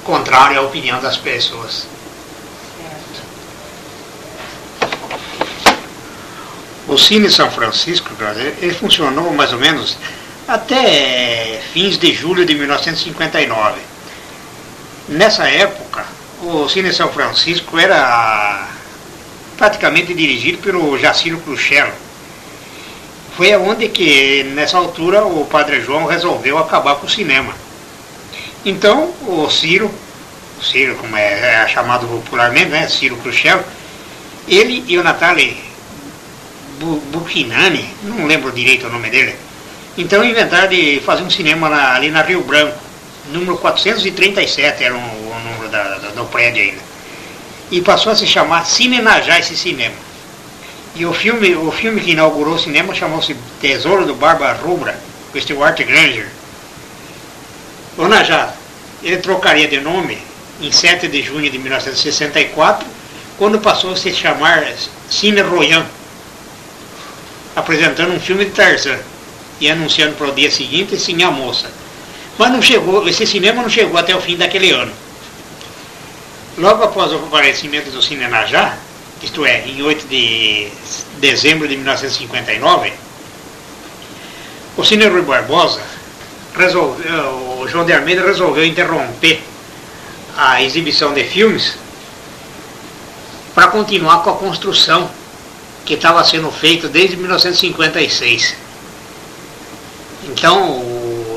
contrário 0.04 0.58
à 0.58 0.62
opinião 0.62 1.00
das 1.00 1.16
pessoas. 1.16 1.86
O 6.86 6.98
Cine 6.98 7.30
São 7.30 7.50
Francisco, 7.50 8.10
ele 8.60 8.74
funcionou 8.74 9.32
mais 9.32 9.52
ou 9.52 9.58
menos 9.58 9.96
até 10.46 11.53
fins 11.74 11.98
de 11.98 12.14
julho 12.14 12.46
de 12.46 12.54
1959. 12.54 13.80
Nessa 15.08 15.48
época, 15.48 16.06
o 16.40 16.68
Cine 16.68 16.92
São 16.92 17.12
Francisco 17.12 17.76
era 17.76 18.68
praticamente 19.58 20.14
dirigido 20.14 20.58
pelo 20.58 20.96
Jaciro 20.96 21.38
Cruchello. 21.38 21.92
Foi 23.36 23.52
aonde 23.52 23.88
que, 23.88 24.44
nessa 24.54 24.78
altura, 24.78 25.24
o 25.24 25.44
Padre 25.46 25.80
João 25.80 26.06
resolveu 26.06 26.58
acabar 26.58 26.94
com 26.94 27.06
o 27.06 27.10
cinema. 27.10 27.52
Então, 28.64 29.12
o 29.26 29.50
Ciro, 29.50 29.90
Ciro, 30.62 30.94
como 30.94 31.16
é, 31.16 31.64
é 31.64 31.68
chamado 31.68 32.06
popularmente, 32.06 32.70
né, 32.70 32.88
Ciro 32.88 33.16
Cruchello, 33.16 33.64
ele 34.46 34.84
e 34.86 34.96
o 34.96 35.02
Natália 35.02 35.52
Buchinani, 37.10 37.84
não 38.04 38.26
lembro 38.26 38.52
direito 38.52 38.86
o 38.86 38.90
nome 38.90 39.10
dele. 39.10 39.34
Então 39.96 40.24
inventaram 40.24 40.68
de 40.68 41.00
fazer 41.04 41.22
um 41.22 41.30
cinema 41.30 41.68
na, 41.68 41.94
ali 41.94 42.10
na 42.10 42.22
Rio 42.22 42.42
Branco, 42.42 42.76
número 43.30 43.56
437 43.58 44.82
era 44.82 44.94
o, 44.94 44.98
o 44.98 45.40
número 45.44 45.68
da, 45.68 45.98
da, 45.98 46.08
do 46.08 46.24
prédio 46.24 46.62
ainda. 46.62 46.82
E 47.70 47.80
passou 47.80 48.10
a 48.10 48.16
se 48.16 48.26
chamar 48.26 48.66
Cine 48.66 49.00
Najá 49.00 49.38
esse 49.38 49.56
cinema. 49.56 49.94
E 50.96 51.06
o 51.06 51.12
filme, 51.12 51.54
o 51.54 51.70
filme 51.70 52.00
que 52.00 52.10
inaugurou 52.10 52.54
o 52.54 52.58
cinema 52.58 52.92
chamou-se 52.92 53.36
Tesouro 53.60 54.04
do 54.04 54.14
Barba 54.14 54.52
Rubra, 54.52 54.98
com 55.32 55.40
Stuart 55.40 55.78
Granger. 55.78 56.28
O 57.96 58.08
Najá, 58.08 58.52
ele 59.02 59.18
trocaria 59.18 59.68
de 59.68 59.80
nome 59.80 60.18
em 60.60 60.72
7 60.72 61.06
de 61.06 61.22
junho 61.22 61.50
de 61.50 61.58
1964, 61.58 62.86
quando 63.38 63.60
passou 63.60 63.92
a 63.92 63.96
se 63.96 64.12
chamar 64.12 64.64
Cine 65.08 65.40
Royan 65.40 65.86
apresentando 67.54 68.12
um 68.12 68.20
filme 68.20 68.44
de 68.44 68.50
Tarzan 68.50 68.98
e 69.64 69.70
anunciando 69.70 70.14
para 70.16 70.28
o 70.28 70.34
dia 70.34 70.50
seguinte 70.50 70.98
sim 70.98 71.22
a 71.22 71.30
moça. 71.30 71.70
Mas 72.36 72.52
não 72.52 72.60
chegou, 72.60 73.08
esse 73.08 73.26
cinema 73.26 73.62
não 73.62 73.70
chegou 73.70 73.98
até 73.98 74.14
o 74.14 74.20
fim 74.20 74.36
daquele 74.36 74.70
ano. 74.70 74.92
Logo 76.58 76.84
após 76.84 77.12
o 77.12 77.16
aparecimento 77.16 77.90
do 77.90 78.02
Cine 78.02 78.28
Najá, 78.28 78.76
isto 79.22 79.44
é, 79.46 79.66
em 79.66 79.82
8 79.82 80.06
de 80.06 80.68
dezembro 81.18 81.66
de 81.66 81.76
1959, 81.76 82.92
o 84.76 84.84
Cine 84.84 85.06
Rui 85.06 85.22
Barbosa 85.22 85.80
resolveu, 86.56 87.58
o 87.60 87.66
João 87.66 87.86
de 87.86 87.92
Almeida 87.94 88.22
resolveu 88.22 88.66
interromper 88.66 89.42
a 90.36 90.62
exibição 90.62 91.14
de 91.14 91.24
filmes 91.24 91.78
para 93.54 93.68
continuar 93.68 94.22
com 94.22 94.30
a 94.30 94.36
construção 94.36 95.08
que 95.86 95.94
estava 95.94 96.22
sendo 96.24 96.50
feito 96.50 96.88
desde 96.88 97.16
1956. 97.16 98.63
Então 100.28 100.80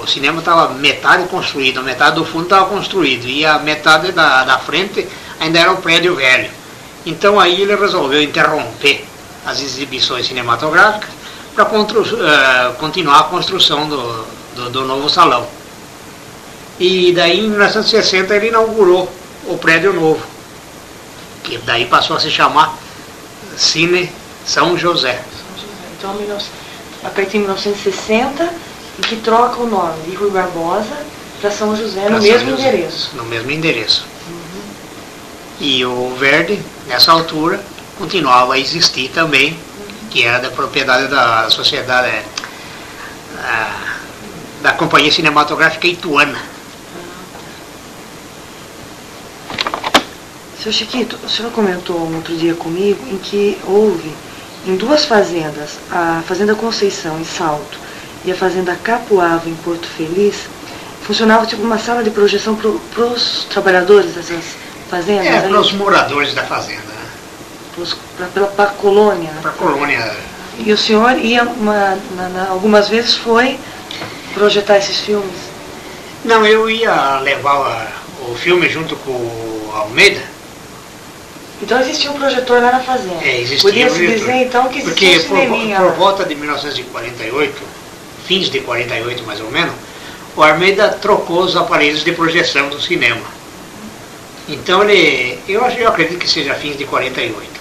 o 0.02 0.06
cinema 0.08 0.40
estava 0.40 0.74
metade 0.74 1.28
construído, 1.28 1.84
metade 1.84 2.16
do 2.16 2.26
fundo 2.26 2.46
estava 2.46 2.66
construído 2.68 3.26
e 3.28 3.46
a 3.46 3.60
metade 3.60 4.12
da, 4.12 4.44
da 4.44 4.58
frente 4.58 5.08
ainda 5.40 5.60
era 5.60 5.72
um 5.72 5.78
prédio 5.78 6.16
velho. 6.16 6.50
Então 7.06 7.40
aí 7.40 7.62
ele 7.62 7.76
resolveu 7.76 8.22
interromper 8.22 9.06
as 9.46 9.62
exibições 9.62 10.28
cinematográficas 10.28 11.10
para 11.56 11.66
uh, 11.66 11.88
eh, 11.88 12.76
continuar 12.80 13.20
a 13.20 13.24
construção 13.24 13.88
do, 13.88 14.26
do, 14.56 14.70
do 14.70 14.86
novo 14.86 15.10
salão. 15.10 15.48
E 16.80 17.12
daí 17.14 17.40
em 17.40 17.50
1960 17.50 18.36
ele 18.36 18.50
inaugurou 18.50 19.12
o 19.46 19.58
prédio 19.58 19.94
novo, 19.94 20.24
que 21.44 21.58
daí 21.60 21.86
passou 21.86 22.16
a 22.16 22.20
se 22.20 22.30
chamar 22.30 22.78
Cine 23.56 24.12
são 24.46 24.78
José. 24.78 25.24
São 25.98 26.14
José. 26.14 26.28
Então, 26.28 26.38
a 27.04 27.10
partir 27.10 27.32
de 27.32 27.40
1960, 27.40 28.54
em 28.98 29.02
que 29.02 29.18
troca 29.18 29.62
o 29.62 29.68
nome 29.68 30.02
de 30.04 30.16
Rui 30.16 30.32
Barbosa 30.32 30.98
para 31.40 31.52
São 31.52 31.76
José, 31.76 32.02
pra 32.02 32.10
no 32.12 32.22
São 32.22 32.32
mesmo 32.32 32.50
José, 32.52 32.70
endereço. 32.70 33.12
No 33.16 33.24
mesmo 33.26 33.52
endereço. 33.52 34.06
Uhum. 34.28 34.62
E 35.60 35.86
o 35.86 36.16
Verde, 36.16 36.60
nessa 36.88 37.12
altura, 37.12 37.64
continuava 37.98 38.56
a 38.56 38.60
existir 38.60 39.10
também, 39.10 39.52
uhum. 39.52 40.10
que 40.10 40.24
era 40.24 40.40
da 40.40 40.50
propriedade 40.50 41.08
da 41.08 41.50
sociedade, 41.50 42.08
é, 42.08 42.24
da 44.62 44.74
Companhia 44.74 45.12
Cinematográfica 45.12 45.88
Ituana. 45.88 46.38
Seu 50.62 50.72
Chiquito, 50.74 51.20
o 51.24 51.30
senhor 51.30 51.52
comentou 51.52 51.96
um 51.96 52.16
outro 52.16 52.36
dia 52.36 52.56
comigo 52.56 53.00
em 53.08 53.18
que 53.18 53.58
houve 53.64 54.12
em 54.66 54.76
duas 54.76 55.06
fazendas, 55.06 55.78
a 55.92 56.24
Fazenda 56.28 56.56
Conceição 56.56 57.20
em 57.20 57.24
Salto 57.24 57.87
e 58.28 58.32
a 58.32 58.36
Fazenda 58.36 58.76
Capuava 58.84 59.50
em 59.50 59.56
Porto 59.56 59.88
Feliz, 59.88 60.36
funcionava 61.02 61.46
tipo 61.46 61.64
uma 61.64 61.80
sala 61.80 62.04
de 62.04 62.10
projeção 62.10 62.56
para 62.56 63.06
os 63.06 63.46
trabalhadores 63.46 64.14
dessas 64.14 64.44
fazendas? 64.90 65.26
É, 65.26 65.42
para 65.48 65.60
os 65.60 65.72
moradores 65.72 66.34
da 66.34 66.44
fazenda. 66.44 66.82
Né? 66.82 68.28
Para 68.56 68.66
a 68.66 68.68
colônia? 68.74 69.32
Para 69.42 69.52
a 69.52 69.54
colônia. 69.54 70.14
E 70.60 70.74
o 70.74 70.78
senhor 70.78 71.18
ia, 71.18 71.44
uma, 71.44 71.98
na, 72.16 72.30
na, 72.30 72.50
algumas 72.50 72.90
vezes, 72.90 73.16
foi 73.16 73.58
projetar 74.34 74.78
esses 74.78 75.00
filmes? 75.00 75.36
Não, 76.26 76.46
eu 76.46 76.70
ia 76.70 77.20
levar 77.20 77.94
o 78.30 78.36
filme 78.36 78.68
junto 78.68 78.96
com 78.98 79.12
o 79.12 79.72
Almeida 79.74 80.38
então 81.62 81.80
existia 81.82 82.12
um 82.12 82.20
projetor 82.20 82.62
lá 82.62 82.72
na 82.72 82.80
fazenda. 82.80 83.24
É, 83.24 83.42
existia 83.42 83.70
Podia 83.70 83.88
um 83.88 83.90
se 83.90 84.08
dizer 84.08 84.36
então 84.44 84.70
que 84.70 84.80
existia 84.80 85.20
Porque 85.20 85.34
um 85.34 85.38
cineminha 85.38 85.78
por, 85.78 85.92
por 85.92 85.96
volta 85.96 86.26
de 86.26 86.36
1948, 86.36 87.77
fins 88.28 88.50
de 88.50 88.60
48 88.60 89.24
mais 89.26 89.40
ou 89.40 89.50
menos, 89.50 89.74
o 90.36 90.44
Armeida 90.44 90.90
trocou 90.90 91.42
os 91.42 91.56
aparelhos 91.56 92.04
de 92.04 92.12
projeção 92.12 92.70
do 92.70 92.80
cinema. 92.80 93.26
Então 94.48 94.84
ele, 94.84 95.40
eu, 95.48 95.62
eu 95.62 95.88
acredito 95.88 96.20
que 96.20 96.30
seja 96.30 96.54
fins 96.54 96.78
de 96.78 96.86
48. 96.86 97.58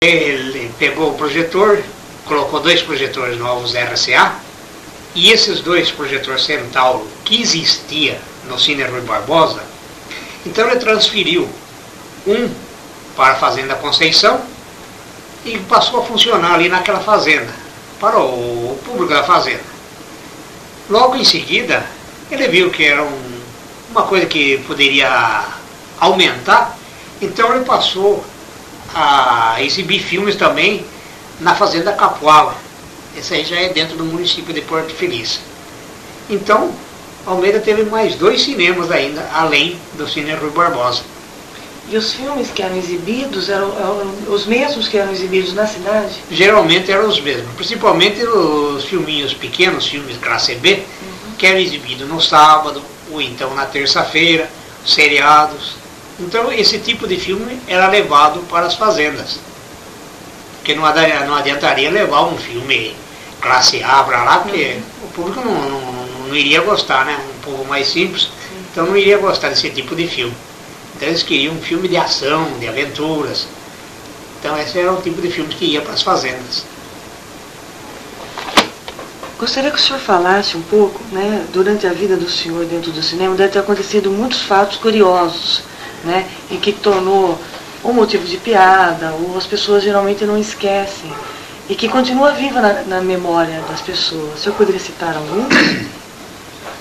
Ele 0.00 0.70
pegou 0.78 1.10
o 1.10 1.14
projetor, 1.14 1.82
colocou 2.24 2.60
dois 2.60 2.80
projetores 2.82 3.38
novos 3.38 3.74
RCA, 3.74 4.36
e 5.14 5.30
esses 5.30 5.60
dois 5.60 5.90
projetores 5.90 6.44
Centauro 6.44 7.06
que 7.24 7.42
existia 7.42 8.18
no 8.48 8.58
Cine 8.58 8.84
Rui 8.84 9.02
Barbosa, 9.02 9.62
então 10.46 10.68
ele 10.68 10.80
transferiu 10.80 11.48
um 12.26 12.48
para 13.14 13.32
a 13.32 13.36
Fazenda 13.36 13.74
Conceição 13.74 14.40
e 15.44 15.58
passou 15.58 16.00
a 16.00 16.04
funcionar 16.04 16.54
ali 16.54 16.68
naquela 16.68 17.00
fazenda, 17.00 17.52
para 18.02 18.18
o 18.18 18.76
público 18.84 19.14
da 19.14 19.22
fazenda. 19.22 19.62
Logo 20.90 21.14
em 21.14 21.24
seguida, 21.24 21.86
ele 22.28 22.48
viu 22.48 22.68
que 22.68 22.84
era 22.84 23.04
um, 23.04 23.40
uma 23.92 24.02
coisa 24.02 24.26
que 24.26 24.58
poderia 24.66 25.44
aumentar, 26.00 26.76
então 27.20 27.54
ele 27.54 27.64
passou 27.64 28.24
a 28.92 29.62
exibir 29.62 30.02
filmes 30.02 30.34
também 30.34 30.84
na 31.38 31.54
Fazenda 31.54 31.92
Capuava. 31.92 32.56
Esse 33.16 33.34
aí 33.34 33.44
já 33.44 33.56
é 33.56 33.68
dentro 33.68 33.96
do 33.96 34.04
município 34.04 34.52
de 34.52 34.62
Porto 34.62 34.92
Feliz. 34.92 35.38
Então, 36.28 36.74
Almeida 37.24 37.60
teve 37.60 37.84
mais 37.84 38.16
dois 38.16 38.42
cinemas 38.42 38.90
ainda, 38.90 39.30
além 39.32 39.78
do 39.94 40.08
Cine 40.08 40.34
Rui 40.34 40.50
Barbosa. 40.50 41.04
E 41.92 41.96
os 41.98 42.14
filmes 42.14 42.50
que 42.50 42.62
eram 42.62 42.74
exibidos 42.74 43.50
eram, 43.50 43.68
eram, 43.76 44.14
os 44.28 44.46
mesmos 44.46 44.88
que 44.88 44.96
eram 44.96 45.12
exibidos 45.12 45.52
na 45.52 45.66
cidade? 45.66 46.14
Geralmente 46.30 46.90
eram 46.90 47.06
os 47.06 47.20
mesmos, 47.20 47.54
principalmente 47.54 48.24
os 48.24 48.86
filminhos 48.86 49.34
pequenos, 49.34 49.86
filmes 49.86 50.16
classe 50.16 50.54
B, 50.54 50.76
uhum. 50.76 51.32
que 51.36 51.46
eram 51.46 51.58
exibidos 51.58 52.08
no 52.08 52.18
sábado 52.18 52.82
ou 53.10 53.20
então 53.20 53.54
na 53.54 53.66
terça-feira, 53.66 54.48
seriados. 54.86 55.74
Então 56.18 56.50
esse 56.50 56.78
tipo 56.78 57.06
de 57.06 57.18
filme 57.18 57.60
era 57.68 57.86
levado 57.88 58.40
para 58.48 58.64
as 58.64 58.74
fazendas. 58.74 59.38
Porque 60.60 60.74
não, 60.74 60.84
não 61.26 61.34
adiantaria 61.34 61.90
levar 61.90 62.22
um 62.22 62.38
filme 62.38 62.96
classe 63.38 63.82
A 63.82 64.02
para 64.02 64.24
lá, 64.24 64.38
porque 64.38 64.76
uhum. 64.76 64.82
o 65.04 65.08
público 65.08 65.40
não, 65.44 65.68
não, 65.68 66.06
não, 66.28 66.34
iria 66.34 66.62
gostar, 66.62 67.04
né? 67.04 67.20
Um 67.36 67.40
povo 67.42 67.66
mais 67.66 67.86
simples, 67.86 68.30
então 68.70 68.86
não 68.86 68.96
iria 68.96 69.18
gostar 69.18 69.50
desse 69.50 69.68
tipo 69.68 69.94
de 69.94 70.08
filme. 70.08 70.34
Então 70.96 71.08
eles 71.08 71.22
queriam 71.22 71.54
um 71.54 71.60
filme 71.60 71.88
de 71.88 71.96
ação, 71.96 72.58
de 72.58 72.68
aventuras. 72.68 73.46
Então 74.38 74.58
esse 74.58 74.78
era 74.78 74.92
o 74.92 75.00
tipo 75.00 75.20
de 75.20 75.30
filme 75.30 75.54
que 75.54 75.64
ia 75.64 75.80
para 75.80 75.94
as 75.94 76.02
fazendas. 76.02 76.64
Gostaria 79.38 79.70
que 79.72 79.76
o 79.76 79.80
senhor 79.80 79.98
falasse 79.98 80.56
um 80.56 80.62
pouco, 80.62 81.00
né, 81.10 81.44
durante 81.52 81.84
a 81.84 81.92
vida 81.92 82.16
do 82.16 82.30
senhor 82.30 82.64
dentro 82.64 82.92
do 82.92 83.02
cinema, 83.02 83.34
deve 83.34 83.52
ter 83.52 83.58
acontecido 83.58 84.08
muitos 84.08 84.42
fatos 84.42 84.76
curiosos, 84.76 85.62
né, 86.04 86.28
e 86.48 86.56
que 86.58 86.72
tornou 86.72 87.36
um 87.84 87.92
motivo 87.92 88.24
de 88.24 88.36
piada, 88.36 89.12
ou 89.12 89.36
as 89.36 89.44
pessoas 89.44 89.82
geralmente 89.82 90.24
não 90.24 90.38
esquecem, 90.38 91.12
e 91.68 91.74
que 91.74 91.88
continua 91.88 92.30
viva 92.30 92.60
na, 92.60 92.82
na 92.82 93.00
memória 93.00 93.60
das 93.68 93.80
pessoas. 93.80 94.38
O 94.38 94.40
senhor 94.40 94.54
poderia 94.54 94.80
citar 94.80 95.16
algum? 95.16 95.44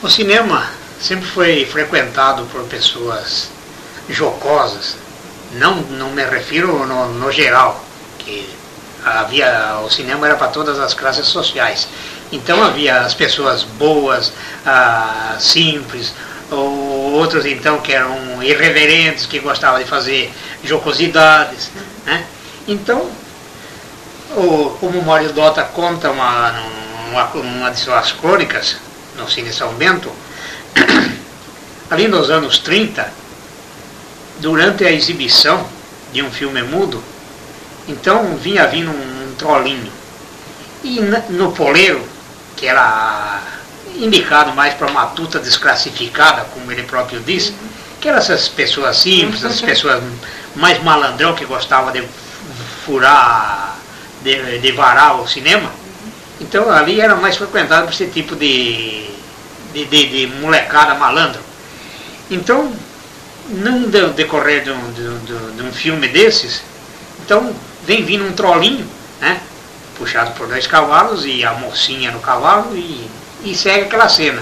O 0.03 0.09
cinema 0.09 0.67
sempre 1.01 1.25
foi 1.27 1.65
frequentado 1.65 2.43
por 2.51 2.63
pessoas 2.65 3.49
jocosas. 4.09 4.95
Não, 5.53 5.75
não 5.75 6.11
me 6.11 6.23
refiro 6.23 6.85
no, 6.85 7.13
no 7.13 7.31
geral, 7.31 7.83
que 8.19 8.49
havia 9.03 9.79
o 9.83 9.89
cinema 9.89 10.27
era 10.27 10.35
para 10.35 10.47
todas 10.47 10.79
as 10.79 10.93
classes 10.93 11.27
sociais. 11.27 11.87
Então 12.31 12.63
havia 12.63 13.01
as 13.01 13.13
pessoas 13.13 13.63
boas, 13.63 14.31
ah, 14.65 15.35
simples, 15.39 16.13
ou 16.49 17.13
outros 17.13 17.45
então 17.45 17.79
que 17.81 17.93
eram 17.93 18.41
irreverentes, 18.41 19.25
que 19.25 19.39
gostavam 19.39 19.79
de 19.79 19.85
fazer 19.85 20.31
jocosidades. 20.63 21.71
Né? 22.05 22.25
Então, 22.67 23.09
o, 24.31 24.77
o 24.81 24.91
Memório 24.91 25.31
Dota 25.33 25.63
conta 25.63 26.09
uma, 26.09 26.51
uma, 27.09 27.25
uma 27.33 27.71
de 27.71 27.79
suas 27.79 28.11
crônicas 28.13 28.77
no 29.17 29.29
Cine 29.29 29.51
São 29.51 29.73
Bento, 29.73 30.11
ali 31.89 32.07
nos 32.07 32.29
anos 32.29 32.59
30, 32.59 33.11
durante 34.41 34.83
a 34.83 34.91
exibição 34.91 35.65
de 36.11 36.21
um 36.21 36.31
filme 36.31 36.61
mudo, 36.63 37.01
então 37.87 38.35
vinha 38.37 38.67
vindo 38.67 38.89
um, 38.89 39.29
um 39.29 39.35
trolinho. 39.35 39.91
E 40.83 40.99
no 41.29 41.51
poleiro, 41.51 42.03
que 42.57 42.65
era 42.65 43.41
indicado 43.95 44.51
mais 44.53 44.73
para 44.73 44.87
uma 44.87 45.07
tuta 45.07 45.39
desclassificada, 45.39 46.43
como 46.53 46.71
ele 46.71 46.83
próprio 46.83 47.19
disse, 47.21 47.53
que 47.99 48.09
eram 48.09 48.17
essas 48.17 48.47
pessoas 48.49 48.97
simples, 48.97 49.45
as 49.45 49.61
pessoas 49.61 50.03
mais 50.55 50.81
malandrão 50.83 51.35
que 51.35 51.45
gostavam 51.45 51.91
de 51.91 52.03
furar, 52.83 53.77
de, 54.23 54.59
de 54.59 54.71
varar 54.71 55.21
o 55.21 55.27
cinema. 55.27 55.71
Então 56.39 56.69
ali 56.71 56.99
era 56.99 57.15
mais 57.15 57.37
frequentado 57.37 57.85
por 57.85 57.93
esse 57.93 58.07
tipo 58.07 58.35
de, 58.35 59.07
de, 59.71 59.85
de, 59.85 60.07
de 60.07 60.27
molecada 60.41 60.95
malandro. 60.95 61.41
Então 62.29 62.73
num 63.51 63.89
decorrer 64.13 64.63
de 64.63 64.71
um, 64.71 64.91
de, 64.91 65.55
de 65.55 65.61
um 65.63 65.71
filme 65.71 66.07
desses, 66.07 66.63
então 67.25 67.53
vem 67.85 68.03
vindo 68.03 68.25
um 68.25 68.31
trolinho, 68.31 68.87
né? 69.19 69.39
Puxado 69.97 70.31
por 70.31 70.47
dois 70.47 70.65
cavalos 70.65 71.25
e 71.25 71.43
a 71.43 71.53
mocinha 71.53 72.11
no 72.11 72.19
cavalo 72.19 72.75
e, 72.75 73.09
e 73.43 73.55
segue 73.55 73.85
aquela 73.85 74.09
cena. 74.09 74.41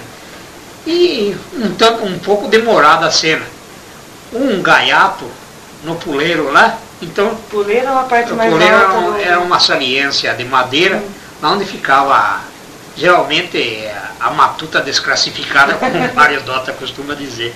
E 0.88 1.36
um, 1.54 1.74
tanto, 1.76 2.06
um 2.06 2.18
pouco 2.20 2.48
demorada 2.48 3.08
a 3.08 3.12
cena. 3.12 3.46
Um 4.32 4.62
gaiato 4.62 5.26
no 5.84 5.96
puleiro 5.96 6.52
lá, 6.52 6.78
então. 7.02 7.36
Puleiro 7.50 7.88
é 7.88 7.92
uma 7.92 8.04
parte 8.04 8.32
mais 8.34 8.52
puleiro 8.52 8.76
alta. 8.76 9.20
Era, 9.20 9.32
era 9.32 9.40
uma 9.40 9.60
saliência 9.60 10.34
de 10.34 10.46
madeira, 10.46 10.98
hum. 10.98 11.10
lá 11.42 11.52
onde 11.52 11.66
ficava 11.66 12.42
geralmente 12.96 13.88
a 14.20 14.32
matuta 14.32 14.82
desclassificada, 14.82 15.76
como 15.76 15.98
o 15.98 16.16
Mário 16.16 16.42
Dota 16.42 16.74
costuma 16.74 17.16
dizer. 17.16 17.56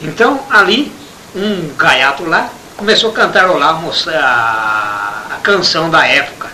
Então, 0.00 0.40
ali, 0.50 0.92
um 1.34 1.74
gaiato 1.76 2.24
lá 2.24 2.50
começou 2.76 3.10
a 3.10 3.14
cantarolar 3.14 3.80
a, 4.14 5.22
a 5.34 5.36
canção 5.42 5.90
da 5.90 6.06
época. 6.06 6.48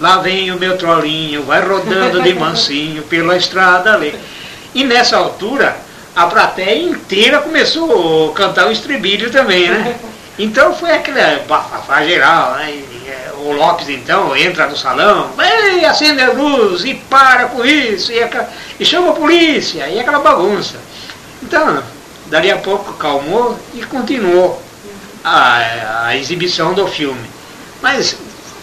Lá 0.00 0.18
vem 0.18 0.50
o 0.50 0.58
meu 0.58 0.76
trolinho, 0.78 1.44
vai 1.44 1.60
rodando 1.60 2.22
de 2.22 2.34
mansinho 2.34 3.02
pela 3.02 3.36
estrada 3.36 3.94
ali. 3.94 4.18
E 4.74 4.84
nessa 4.84 5.18
altura, 5.18 5.76
a 6.16 6.26
plateia 6.26 6.82
inteira 6.82 7.40
começou 7.40 8.30
a 8.30 8.34
cantar 8.34 8.66
o 8.68 8.72
estribilho 8.72 9.30
também, 9.30 9.68
né? 9.68 9.96
Então 10.38 10.74
foi 10.74 10.90
aquele 10.90 11.20
bafafá 11.46 12.02
geral, 12.04 12.52
né? 12.54 12.82
É, 13.06 13.32
o 13.36 13.52
Lopes 13.52 13.90
então 13.90 14.34
entra 14.34 14.66
no 14.66 14.74
salão, 14.74 15.30
Ei, 15.38 15.84
acende 15.84 16.22
a 16.22 16.30
luz 16.30 16.84
e 16.84 16.94
para 16.94 17.46
com 17.46 17.62
isso, 17.62 18.10
e, 18.10 18.20
e 18.80 18.84
chama 18.84 19.10
a 19.10 19.12
polícia, 19.12 19.86
e 19.88 20.00
aquela 20.00 20.20
bagunça. 20.20 20.78
Então, 21.42 21.82
Dali 22.32 22.50
a 22.50 22.56
pouco 22.56 22.94
calmou 22.94 23.58
e 23.74 23.84
continuou 23.84 24.58
a, 25.22 26.06
a 26.06 26.16
exibição 26.16 26.72
do 26.72 26.88
filme. 26.88 27.28
Mas 27.82 28.16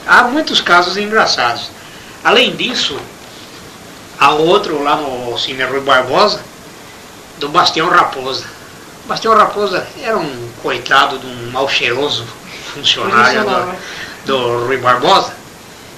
há 0.08 0.24
muitos 0.24 0.60
casos 0.60 0.98
engraçados. 0.98 1.70
Além 2.24 2.56
disso, 2.56 3.00
há 4.20 4.32
outro 4.32 4.82
lá 4.82 4.96
no 4.96 5.38
Cine 5.38 5.64
Rui 5.66 5.82
Barbosa, 5.82 6.42
do 7.38 7.48
Bastião 7.50 7.88
Raposa. 7.90 8.48
Bastião 9.06 9.36
Raposa 9.36 9.88
era 10.02 10.18
um 10.18 10.50
coitado 10.64 11.20
de 11.20 11.28
um 11.28 11.52
mal 11.52 11.70
cheiroso 11.70 12.26
funcionário 12.74 13.44
do, 13.44 13.76
do 14.26 14.66
Rui 14.66 14.78
Barbosa. 14.78 15.32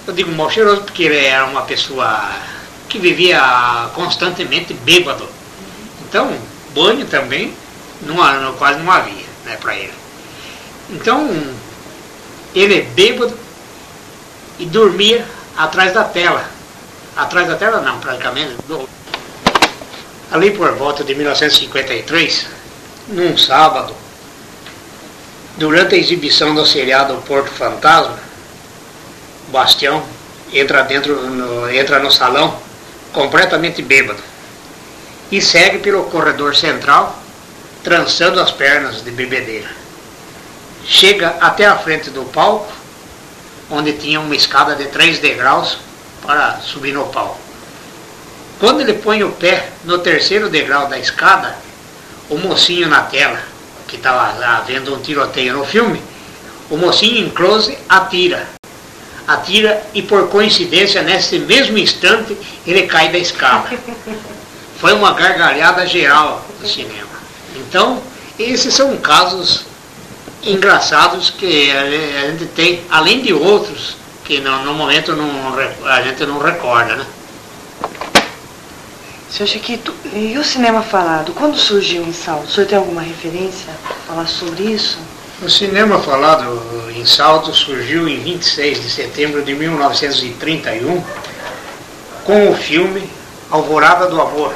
Eu 0.05 0.13
digo 0.13 0.29
mal 0.33 0.51
cheiroso 0.51 0.81
porque 0.81 1.03
ele 1.03 1.23
era 1.25 1.45
uma 1.45 1.61
pessoa 1.61 2.31
que 2.89 2.99
vivia 2.99 3.39
constantemente 3.95 4.73
bêbado. 4.73 5.25
Então, 6.01 6.35
banho 6.73 7.05
também 7.05 7.60
não, 8.01 8.53
quase 8.55 8.79
não 8.79 8.91
havia 8.91 9.25
né, 9.45 9.57
para 9.59 9.75
ele. 9.75 9.93
Então, 10.89 11.29
ele 12.53 12.79
é 12.79 12.81
bêbado 12.81 13.37
e 14.59 14.65
dormia 14.65 15.25
atrás 15.57 15.93
da 15.93 16.03
tela. 16.03 16.45
Atrás 17.15 17.47
da 17.47 17.55
tela 17.55 17.81
não, 17.81 17.99
praticamente. 17.99 18.55
Ali 20.31 20.51
por 20.51 20.71
volta 20.73 21.03
de 21.03 21.13
1953, 21.13 22.47
num 23.09 23.37
sábado, 23.37 23.95
durante 25.57 25.95
a 25.95 25.97
exibição 25.97 26.55
do 26.55 26.65
seriado 26.65 27.15
Porto 27.27 27.49
Fantasma, 27.51 28.17
Bastião 29.49 30.03
entra 30.53 30.83
dentro, 30.83 31.15
no, 31.29 31.69
entra 31.69 31.99
no 31.99 32.11
salão 32.11 32.57
completamente 33.11 33.81
bêbado 33.81 34.21
e 35.31 35.41
segue 35.41 35.79
pelo 35.79 36.05
corredor 36.05 36.55
central, 36.55 37.20
trançando 37.83 38.39
as 38.39 38.51
pernas 38.51 39.03
de 39.03 39.11
bebedeira. 39.11 39.69
Chega 40.85 41.35
até 41.39 41.65
a 41.65 41.77
frente 41.77 42.09
do 42.09 42.23
palco, 42.25 42.71
onde 43.69 43.93
tinha 43.93 44.19
uma 44.19 44.35
escada 44.35 44.75
de 44.75 44.85
três 44.85 45.19
degraus 45.19 45.77
para 46.25 46.59
subir 46.59 46.93
no 46.93 47.05
palco. 47.07 47.39
Quando 48.59 48.81
ele 48.81 48.93
põe 48.93 49.23
o 49.23 49.31
pé 49.31 49.69
no 49.83 49.99
terceiro 49.99 50.49
degrau 50.49 50.87
da 50.87 50.99
escada, 50.99 51.55
o 52.29 52.37
mocinho 52.37 52.87
na 52.87 53.01
tela, 53.01 53.39
que 53.87 53.95
estava 53.95 54.61
vendo 54.61 54.93
um 54.93 55.01
tiroteio 55.01 55.53
no 55.53 55.65
filme, 55.65 56.01
o 56.69 56.77
mocinho 56.77 57.25
em 57.25 57.29
close 57.29 57.77
atira. 57.89 58.47
Atira 59.27 59.81
e 59.93 60.01
por 60.01 60.29
coincidência, 60.29 61.01
nesse 61.01 61.39
mesmo 61.39 61.77
instante, 61.77 62.37
ele 62.65 62.83
cai 62.83 63.11
da 63.11 63.17
escada. 63.17 63.69
Foi 64.79 64.93
uma 64.93 65.13
gargalhada 65.13 65.85
geral 65.85 66.45
do 66.59 66.67
cinema. 66.67 67.10
Então, 67.55 68.01
esses 68.39 68.73
são 68.73 68.97
casos 68.97 69.65
engraçados 70.43 71.29
que 71.29 71.71
a 71.71 72.29
gente 72.29 72.45
tem, 72.47 72.81
além 72.89 73.21
de 73.21 73.33
outros 73.33 73.95
que 74.23 74.39
no, 74.39 74.63
no 74.63 74.73
momento 74.73 75.15
não, 75.15 75.29
a 75.85 76.01
gente 76.01 76.25
não 76.25 76.39
recorda, 76.39 76.95
né? 76.95 77.05
Seu 79.29 79.47
Chiquito, 79.47 79.93
e 80.13 80.37
o 80.37 80.43
cinema 80.43 80.81
falado, 80.81 81.31
quando 81.33 81.57
surgiu 81.57 82.03
em 82.03 82.11
Salto? 82.11 82.47
O 82.47 82.51
senhor 82.51 82.67
tem 82.67 82.77
alguma 82.77 83.01
referência 83.01 83.73
a 83.89 83.93
falar 84.07 84.27
sobre 84.27 84.63
isso? 84.63 84.99
O 85.41 85.49
cinema 85.49 85.99
falado 85.99 86.61
em 86.93 87.05
Salto 87.05 87.53
surgiu 87.53 88.07
em 88.07 88.19
26 88.19 88.81
de 88.81 88.89
setembro 88.89 89.41
de 89.41 89.53
1931 89.53 91.01
com 92.25 92.51
o 92.51 92.55
filme 92.55 93.09
Alvorada 93.49 94.07
do 94.07 94.21
Amor, 94.21 94.53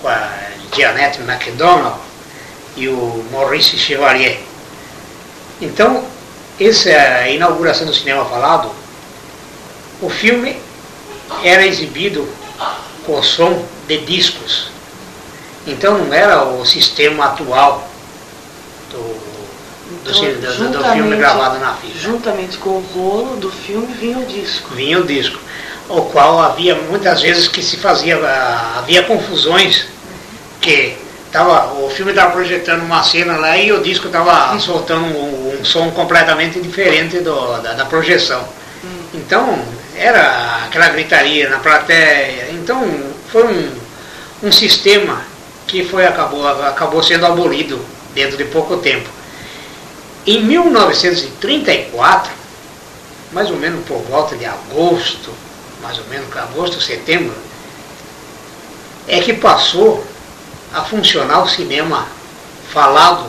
com 0.00 0.08
a 0.08 0.30
Jeanette 0.74 1.20
MacDonald 1.22 1.96
e 2.76 2.88
o 2.88 3.24
Maurice 3.30 3.76
Chevalier. 3.76 4.40
Então, 5.60 6.04
essa 6.60 6.90
é 6.90 7.34
inauguração 7.34 7.86
do 7.86 7.94
cinema 7.94 8.24
falado. 8.24 8.70
O 10.00 10.08
filme 10.08 10.56
era 11.42 11.66
exibido 11.66 12.28
com 13.04 13.22
som 13.22 13.64
de 13.86 13.98
discos. 13.98 14.68
Então 15.66 15.98
não 15.98 16.12
era 16.12 16.44
o 16.44 16.64
sistema 16.64 17.26
atual 17.26 17.88
do, 18.90 19.16
então, 19.92 20.12
do, 20.12 20.78
do, 20.78 20.92
filme 20.92 21.16
gravado 21.16 21.58
na 21.58 21.74
fita. 21.74 21.98
Juntamente 21.98 22.58
com 22.58 22.70
o 22.70 22.86
rolo 22.94 23.36
do 23.36 23.50
filme 23.50 23.86
vinha 23.94 24.18
o 24.18 24.26
disco. 24.26 24.74
Vinha 24.74 24.98
o 24.98 25.04
disco, 25.04 25.38
o 25.88 26.02
qual 26.02 26.40
havia 26.40 26.74
muitas 26.74 27.22
vezes 27.22 27.48
que 27.48 27.62
se 27.62 27.78
fazia, 27.78 28.18
havia 28.76 29.02
confusões, 29.04 29.86
que 30.60 30.96
tava, 31.34 31.74
o 31.80 31.90
filme 31.90 32.12
estava 32.12 32.30
projetando 32.30 32.82
uma 32.82 33.02
cena 33.02 33.36
lá 33.36 33.58
e 33.58 33.72
o 33.72 33.82
disco 33.82 34.06
estava 34.06 34.56
soltando 34.60 35.04
um, 35.06 35.58
um, 35.58 35.64
som 35.64 35.90
completamente 35.90 36.60
diferente 36.60 37.18
do, 37.18 37.60
da, 37.60 37.72
da 37.72 37.84
projeção. 37.86 38.40
Hum. 38.84 39.02
Então 39.14 39.58
era 39.96 40.64
aquela 40.64 40.90
gritaria 40.90 41.50
na 41.50 41.58
plateia. 41.58 42.50
Então 42.52 42.88
foi 43.32 43.48
um, 43.48 43.68
um 44.44 44.52
sistema 44.52 45.22
que 45.66 45.84
foi, 45.84 46.06
acabou, 46.06 46.46
acabou 46.46 47.02
sendo 47.02 47.26
abolido 47.26 47.84
dentro 48.14 48.36
de 48.36 48.44
pouco 48.44 48.76
tempo. 48.76 49.08
Em 50.24 50.40
1934, 50.40 52.32
mais 53.32 53.50
ou 53.50 53.56
menos 53.56 53.84
por 53.86 53.98
volta 54.02 54.36
de 54.36 54.46
agosto, 54.46 55.32
mais 55.82 55.98
ou 55.98 56.04
menos 56.04 56.28
agosto, 56.36 56.80
setembro, 56.80 57.34
é 59.08 59.18
que 59.18 59.32
passou 59.32 60.13
a 60.74 60.82
funcionar 60.82 61.40
o 61.40 61.48
cinema 61.48 62.04
falado 62.72 63.26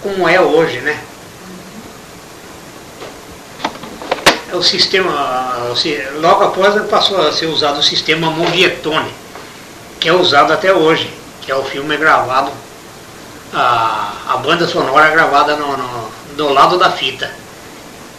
como 0.00 0.28
é 0.28 0.40
hoje, 0.40 0.80
né? 0.80 0.98
O 4.52 4.62
sistema, 4.62 5.74
logo 6.20 6.44
após 6.44 6.80
passou 6.86 7.20
a 7.20 7.32
ser 7.32 7.46
usado 7.46 7.78
o 7.78 7.82
sistema 7.82 8.30
Movietone, 8.30 9.12
que 9.98 10.08
é 10.08 10.12
usado 10.12 10.52
até 10.52 10.72
hoje, 10.72 11.12
que 11.42 11.50
é 11.50 11.54
o 11.54 11.64
filme 11.64 11.96
gravado, 11.96 12.50
a, 13.52 14.12
a 14.28 14.36
banda 14.38 14.66
sonora 14.66 15.08
é 15.08 15.10
gravada 15.10 15.56
no, 15.56 15.76
no, 15.76 16.10
do 16.36 16.48
lado 16.52 16.78
da 16.78 16.90
fita. 16.90 17.30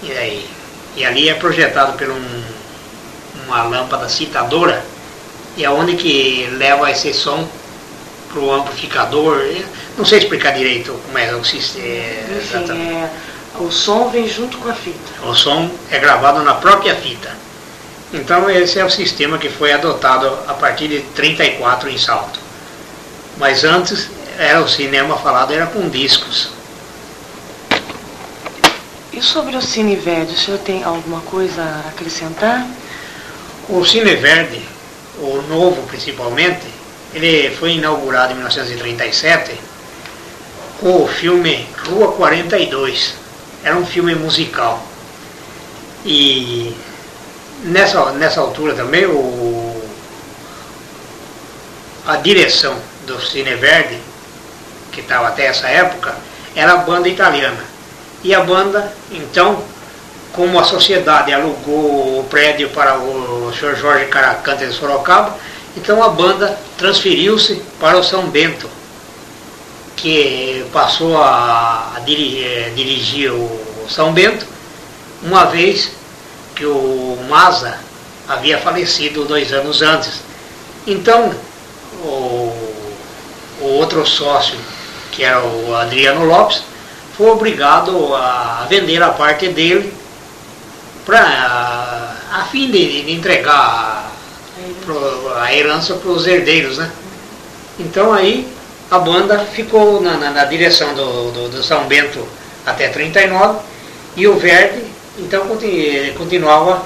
E, 0.04 0.12
aí, 0.12 0.50
e 0.96 1.06
ali 1.06 1.30
é 1.30 1.34
projetado 1.34 1.98
por 1.98 2.10
um, 2.10 2.44
uma 3.46 3.64
lâmpada 3.64 4.08
citadora, 4.08 4.86
e 5.58 5.66
é 5.66 5.70
onde 5.70 5.96
que 5.96 6.48
leva 6.58 6.90
esse 6.92 7.14
som 7.14 7.48
para 8.32 8.40
o 8.42 8.54
amplificador. 8.54 9.44
Não 9.98 10.06
sei 10.06 10.20
explicar 10.20 10.52
direito 10.52 10.94
como 11.06 11.18
é 11.18 11.34
o 11.36 11.44
sistema. 11.44 11.86
É, 11.86 13.10
o 13.60 13.70
som 13.70 14.10
vem 14.10 14.28
junto 14.28 14.58
com 14.58 14.70
a 14.70 14.74
fita. 14.74 15.24
O 15.24 15.36
som 15.36 15.70
é 15.90 16.00
gravado 16.00 16.42
na 16.42 16.56
própria 16.56 16.96
fita. 16.96 17.30
Então 18.14 18.50
esse 18.50 18.80
é 18.80 18.86
o 18.86 18.90
sistema 18.90 19.38
que 19.38 19.50
foi 19.50 19.72
adotado 19.72 20.28
a 20.48 20.54
partir 20.54 20.88
de 20.88 21.00
34 21.16 21.90
em 21.90 21.98
Salto. 21.98 22.40
Mas 23.38 23.64
antes 23.64 24.10
era 24.38 24.62
o 24.62 24.68
cinema 24.68 25.18
falado 25.18 25.54
era 25.54 25.68
com 25.68 25.88
discos. 25.90 26.50
E 29.14 29.22
sobre 29.22 29.56
o 29.56 29.62
Cine 29.62 29.96
Verde, 29.96 30.34
o 30.34 30.38
senhor 30.38 30.60
tem 30.60 30.84
alguma 30.84 31.22
coisa 31.22 31.62
a 31.62 31.90
acrescentar? 31.90 32.66
O 33.70 33.86
Cine 33.86 34.16
Verde, 34.16 34.62
o 35.20 35.42
novo 35.48 35.82
principalmente, 35.84 36.66
ele 37.14 37.56
foi 37.56 37.74
inaugurado 37.74 38.32
em 38.32 38.36
1937 38.36 39.60
com 40.80 41.04
o 41.04 41.08
filme 41.08 41.68
Rua 41.88 42.14
42. 42.14 43.14
Era 43.64 43.76
um 43.76 43.86
filme 43.86 44.16
musical. 44.16 44.82
E 46.06 46.76
nessa, 47.64 48.12
nessa 48.14 48.42
altura 48.42 48.74
também 48.74 49.06
o, 49.06 49.82
a 52.08 52.16
direção 52.18 52.76
do 53.06 53.22
Cine 53.22 53.56
Verde, 53.56 54.00
que 54.92 55.02
estava 55.02 55.28
até 55.28 55.46
essa 55.46 55.68
época, 55.68 56.16
era 56.56 56.74
a 56.74 56.78
banda 56.78 57.08
italiana. 57.08 57.64
E 58.24 58.34
a 58.34 58.42
banda, 58.42 58.92
então, 59.12 59.64
como 60.34 60.60
a 60.60 60.64
sociedade 60.64 61.34
alugou 61.34 62.20
o 62.20 62.28
prédio 62.30 62.70
para 62.70 62.98
o 62.98 63.52
Sr. 63.54 63.76
Jorge 63.76 64.06
Caracante 64.06 64.66
de 64.66 64.74
Sorocaba, 64.74 65.36
então 65.76 66.04
a 66.04 66.10
banda 66.10 66.58
transferiu-se 66.78 67.62
para 67.80 67.98
o 67.98 68.04
São 68.04 68.30
Bento, 68.30 68.70
que 69.96 70.66
passou 70.74 71.18
a, 71.18 71.94
a 71.96 72.00
dirigir, 72.02 72.46
eh, 72.46 72.72
dirigir 72.76 73.32
o 73.32 73.88
São 73.90 74.12
Bento, 74.12 74.46
uma 75.24 75.46
vez 75.46 75.92
que 76.56 76.66
o 76.66 77.18
Maza 77.30 77.80
havia 78.28 78.58
falecido 78.58 79.26
dois 79.26 79.54
anos 79.54 79.82
antes. 79.82 80.22
Então, 80.86 81.34
o, 82.04 82.74
o 83.62 83.66
outro 83.78 84.06
sócio, 84.06 84.58
que 85.12 85.24
era 85.24 85.42
o 85.42 85.76
Adriano 85.76 86.26
Lopes, 86.26 86.64
foi 87.16 87.30
obrigado 87.30 88.14
a 88.16 88.66
vender 88.70 89.02
a 89.02 89.10
parte 89.10 89.48
dele 89.50 89.94
pra, 91.06 91.22
a, 91.22 92.40
a 92.40 92.46
fim 92.46 92.72
de, 92.72 93.04
de 93.04 93.12
entregar 93.12 94.11
a 95.40 95.54
herança 95.54 95.96
para 95.96 96.12
os 96.12 96.26
herdeiros. 96.28 96.78
Né? 96.78 96.92
Então 97.80 98.14
aí 98.14 98.48
a 98.90 99.00
banda 99.00 99.40
ficou 99.40 100.02
na, 100.02 100.18
na, 100.18 100.32
na 100.32 100.46
direção 100.46 100.94
do, 100.94 101.32
do, 101.32 101.50
do 101.50 101.64
São 101.64 101.86
Bento 101.86 102.26
até 102.66 102.90
39 102.90 103.60
e 104.16 104.28
o 104.28 104.38
Verde 104.38 104.84
então 105.18 105.46
continuava 106.18 106.84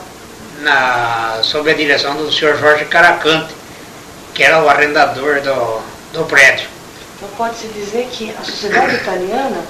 na, 0.62 1.40
sob 1.42 1.70
a 1.70 1.74
direção 1.74 2.16
do 2.16 2.32
senhor 2.32 2.58
Jorge 2.58 2.86
Caracante, 2.86 3.54
que 4.34 4.44
era 4.44 4.64
o 4.64 4.70
arrendador 4.70 5.42
do, 5.42 5.82
do 6.14 6.26
prédio. 6.26 6.68
Então 7.16 7.30
pode-se 7.38 7.68
dizer 7.68 8.08
que 8.12 8.34
a 8.40 8.44
sociedade 8.44 8.96
italiana 9.02 9.64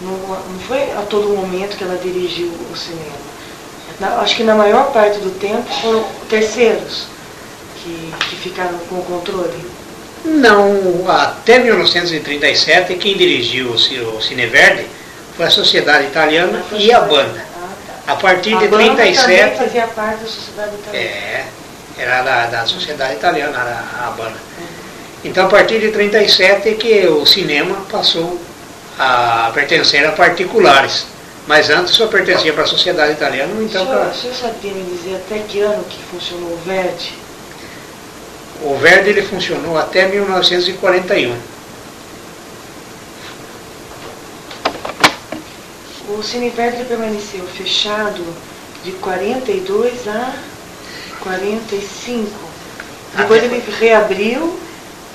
não, 0.00 0.12
não 0.12 0.58
foi 0.66 0.82
a 0.92 1.02
todo 1.08 1.28
momento 1.28 1.76
que 1.76 1.84
ela 1.84 1.98
dirigiu 1.98 2.52
o 2.72 2.76
cinema. 2.76 3.24
Na, 4.00 4.20
acho 4.20 4.36
que 4.36 4.42
na 4.42 4.54
maior 4.54 4.92
parte 4.92 5.18
do 5.18 5.30
tempo 5.38 5.70
foram 5.80 6.04
terceiros 6.28 7.13
que, 7.84 8.12
que 8.30 8.36
ficaram 8.36 8.78
com 8.88 8.96
o 8.96 9.04
controle. 9.04 9.64
Não, 10.24 11.04
até 11.08 11.58
1937 11.58 12.94
quem 12.94 13.16
dirigiu 13.16 13.70
o 13.70 14.22
Cine 14.22 14.46
Verde 14.46 14.86
foi 15.36 15.46
a 15.46 15.50
Sociedade 15.50 16.06
Italiana 16.06 16.62
e 16.72 16.90
a 16.92 17.00
banda. 17.00 17.44
Ah, 17.56 17.68
tá. 18.06 18.12
A 18.12 18.16
partir 18.16 18.54
A 18.54 18.58
de 18.60 18.68
banda 18.68 18.84
também 18.86 18.96
37, 19.14 19.58
fazia 19.58 19.86
parte 19.88 20.20
da 20.22 20.26
sociedade 20.26 20.74
italiana. 20.76 21.04
é, 21.06 21.44
era 21.98 22.22
da, 22.22 22.46
da 22.46 22.66
Sociedade 22.66 23.14
Italiana 23.14 23.58
a, 23.58 24.08
a 24.08 24.10
banda. 24.12 24.36
Então 25.22 25.46
a 25.46 25.48
partir 25.48 25.78
de 25.80 25.90
37 25.90 26.68
é 26.68 26.72
que 26.74 27.06
o 27.06 27.24
cinema 27.26 27.76
passou 27.90 28.40
a 28.98 29.50
pertencer 29.54 30.06
a 30.06 30.12
particulares. 30.12 31.06
Mas 31.46 31.68
antes 31.68 31.92
só 31.94 32.06
pertencia 32.06 32.54
para 32.54 32.62
a 32.62 32.66
Sociedade 32.66 33.12
Italiana, 33.12 33.52
então 33.62 33.82
o, 33.82 33.86
senhor, 33.86 34.00
pra- 34.00 34.08
o 34.10 34.14
senhor 34.14 34.34
sabia 34.34 34.72
me 34.72 34.82
dizer 34.96 35.16
até 35.16 35.40
que 35.40 35.60
ano 35.60 35.84
que 35.84 35.98
funcionou 36.10 36.52
o 36.52 36.58
Verdi? 36.64 37.12
O 38.62 38.76
Verdi 38.76 39.10
ele 39.10 39.22
funcionou 39.22 39.78
até 39.78 40.06
1941. 40.08 41.36
O 46.08 46.22
Cine 46.22 46.50
Verdi 46.50 46.84
permaneceu 46.84 47.44
fechado 47.46 48.24
de 48.84 48.92
42 48.92 50.06
a 50.08 50.34
45. 51.20 52.30
Depois 53.16 53.42
Ah, 53.42 53.46
ele 53.46 53.62
reabriu 53.78 54.58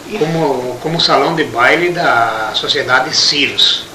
e 0.08 0.18
como, 0.18 0.78
como 0.82 1.00
salão 1.00 1.36
de 1.36 1.44
baile 1.44 1.90
da 1.90 2.52
Sociedade 2.56 3.16
Cirrus. 3.16 3.86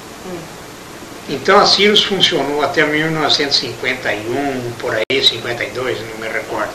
Então 1.27 1.59
a 1.59 1.65
Cirrus 1.65 2.03
funcionou 2.03 2.61
até 2.61 2.85
1951, 2.85 4.71
por 4.79 4.93
aí, 4.95 5.23
52, 5.23 5.99
não 5.99 6.17
me 6.19 6.27
recordo. 6.31 6.69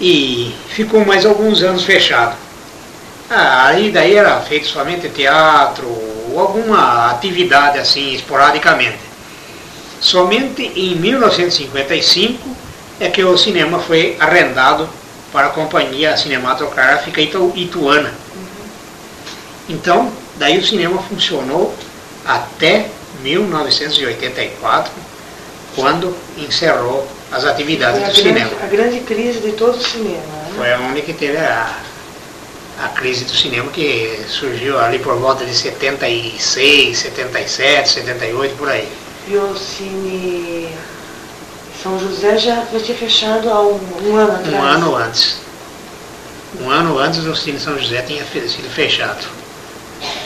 E 0.00 0.54
ficou 0.70 1.04
mais 1.04 1.26
alguns 1.26 1.62
anos 1.62 1.84
fechado. 1.84 2.34
Ah, 3.28 3.66
aí 3.66 3.90
daí 3.90 4.16
era 4.16 4.40
feito 4.40 4.66
somente 4.66 5.08
teatro 5.10 5.86
ou 5.86 6.40
alguma 6.40 7.10
atividade 7.10 7.78
assim, 7.78 8.14
esporadicamente. 8.14 8.98
Somente 10.00 10.62
em 10.74 10.94
1955 10.96 12.56
é 12.98 13.08
que 13.10 13.22
o 13.22 13.36
cinema 13.36 13.78
foi 13.78 14.16
arrendado 14.18 14.88
para 15.32 15.48
a 15.48 15.50
Companhia 15.50 16.16
Cinematográfica 16.16 17.20
Itu- 17.20 17.52
Ituana. 17.54 18.12
Então, 19.68 20.10
daí 20.36 20.58
o 20.58 20.66
cinema 20.66 21.00
funcionou 21.02 21.74
até 22.26 22.88
1984, 23.22 24.92
quando 25.76 26.16
encerrou 26.36 27.06
as 27.32 27.44
atividades 27.44 28.02
do 28.02 28.14
cinema. 28.14 28.48
grande, 28.48 28.64
a 28.64 28.66
grande 28.66 29.00
crise 29.00 29.40
de 29.40 29.52
todo 29.52 29.76
o 29.76 29.82
cinema. 29.82 30.16
Né? 30.16 30.52
Foi 30.56 30.72
a 30.72 30.78
única 30.78 31.06
que 31.06 31.12
teve 31.12 31.36
a, 31.36 31.76
a 32.82 32.88
crise 32.88 33.24
do 33.24 33.34
cinema 33.34 33.70
que 33.70 34.24
surgiu 34.28 34.78
ali 34.78 34.98
por 34.98 35.16
volta 35.16 35.44
de 35.44 35.54
76, 35.54 36.98
77, 36.98 37.88
78, 37.88 38.56
por 38.56 38.68
aí. 38.68 38.88
E 39.28 39.36
o 39.36 39.56
Cine 39.56 40.68
São 41.82 41.98
José 42.00 42.36
já, 42.38 42.64
já 42.72 42.80
tinha 42.80 42.98
fechado 42.98 43.48
há 43.48 43.60
um, 43.60 43.80
um 44.02 44.16
ano 44.16 44.32
atrás. 44.32 44.54
Um 44.54 44.62
ano 44.62 44.96
antes. 44.96 45.36
Um 46.60 46.68
ano 46.68 46.98
antes 46.98 47.24
o 47.24 47.36
Cine 47.36 47.60
São 47.60 47.78
José 47.78 48.02
tinha 48.02 48.24
sido 48.24 48.68
fechado, 48.74 49.24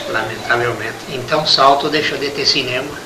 lamentavelmente. 0.09 0.95
Então 1.09 1.45
Salto 1.45 1.87
deixou 1.87 2.17
de 2.17 2.31
ter 2.31 2.45
cinema. 2.45 3.04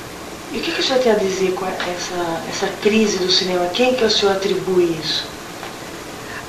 E 0.52 0.58
o 0.58 0.60
que, 0.60 0.72
que 0.72 0.80
o 0.80 0.82
senhor 0.82 1.00
tem 1.00 1.12
a 1.12 1.16
dizer 1.16 1.52
com 1.52 1.64
essa, 1.66 2.42
essa 2.48 2.66
crise 2.82 3.18
do 3.18 3.30
cinema? 3.30 3.66
Quem 3.72 3.94
que 3.94 4.04
o 4.04 4.10
senhor 4.10 4.32
atribui 4.32 4.96
isso? 5.02 5.24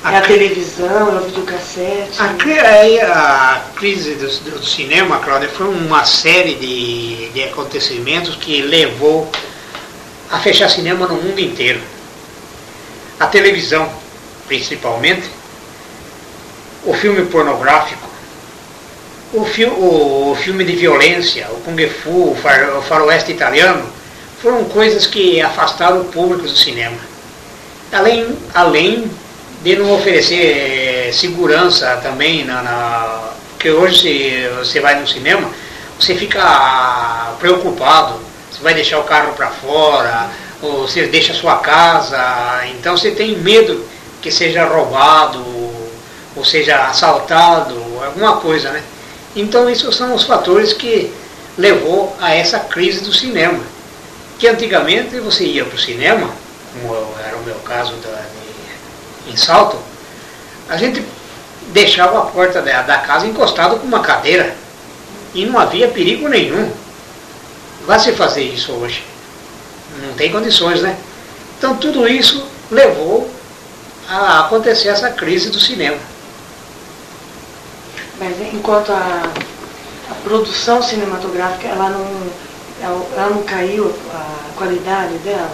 A 0.02 0.14
é 0.14 0.16
a 0.18 0.20
cri- 0.22 0.34
televisão, 0.38 1.16
é 1.16 1.20
o 1.20 1.24
videocassete? 1.26 2.20
A, 2.20 2.34
cri- 2.34 2.58
aí 2.58 3.00
a 3.00 3.62
crise 3.76 4.14
do, 4.16 4.26
do 4.50 4.64
cinema, 4.64 5.20
Cláudia, 5.20 5.48
foi 5.48 5.68
uma 5.68 6.04
série 6.04 6.56
de, 6.56 7.28
de 7.30 7.44
acontecimentos 7.44 8.34
que 8.34 8.60
levou 8.62 9.30
a 10.30 10.40
fechar 10.40 10.68
cinema 10.68 11.06
no 11.06 11.14
mundo 11.14 11.38
inteiro. 11.38 11.80
A 13.20 13.26
televisão, 13.28 13.88
principalmente, 14.48 15.30
o 16.84 16.92
filme 16.94 17.24
pornográfico, 17.26 18.08
o, 19.32 19.44
fi, 19.44 19.64
o, 19.64 20.36
filme 20.42 20.64
de 20.64 20.76
violência, 20.76 21.48
o 21.50 21.60
Kung 21.60 21.78
Fu, 21.88 22.32
o, 22.32 22.36
far, 22.40 22.76
o 22.76 22.82
faroeste 22.82 23.32
italiano, 23.32 23.84
foram 24.40 24.64
coisas 24.64 25.06
que 25.06 25.40
afastaram 25.40 26.00
o 26.00 26.04
público 26.04 26.42
do 26.42 26.56
cinema. 26.56 26.96
Além, 27.90 28.36
além 28.54 29.10
de 29.62 29.76
não 29.76 29.92
oferecer 29.94 31.08
eh, 31.08 31.10
segurança 31.12 32.00
também, 32.02 32.44
na, 32.44 32.62
na, 32.62 33.32
porque 33.52 33.70
hoje 33.70 33.98
se 34.00 34.48
você 34.58 34.80
vai 34.80 34.98
no 34.98 35.06
cinema, 35.06 35.48
você 35.98 36.14
fica 36.14 37.34
preocupado, 37.38 38.18
você 38.50 38.62
vai 38.62 38.74
deixar 38.74 38.98
o 38.98 39.04
carro 39.04 39.34
para 39.34 39.48
fora, 39.48 40.28
ou 40.60 40.88
você 40.88 41.06
deixa 41.06 41.32
a 41.32 41.36
sua 41.36 41.56
casa, 41.56 42.66
então 42.70 42.96
você 42.96 43.12
tem 43.12 43.36
medo 43.36 43.84
que 44.20 44.30
seja 44.30 44.64
roubado, 44.64 45.44
ou 46.34 46.44
seja 46.44 46.86
assaltado, 46.86 47.74
alguma 48.04 48.36
coisa, 48.36 48.70
né? 48.70 48.82
Então 49.34 49.68
esses 49.68 49.94
são 49.94 50.14
os 50.14 50.24
fatores 50.24 50.72
que 50.72 51.12
levou 51.56 52.14
a 52.20 52.34
essa 52.34 52.58
crise 52.58 53.00
do 53.00 53.12
cinema. 53.12 53.60
Que 54.38 54.48
antigamente 54.48 55.18
você 55.20 55.44
ia 55.44 55.64
para 55.64 55.76
o 55.76 55.78
cinema, 55.78 56.30
como 56.72 56.94
era 57.24 57.36
o 57.36 57.42
meu 57.44 57.54
caso 57.56 57.94
da, 57.96 58.10
de, 58.10 59.32
em 59.32 59.36
Salto, 59.36 59.78
a 60.68 60.76
gente 60.76 61.04
deixava 61.68 62.18
a 62.18 62.22
porta 62.22 62.60
da, 62.60 62.82
da 62.82 62.98
casa 62.98 63.26
encostada 63.26 63.76
com 63.76 63.86
uma 63.86 64.00
cadeira 64.00 64.54
e 65.34 65.46
não 65.46 65.58
havia 65.58 65.88
perigo 65.88 66.28
nenhum. 66.28 66.70
Vai 67.86 67.98
se 67.98 68.12
fazer 68.12 68.42
isso 68.42 68.72
hoje. 68.72 69.04
Não 70.00 70.14
tem 70.14 70.30
condições, 70.30 70.82
né? 70.82 70.96
Então 71.58 71.76
tudo 71.76 72.08
isso 72.08 72.44
levou 72.70 73.30
a 74.08 74.40
acontecer 74.40 74.88
essa 74.88 75.10
crise 75.10 75.50
do 75.50 75.60
cinema. 75.60 75.96
Mas 78.22 78.54
enquanto 78.54 78.92
a, 78.92 79.32
a 80.10 80.14
produção 80.22 80.80
cinematográfica, 80.80 81.66
ela 81.66 81.90
não, 81.90 82.06
ela, 82.80 83.30
não 83.30 83.42
caiu 83.42 83.92
a 84.14 84.56
qualidade 84.56 85.14
dela? 85.18 85.50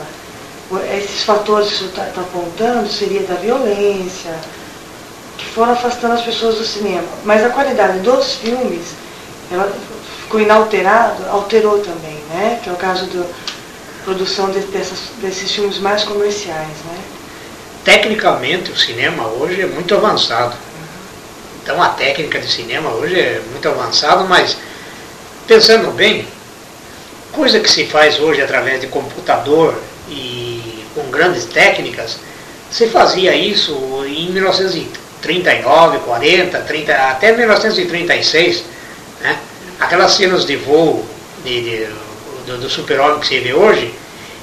Esses 0.94 1.22
fatores 1.22 1.70
que 1.70 1.78
senhor 1.78 1.88
está 1.88 2.04
tá 2.04 2.20
apontando 2.20 2.86
seria 2.90 3.22
da 3.22 3.36
violência, 3.36 4.34
que 5.38 5.46
foram 5.46 5.72
afastando 5.72 6.12
as 6.12 6.20
pessoas 6.20 6.56
do 6.56 6.64
cinema. 6.64 7.08
Mas 7.24 7.42
a 7.42 7.48
qualidade 7.48 8.00
dos 8.00 8.34
filmes, 8.34 8.88
ela 9.50 9.72
ficou 10.20 10.38
inalterada, 10.38 11.26
alterou 11.30 11.78
também, 11.78 12.18
né? 12.34 12.60
Que 12.62 12.68
é 12.68 12.72
o 12.74 12.76
caso 12.76 13.06
da 13.06 13.24
produção 14.04 14.50
de, 14.50 14.60
dessas, 14.60 14.98
desses 15.22 15.50
filmes 15.50 15.78
mais 15.78 16.04
comerciais, 16.04 16.76
né? 16.84 16.98
Tecnicamente, 17.82 18.70
o 18.70 18.76
cinema 18.76 19.26
hoje 19.26 19.62
é 19.62 19.66
muito 19.66 19.94
avançado. 19.94 20.67
Então, 21.68 21.82
a 21.82 21.90
técnica 21.90 22.40
de 22.40 22.50
cinema 22.50 22.88
hoje 22.92 23.20
é 23.20 23.42
muito 23.50 23.68
avançada, 23.68 24.24
mas 24.24 24.56
pensando 25.46 25.90
bem, 25.90 26.26
coisa 27.30 27.60
que 27.60 27.70
se 27.70 27.84
faz 27.84 28.18
hoje 28.18 28.40
através 28.40 28.80
de 28.80 28.86
computador 28.86 29.78
e 30.08 30.82
com 30.94 31.10
grandes 31.10 31.44
técnicas, 31.44 32.16
se 32.70 32.86
fazia 32.86 33.34
isso 33.34 33.74
em 34.06 34.30
1939, 34.30 35.98
40, 35.98 36.58
30, 36.58 36.94
até 36.94 37.32
1936, 37.36 38.64
né? 39.20 39.38
Aquelas 39.78 40.12
cenas 40.12 40.46
de 40.46 40.56
voo 40.56 41.04
de, 41.44 41.60
de, 41.60 41.86
do, 42.46 42.62
do 42.62 42.70
super-homem 42.70 43.20
que 43.20 43.26
se 43.26 43.40
vê 43.40 43.52
hoje, 43.52 43.92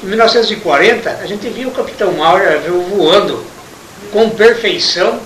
em 0.04 0.06
1940 0.06 1.10
a 1.10 1.26
gente 1.26 1.50
viu 1.50 1.70
o 1.70 1.72
Capitão 1.72 2.12
Maurer 2.12 2.62
voando 2.70 3.44
com 4.12 4.30
perfeição 4.30 5.20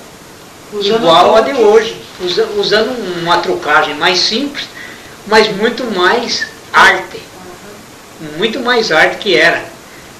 Usando 0.72 0.98
igual 0.98 1.36
a 1.36 1.42
de 1.42 1.54
hoje, 1.54 2.00
usa- 2.22 2.48
usando 2.58 2.92
uma 3.22 3.40
trucagem 3.40 3.96
mais 3.96 4.20
simples, 4.20 4.66
mas 5.28 5.48
muito 5.56 5.84
mais 5.98 6.46
arte, 6.72 7.20
muito 8.38 8.60
mais 8.60 8.92
arte 8.92 9.18
que 9.18 9.36
era, 9.36 9.64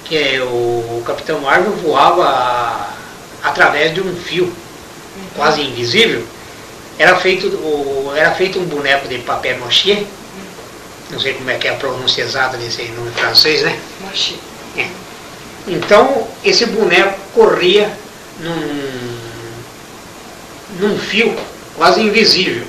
que 0.04 0.16
é 0.16 0.40
o 0.42 1.02
Capitão 1.06 1.40
Marvel 1.40 1.72
voava 1.76 2.88
através 3.42 3.94
de 3.94 4.00
um 4.00 4.14
fio, 4.16 4.52
quase 5.36 5.62
invisível, 5.62 6.24
era 6.98 7.16
feito, 7.16 7.46
o- 7.46 8.12
era 8.16 8.32
feito 8.32 8.58
um 8.58 8.64
boneco 8.64 9.06
de 9.08 9.18
papel 9.18 9.58
maché, 9.58 10.04
não 11.10 11.20
sei 11.20 11.34
como 11.34 11.50
é 11.50 11.54
que 11.58 11.68
é 11.68 11.70
a 11.70 11.74
pronúncia 11.74 12.22
exata 12.22 12.56
desse 12.56 12.82
nome 12.88 13.10
francês, 13.12 13.62
né? 13.62 13.78
Machê. 14.00 14.34
Então, 15.68 16.26
esse 16.44 16.66
boneco 16.66 17.18
corria 17.34 17.90
num, 18.40 19.09
num 20.80 20.98
fio 20.98 21.36
quase 21.76 22.00
invisível. 22.00 22.64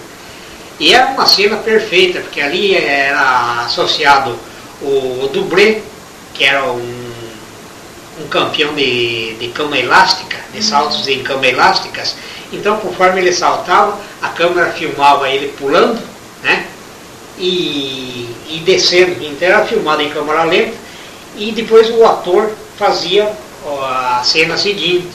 E 0.80 0.94
era 0.94 1.08
uma 1.08 1.26
cena 1.26 1.58
perfeita, 1.58 2.20
porque 2.22 2.42
ali 2.42 2.76
era 2.76 3.66
associado 3.66 4.38
o 4.82 5.30
dublê, 5.32 5.80
que 6.34 6.44
era 6.44 6.64
um, 6.72 7.12
um 8.20 8.28
campeão 8.28 8.74
de, 8.74 9.36
de 9.36 9.48
cama 9.50 9.78
elástica, 9.78 10.38
de 10.54 10.64
saltos 10.64 11.08
em 11.08 11.22
cama 11.22 11.46
elásticas. 11.46 12.16
Então, 12.52 12.78
conforme 12.78 13.22
ele 13.22 13.32
saltava, 13.32 13.98
a 14.22 14.30
câmera 14.30 14.72
filmava 14.72 15.30
ele 15.30 15.50
pulando, 15.50 16.02
né? 16.44 16.66
e, 17.42 18.28
e 18.50 18.62
descendo. 18.66 19.24
Então 19.24 19.48
era 19.48 19.66
filmado 19.66 20.02
em 20.02 20.10
câmera 20.10 20.44
lenta 20.44 20.74
e 21.36 21.52
depois 21.52 21.90
o 21.90 22.06
ator 22.06 22.52
fazia 22.78 23.32
a 23.66 24.22
cena 24.24 24.58
seguinte 24.58 25.08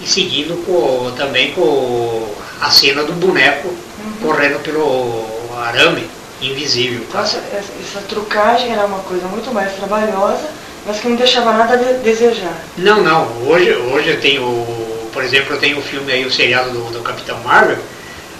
e 0.00 0.06
seguindo 0.06 0.56
com, 0.64 1.12
também 1.16 1.52
com 1.52 2.34
a 2.60 2.70
cena 2.70 3.02
do 3.04 3.12
boneco 3.12 3.68
uhum. 3.68 4.12
correndo 4.22 4.62
pelo 4.62 5.26
arame 5.58 6.06
invisível. 6.40 7.00
Então 7.08 7.20
essa, 7.20 7.38
essa, 7.38 8.00
trucagem 8.08 8.72
era 8.72 8.84
uma 8.84 8.98
coisa 9.00 9.26
muito 9.26 9.52
mais 9.52 9.72
trabalhosa, 9.74 10.48
mas 10.84 11.00
que 11.00 11.08
não 11.08 11.16
deixava 11.16 11.52
nada 11.52 11.74
a 11.74 11.76
de 11.76 11.94
desejar. 12.00 12.62
Não, 12.76 13.02
não. 13.02 13.26
Hoje, 13.46 13.72
hoje 13.72 14.10
eu 14.10 14.20
tenho, 14.20 14.66
por 15.12 15.24
exemplo, 15.24 15.54
eu 15.54 15.60
tenho 15.60 15.78
o 15.78 15.82
filme 15.82 16.12
aí, 16.12 16.24
o 16.24 16.32
seriado 16.32 16.70
do, 16.70 16.92
do 16.92 17.00
Capitão 17.00 17.38
Marvel, 17.40 17.78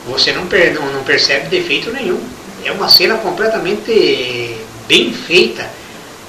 você 0.07 0.33
não, 0.33 0.47
per, 0.47 0.75
não, 0.75 0.87
não 0.93 1.03
percebe 1.03 1.49
defeito 1.49 1.91
nenhum. 1.91 2.21
É 2.65 2.73
uma 2.73 2.89
cena 2.89 3.17
completamente 3.17 4.57
bem 4.87 5.13
feita, 5.13 5.69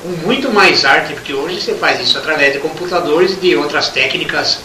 com 0.01 0.09
muito 0.25 0.51
mais 0.51 0.85
arte, 0.85 1.13
porque 1.13 1.33
hoje 1.33 1.61
você 1.61 1.75
faz 1.75 1.99
isso 1.99 2.17
através 2.17 2.53
de 2.53 2.59
computadores 2.59 3.33
e 3.33 3.35
de 3.35 3.55
outras 3.55 3.89
técnicas 3.89 4.59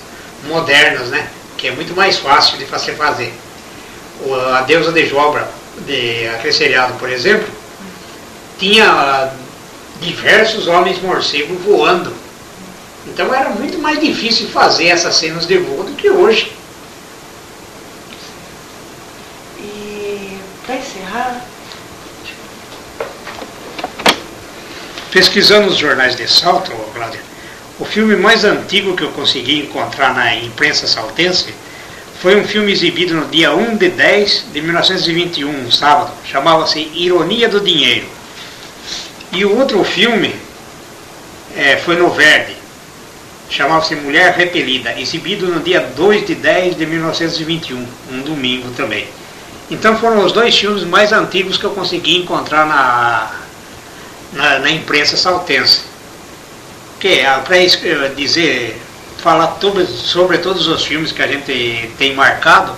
modernas, 0.44 1.08
né? 1.08 1.28
Que 1.56 1.68
é 1.68 1.70
muito 1.72 1.94
mais 1.94 2.18
fácil 2.18 2.58
de 2.58 2.64
você 2.64 2.92
fazer. 2.92 3.32
A 4.54 4.62
deusa 4.62 4.92
de 4.92 5.06
Jobra, 5.06 5.48
de 5.86 6.28
aquele 6.28 6.52
seriado, 6.52 6.94
por 6.94 7.08
exemplo, 7.08 7.48
tinha 8.58 9.32
diversos 10.00 10.66
homens 10.66 11.00
morcegos 11.00 11.60
voando. 11.62 12.12
Então 13.06 13.34
era 13.34 13.50
muito 13.50 13.78
mais 13.78 14.00
difícil 14.00 14.48
fazer 14.48 14.86
essas 14.86 15.14
cenas 15.16 15.46
de 15.46 15.58
voo 15.58 15.82
do 15.84 15.92
que 15.94 16.08
hoje. 16.08 16.52
E 19.58 20.38
para 20.64 20.76
encerrar. 20.76 21.44
Pesquisando 25.10 25.68
os 25.68 25.76
jornais 25.76 26.16
de 26.16 26.26
Salto, 26.28 26.70
Cláudia, 26.94 27.20
o 27.82 27.84
filme 27.84 28.14
mais 28.14 28.44
antigo 28.44 28.94
que 28.94 29.02
eu 29.02 29.10
consegui 29.10 29.58
encontrar 29.58 30.14
na 30.14 30.36
imprensa 30.36 30.86
saltense 30.86 31.52
foi 32.20 32.40
um 32.40 32.44
filme 32.44 32.70
exibido 32.70 33.12
no 33.12 33.26
dia 33.26 33.52
1 33.52 33.76
de 33.76 33.88
10 33.88 34.46
de 34.52 34.60
1921, 34.62 35.50
um 35.50 35.68
sábado. 35.68 36.12
Chamava-se 36.24 36.78
Ironia 36.94 37.48
do 37.48 37.60
Dinheiro. 37.60 38.06
E 39.32 39.44
o 39.44 39.58
outro 39.58 39.82
filme 39.82 40.32
é, 41.56 41.76
foi 41.78 41.96
no 41.96 42.08
Verde. 42.10 42.54
Chamava-se 43.50 43.96
Mulher 43.96 44.32
Repelida, 44.32 44.96
exibido 45.00 45.48
no 45.48 45.58
dia 45.58 45.80
2 45.80 46.24
de 46.24 46.36
10 46.36 46.76
de 46.76 46.86
1921, 46.86 47.84
um 48.12 48.20
domingo 48.20 48.70
também. 48.76 49.08
Então 49.68 49.98
foram 49.98 50.24
os 50.24 50.30
dois 50.30 50.56
filmes 50.56 50.84
mais 50.84 51.10
antigos 51.10 51.58
que 51.58 51.64
eu 51.64 51.70
consegui 51.70 52.18
encontrar 52.18 52.64
na, 52.64 53.32
na, 54.34 54.58
na 54.60 54.70
imprensa 54.70 55.16
saltense. 55.16 55.91
Que 57.02 57.18
é, 57.18 57.26
para 57.40 58.10
dizer 58.10 58.80
falar 59.18 59.58
sobre 59.88 60.38
todos 60.38 60.68
os 60.68 60.84
filmes 60.84 61.10
que 61.10 61.20
a 61.20 61.26
gente 61.26 61.90
tem 61.98 62.14
marcado, 62.14 62.76